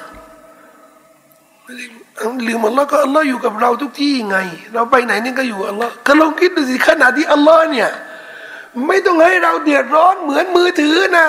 [2.46, 4.38] ลืมอัลลอฮ์ก็อัลลอฮ์อยู่กับเราทุกที่ไง
[4.74, 7.90] เราไปไหนนี่ก็อยู่อัลลอฮ์ก็ลองคิดดูสิขณะที่อัลลอฮ์เนี่ย
[8.86, 11.26] ไม่ต้องให้เราเดือดร้อนเหมือนมือถือนะ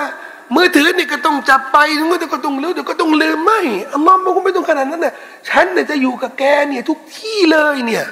[0.56, 1.78] มือถือนี่ก็ต้องจับไป
[2.10, 3.61] มือถือก็ต้องลืมเดี๋ยวก็ต้องลืมไม่
[3.94, 5.14] อัลลอฮ์มันก็ไม่ต้องขนาดนั้นนะ
[5.49, 8.06] ฉันเนี่ยจะอยู่กับแกเนี่ยทุกที่เลยเนี่ย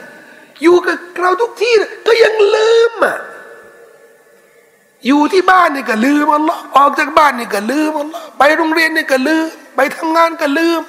[0.63, 1.73] อยู่กับเราทุกที่
[2.07, 3.17] ก็ยังลืมอะ
[5.07, 9.45] อยู่ที่บ้านนี่ก็ลืมอัลลอฮ์ออกจากบ้านนี่ก็ลืมอัลลอฮ์ไปโรงเรียนนี่ก็ลืม
[9.75, 10.81] ไปทำงานก็ลืม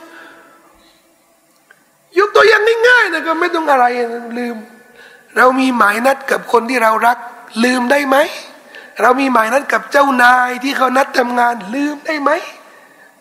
[2.19, 3.85] ยกตัวอย่างง่ายๆนะก็ไม่ต้องอะไร
[4.39, 4.57] ลืม
[5.37, 7.19] เรามีหมายนัดกับคนที่เรารัก
[7.65, 8.17] ลืมได้ไหม
[9.03, 12.31] เรามีหมายนัดกับเจ้านายที่เขานัดทำงาน ลืมได้ไหม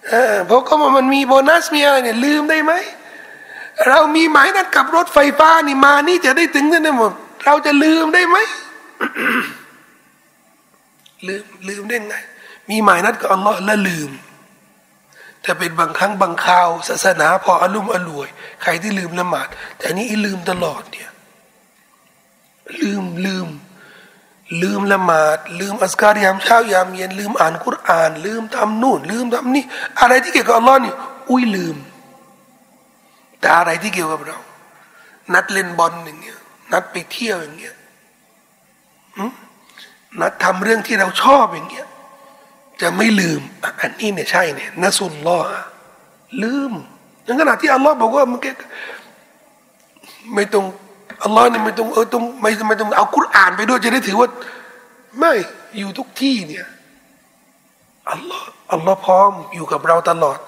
[0.10, 2.74] เออเพราะก็มันมีโบนัสมีอะไรเนี่ยลืมได้ไหม
[3.88, 7.12] เรามีหมายนัดกับรถไฟฟ้านี่มานี่จะได้ถึงนั่นหมด
[7.45, 8.38] เราจะลืมได้ไหม
[11.28, 12.16] ลืมลืมได้ไง
[12.70, 14.12] มีหมายนัดกับอัลลอฮ์และลืม
[15.41, 18.28] แต่เป็นบางครั้งบางคราว ศาสนาพออารมณ์อรวย
[18.64, 19.48] ใครที่ลืมละหมาด
[19.78, 21.10] แต่นี้ลืมตลอดเนี่ย
[22.82, 23.48] ลืมลืม
[24.61, 29.64] ลืมละหมาด ลืมอัสการยามเช้ายามเย็นลืมอ่านคุราน ลืมทำนู่น ลืมทำนี่
[29.99, 30.94] อะไรที่เกี่ยวกับอัลลอฮ์นี่
[31.30, 31.76] อุ้ยลืม
[33.40, 34.38] แต่อะไรที่เกี่ยวกับเรา
[35.34, 36.40] นัดเล่นบอลอย่างเงี้ย
[36.72, 37.76] นัดไปเที่ยวอย่างเงี้ย
[40.19, 41.88] นัดทำเรื่องที่เราชอบอย่างเงี้ย
[42.82, 43.41] จะไม่ลืม
[43.82, 45.48] อันนี้เนี่ยใช่เนี่ยนัสุลลอ์
[46.44, 46.72] ลืม
[47.24, 48.40] ในขณะที่อัลลอฮ์บอกว่ามัน
[50.36, 50.65] ไม่ต้อง
[51.23, 54.27] อัลลอฮ์เนี่ยไม่ต้องเออต้องไม่ไม่ต้องเอาคุรอ่านไปด้วยจะได้ถือว่า
[55.19, 55.31] ไม่
[55.77, 56.65] อยู่ทุกที่เนี่ย
[58.11, 60.39] อัลลอฮ์อัลลอฮ์พร้อมอยู่กับเราตลอด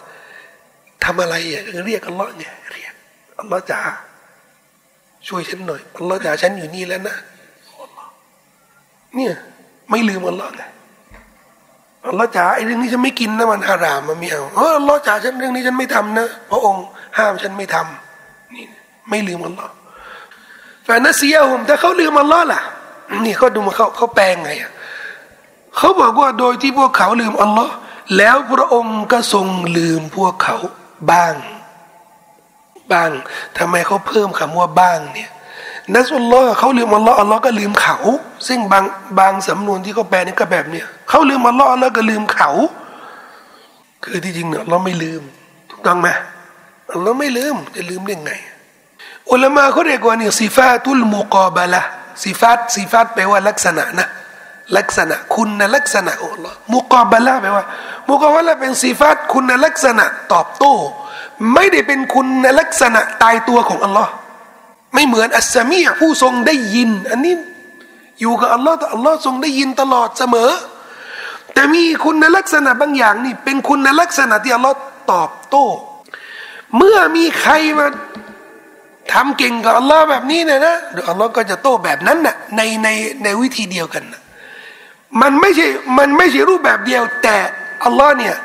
[1.03, 2.93] ทำอะไรอะเรียกอัลลอฮ์เนี่ยเรียก
[3.39, 3.79] อัลลอฮ์จ๋า
[5.27, 7.15] ช่วยฉันหน่อยอัลลอฮ์จ๋าฉันอยู่นี่แล้วนะ
[9.15, 9.33] เนี่ย
[9.89, 10.63] ไม่ลืมอัลลอฮ์ไง
[12.07, 16.83] อัลลอฮ์จ๋าไอ้เรื่องนี้ฉันไม่กินนะมันฮารามมันไม่เอาเอออัลลอฮ์จ๋าฉันเรื่องนี้ฉันไม่ทำนะพระองค์
[17.17, 18.65] ห้ามฉันไม่ทำนี่
[19.09, 19.71] ไม่ลืมอัลลอฮ์
[20.89, 22.61] ฟนนัสเซียผมแต่เขาลืมอัลลอฮ์ล่ะ
[23.23, 24.71] นี่เขาดูมาเขาเขาแปลงไงอะ
[25.77, 27.73] เขาบอกว่าโดยที่พวกเขาลืมอัลลอฮ์
[28.17, 29.47] แล้วพระองค์ก็ทรง
[29.77, 30.57] ลืมพวกเขา
[31.11, 31.35] บ้าง
[32.91, 33.11] บ้าง
[33.57, 35.31] ทำไมเขาเพิ่มคำว่าบ้างเนี่ย
[35.95, 37.97] นัสุลลอฮ์เขาลืมอัลลอฮ์อัลลอฮ์ก็ลืมเขา
[38.47, 38.85] ซึ่งบาง
[39.19, 42.49] บางสำนวนที่เขาแปลนี่ก็แบบเนี้ยเขาลืมอัลลอฮ์อัลลอฮ์ก็ลืมเขา
[44.03, 45.21] คือที่จริงเนี่ยเราไม่ลืม
[45.69, 46.07] ถูกต้องไหม
[46.93, 48.33] อัลลอฮ์ไม่ลืมจะลืมได้ไง
[49.31, 51.81] อุลามะเขาเรียกว่านี่สิฟาตุลมุกอบะละ
[52.23, 54.07] สิฟาตสิฟาตแปลว่าลักษณะนะ
[54.77, 57.65] ลักษณะคุณลักษณะอัลลอฮ์มุกอบะละแปลว่า
[58.09, 60.73] มุกอบะละเป็นสิฟาตคุณลักษณะตอบโต้
[61.53, 64.11] ไม่ได้เป็นคุณลักษณะตายตัวของอัลลอฮ์
[64.93, 67.33] ไม่เหมือนอัสซามีผู้ทรงได้ยิน อันนี้
[68.21, 70.51] อยู่กับอัลลอฮ์แต่อัลลอฮ์ทรงได้ยินตลอดเสมอ
[71.53, 74.75] แต่มีคุณลักษณะบางอย่างนี่ เป็นคุณลักษณะที่อัลลอฮ์
[75.11, 75.65] ตอบโต้
[76.77, 77.87] เมื่อมีใครมา
[79.13, 82.87] ทำเก่งกับอัลลอฮ์แบบนี้เนี่ยนะเดี๋ยวอัลลอฮ์ก็จะโต้แบบนั้นนะ่ะในใน
[83.23, 84.21] ในวิธีเดียวกันนะ
[85.21, 85.67] มันไม่ใช่
[85.97, 87.37] มันไม่ใช่รูปแบบเดียว แต่
[87.85, 88.35] อัลลอฮ์เนี่ย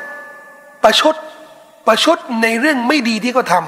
[0.83, 1.15] ประชด
[1.87, 3.63] ประชดในเรื่องไม่ดีที่เขาทา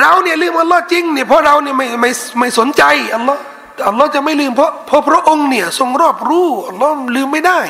[0.00, 2.82] เราเนี่ยลืมอัลลอฮ์จริงเนี่ยเพราะเราเนี่ยไม่ไม่ไม่สนใจ
[3.14, 3.40] อัลลอฮ์
[3.88, 7.60] อัลลอฮ์จะไม่ลืมเพราะเพราะพระองค์เนี่ยทรงรอบรู้อัลลอฮ์ลืมไม่ได้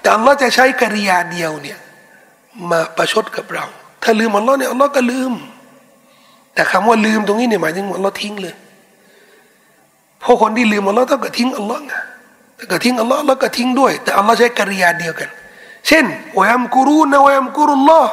[0.00, 1.78] แต่อัลลอฮ์จะใช้กิริยาเดียวเนี่ย
[2.70, 3.64] มาประชดกับเรา
[4.02, 5.32] ถ้าลืมอัลลอฮ์เนี่ยอัลลอฮ์ก็ลืม
[6.58, 8.54] แต่คำว่าลืมตรงนี้เนี่ยหมายถึงอัลลอฮ์ทิ้งเลย
[10.22, 11.92] พราะคนที่ลืมอัลลอฮ์ต้องก็ทิ้งอัลลอฮ์ไง
[12.58, 15.28] ถ้าก็ทิ้งอัลลอฮ์แล้วก็ทิ้งด้วย แต่อัลลอฮ์ใช้กริยาเดียวกัน
[15.86, 16.04] เช่น
[16.38, 18.12] วยัมกุรูนะวยัมกุรุลลอฮ์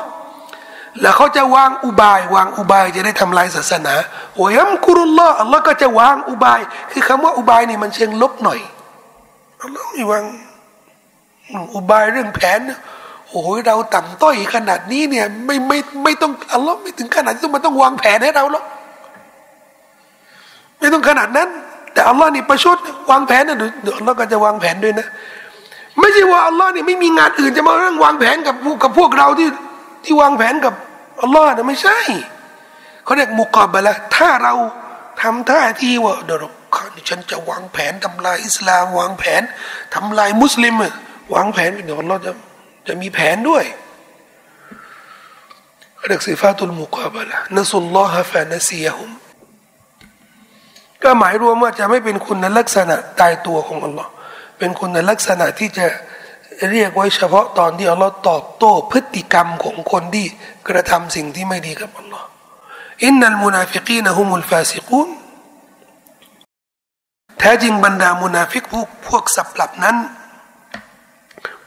[1.01, 3.93] แล้วเขาจะวางอุบาย วางอุบายจะได้ทำลายศาสนา
[4.35, 6.59] โอ้ยมกุรุลลอฮ์อัลลอฮ์ก็จะวางอุบาย
[6.91, 8.59] คือคำว่าอุบายนี่มันเชิงลบหน่อย
[9.61, 10.23] อัลลอฮ์ไม่วาง
[11.75, 12.59] อุบายเรื่องแผน
[13.35, 18.63] โอ้ยเราต่ำต้อยขนาดนี้เนี่ยไม่ไม่ไม่ต้องอัลลอฮ์ไม่ถึงขนาดที่ต้องมาต้องวางแผนให้เราหรอก
[20.79, 21.49] ไม่ต้องขนาดนั้น
[21.93, 22.77] แต่อัลลอฮ์นี่ประชด
[23.11, 25.07] วางแผนนะเดี๋ยวอัลลอฮ์ก็จะวางแผนด้วยนะ
[25.99, 29.49] ไม่ใช่ว่าอัลลอฮ์นี่ไม่มีงานอื่นจะมาเรื่องวางแผนกับกับพวกเราที่
[30.03, 30.73] ที่วางแผนกับ
[31.21, 31.99] อัลลอฮ์นะไม่ใช่
[33.03, 34.53] เขาเรียกมุกอบละถ้าเรา
[35.21, 36.39] ทำท่าที่ว่าเดี๋ยว
[37.09, 39.41] ฉันจะวางแผนทำลายอิสลามวางแผน
[39.95, 40.75] ทำลายมุสลิม
[41.33, 42.31] วางแผนเดี๋ยวเราจะ
[42.87, 43.63] จะมีแผนด้วย
[46.07, 49.11] เรียกสิฟาตุลมุกอบละนัสุลลอฮะฟานะซียฮุม
[51.03, 54.09] ก็หมายรวมว่าจะไม่เป็นคุณลักษณะตายตัวของอัลลอฮ์
[54.57, 55.85] เป็นคุณลักษณะที่จะ
[56.71, 60.25] เรียกไว้เฉพาะตอนที่อัลลอฮ์ตอบโต้พฤติกรรมของคนที่
[60.67, 62.27] กระทำสิ่งที่ไม่ดีกับอัลลอฮ์
[63.05, 65.09] إن المنافقين هم الفاسقون
[67.39, 69.95] แท้จริงบรรดามุนาฟิกพวกพวกสับปลับนั้น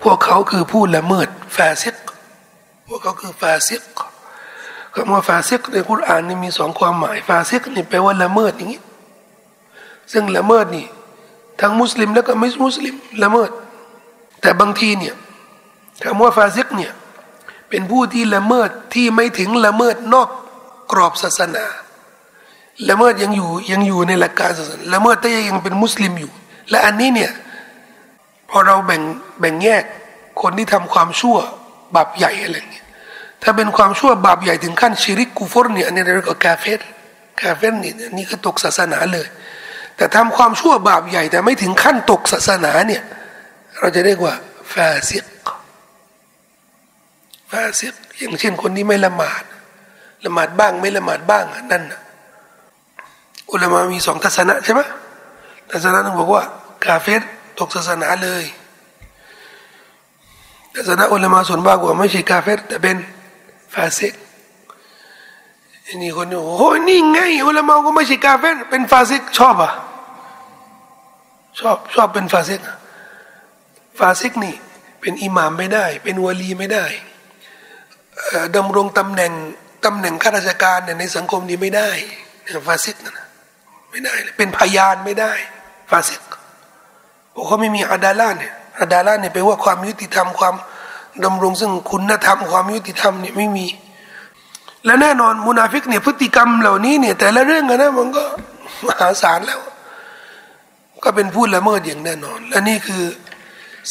[0.03, 1.97] พวกเขาคือผู้ละเมิดฟาซิก
[2.89, 3.83] พวกเขาคือฟาซิก
[4.95, 8.83] คำว่าฟาซิกในกุรอานนี่มีสองความหมาย ฟาซิกนี่แปลว่าละเมิดอย่างนี้
[10.12, 10.87] ซึ่งละเมิดนี่
[11.61, 13.51] ทั้งมุสลิมแล้วก็ไม่มุสลิมละเมิด
[14.41, 15.15] แต่บางทีเนี่ย
[16.03, 16.93] คำว่า فاسق เนี่ย
[17.69, 20.29] เป็นผู้ที่ละเมิดที่ไม่ถึงละเมิดนอก
[20.93, 21.65] กรอบศาสนา
[22.89, 26.31] ละเมิดยังอยู่ยังอยู่ในหลักการศาสนาละเมิดแต่ยังเป็นมุสลิมอยู่
[26.70, 27.31] และอันนี้เนี่ย
[28.51, 29.03] พอเราแบ่ง
[29.41, 29.85] แบ่งแยก
[30.43, 31.37] คนที่ทำความชั่ว
[31.97, 32.87] บาปใหญ่อะไรเงี้ย
[33.43, 36.81] ถ้าเป็นความชั่วบาปใหญ่ถึงขั้นشرك كفر เนี่ยอันนี้เราเรียกว่า كافر
[37.40, 39.27] كافر นี่นี่ก็ตกศาสนาเลย
[39.97, 43.03] แต่ทำความชั่วบาปใหญ่ แต่ไม่ถึงขั้นตกศาสนาเนี่ย
[43.79, 44.35] เราจะเรียกว่า
[44.73, 45.27] فاسق
[47.51, 49.43] فاسق อย่างเช่นคนที่ไม่ละหมาด
[50.25, 51.83] ละหมาดบ้างไม่ละหมาดบ้างนั่น
[53.51, 54.81] علماء มีสองทัศนะใช่ไหม
[55.70, 56.43] ทัศนะนึงบอกว่า
[56.85, 57.23] كافر
[57.59, 58.44] ตกศาสนาเลย
[60.74, 62.97] ทัศนะ علماء ส่วนมากว่าไม่ใช่ كافر แต่เป็น
[63.74, 64.15] فاسق
[65.86, 69.72] อันนี้คนโอ้โหนี่ไง علماء ก็ไม่ใช่ كافر เป็น فاسق ชอบอะ
[71.60, 72.60] ชอบชอบเป็น فاسق
[73.98, 74.55] فاسق นี่
[75.01, 76.86] เป็นอิหม่ามไม่ได้ เป็น ولي ไม่ได้
[78.56, 79.32] ดำรงตำแหน่ง
[79.85, 81.90] ตำแหน่งข้าราชการในสังคมนี้ไม่ได้
[82.69, 83.26] فاسق นะ
[83.90, 85.32] ไม่ได้ เป็นพยานไม่ได้
[85.90, 86.20] فاسق
[87.39, 90.55] เพราะเขาไม่มี عدالة เนี่ย عدالة เนี่ยแปลว่าความยุติธรรมความ
[91.24, 93.66] ดำรงซึ่งคุณธรรม ความยุติธรรมเนี่ยไม่มี
[94.85, 98.24] และแน่นอน منافق เนี่ยพฤติกรรมเหล่านี้เนี่ย แต่ละเรื่องนะมันก็
[98.86, 99.60] มหาศาลแล้ว
[101.05, 103.05] ก็เป็นผู้ละเมิดอย่างแน่นอน และนี่คือ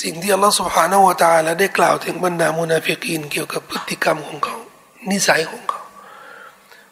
[0.01, 4.57] สิ่งที่الله سبحانه وتعالى ได้กล่าวถึงบรรดา منافقين เกี่ยวกับพฤติกรรมของเขา
[5.11, 5.81] นิสัยของเขา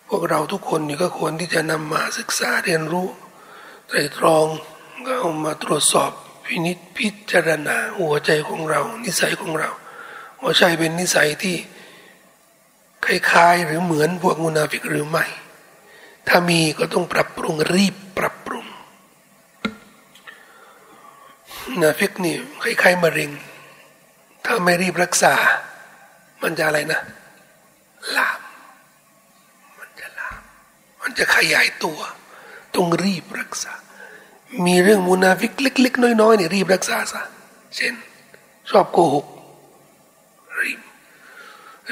[0.07, 3.07] พวกเราทุกคนนี่ก็ควรที่จะนำมาศึกษาเรียนรู้
[3.87, 4.45] ไตรตรอง
[5.19, 6.11] เอามาตรวจสอบ
[6.45, 9.69] พินิจพิจารณาหัวใจของเรา นิสัยของเรา
[10.41, 11.55] ว่าใช่เป็นนิสัยที่
[13.05, 15.25] คล้ายๆหรือเหมือนพวกมุนาฟิกหรือไม่
[16.27, 18.65] ถ้ามีก็ต้องปรับปรุงรีบปรับปรุง
[21.81, 23.31] นาฟิกนี่คล้ายๆมะเร็ง
[24.45, 25.33] ถ้าไม่รีบรักษา
[26.41, 27.01] มันจะอะไรนะ
[28.17, 28.39] ลาม
[29.79, 31.99] มันจะขยายตัว
[32.75, 33.73] ต้องรีบรักษา
[34.65, 37.21] มีเรื่องมุนาฟิกเล็ก ๆ น้อยๆเนี่ยรีบรักษาซะ
[37.75, 37.93] เช่น
[38.69, 39.25] ชอบโกหก
[40.61, 40.79] รีบ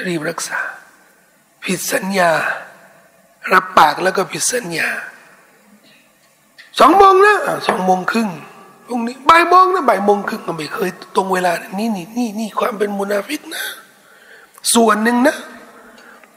[0.06, 0.58] รีบรักษา
[1.64, 2.30] ผิดสัญญา
[3.52, 4.88] รับปากแล้วก็ผิดสัญญา
[6.78, 7.36] สองโมงนะ
[7.68, 8.30] สองโมงครึ่ง
[8.86, 13.64] พรุ่งนี้บ่ายโมงนะบ่ายโมงครึ่งก็ไม่เคย ตรงเวลา นี่นี่นี่นี่ความเป็นมุนาฟิกนะ
[14.74, 15.36] ส่วนหนึ่งนะ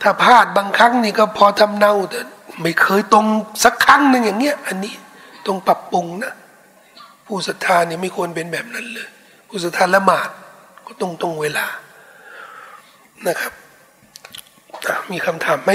[0.01, 2.19] ถ้าพลาดบางครั้งนี่ก็พอทำเนาแต่
[2.61, 3.25] ไม่เคยตรง
[3.63, 4.93] สักครั้งหนึ่งอย่างเงี้ย อันนี้
[5.47, 6.33] ต้องปรับปรุงนะ
[7.25, 9.07] ผู้ศรัทธาเนี่ยไม่ควรเป็นแบบนั้นเลย
[9.47, 10.29] ผู้ศรัทธาละหมาด
[10.85, 11.65] ก็ตรงตรงเวลา
[13.27, 13.53] นะครับ
[15.11, 15.71] มีคำถามไหม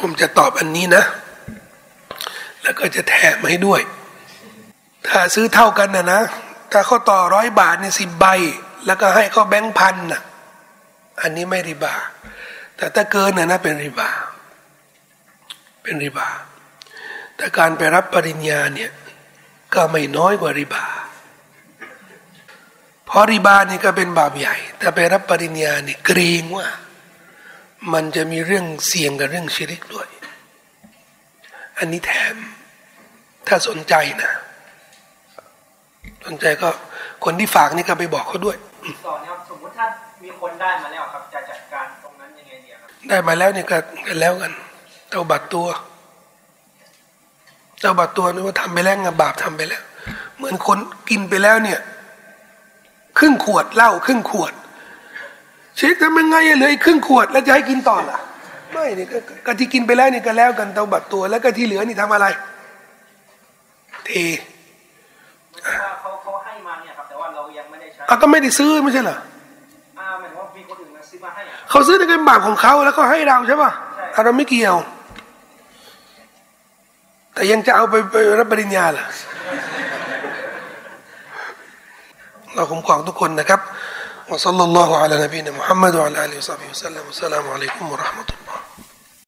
[0.00, 1.02] ผมจะตอบอันนี้นะ
[2.62, 3.80] แล้วก็จะแถมให้ด้วย
[5.08, 6.22] ถ้าซื้อเท่ากันนะนะ
[6.72, 8.26] ถ้าเขาต่อร้อยบาทเนี่ยสิบใบ
[8.86, 10.22] แล้วก็ให้เขาแบงค์พันนะ
[11.20, 11.94] อันนี้ไม่ริบา
[12.76, 14.10] แต่ถ้าเกินนะนะเป็นริบา
[15.82, 16.28] เป็นริบา
[17.36, 18.90] แต่การไปรับปริญญาเนี่ย
[19.74, 20.84] ก็ไม่น้อยกว่าริบา
[23.06, 26.68] เพราะริบานี่ก็เป็นบาปใหญ่ แต่ไปรับปริญญาเนี่ยเกรงว่า
[27.92, 30.08] มันจะมีเรื่องเสี่ยงกับเรื่องชิริกด้วย
[31.78, 32.36] อันนี้แถม
[33.46, 34.32] ถ้าสนใจนะ
[36.26, 36.68] สนใจก็
[37.24, 38.56] คนที่ฝากนี่ก็ไปบอกเขาด้วย
[39.06, 39.86] ต่อนะครับสมมติถ้า
[40.24, 44.52] มีคนได้มาแล้วครับจะจัดการตรงนั้นยังไงดีครับได้มาแล้วเนี่ยก็กันแล้วกัน
[45.08, 45.66] เจ้าบัตรตัว
[47.80, 49.82] เจ้าบัตรตัวนี่ว่าทำไปแล้วงบาปทำไปแล้ว
[50.36, 50.78] เหมือนคน
[51.10, 51.78] กินไปแล้วเนี่ย
[53.18, 54.52] ครึ่งขวดเหล้าครึ่งขวด
[55.76, 58.18] เช็คทำยังไงเลยครึ่งขวดแล้วจะให้กินต่อล่ะ
[58.72, 62.26] ไม่นี่ก็ก็ที่กินไปแล้วนี่ก็แล้วกันเตาบัตรตัวแล้วก็ที่เหลือนี่ทำอะไร
[64.06, 64.10] เท
[65.81, 69.17] ว่าเขาเขาให้มาเนี่ยครับแต่ว่าเรายังไม่ได้ใช้ อ่ะก็ไม่ได้ซื้อไม่ใช่เหรอ
[69.99, 74.75] อ่าหมายถึงว่ามีคนอื่นมาซื้อมาให้อ่ะ เขาซื้อในเงินบาทของเขาแล้วก็ให้เราใช่ป่ะ ใช่ อ่ะเราไม่เกี่ยว
[77.33, 79.05] แต่ยังจะเอาไปไปรับปริญญาเหรอ
[82.55, 83.61] เราคุ้มครองทุกคนนะครับ
[84.29, 88.59] وصلى الله على نبينا محمد وعلى اله وصحبه وسلم والسلام عليكم ورحمه الله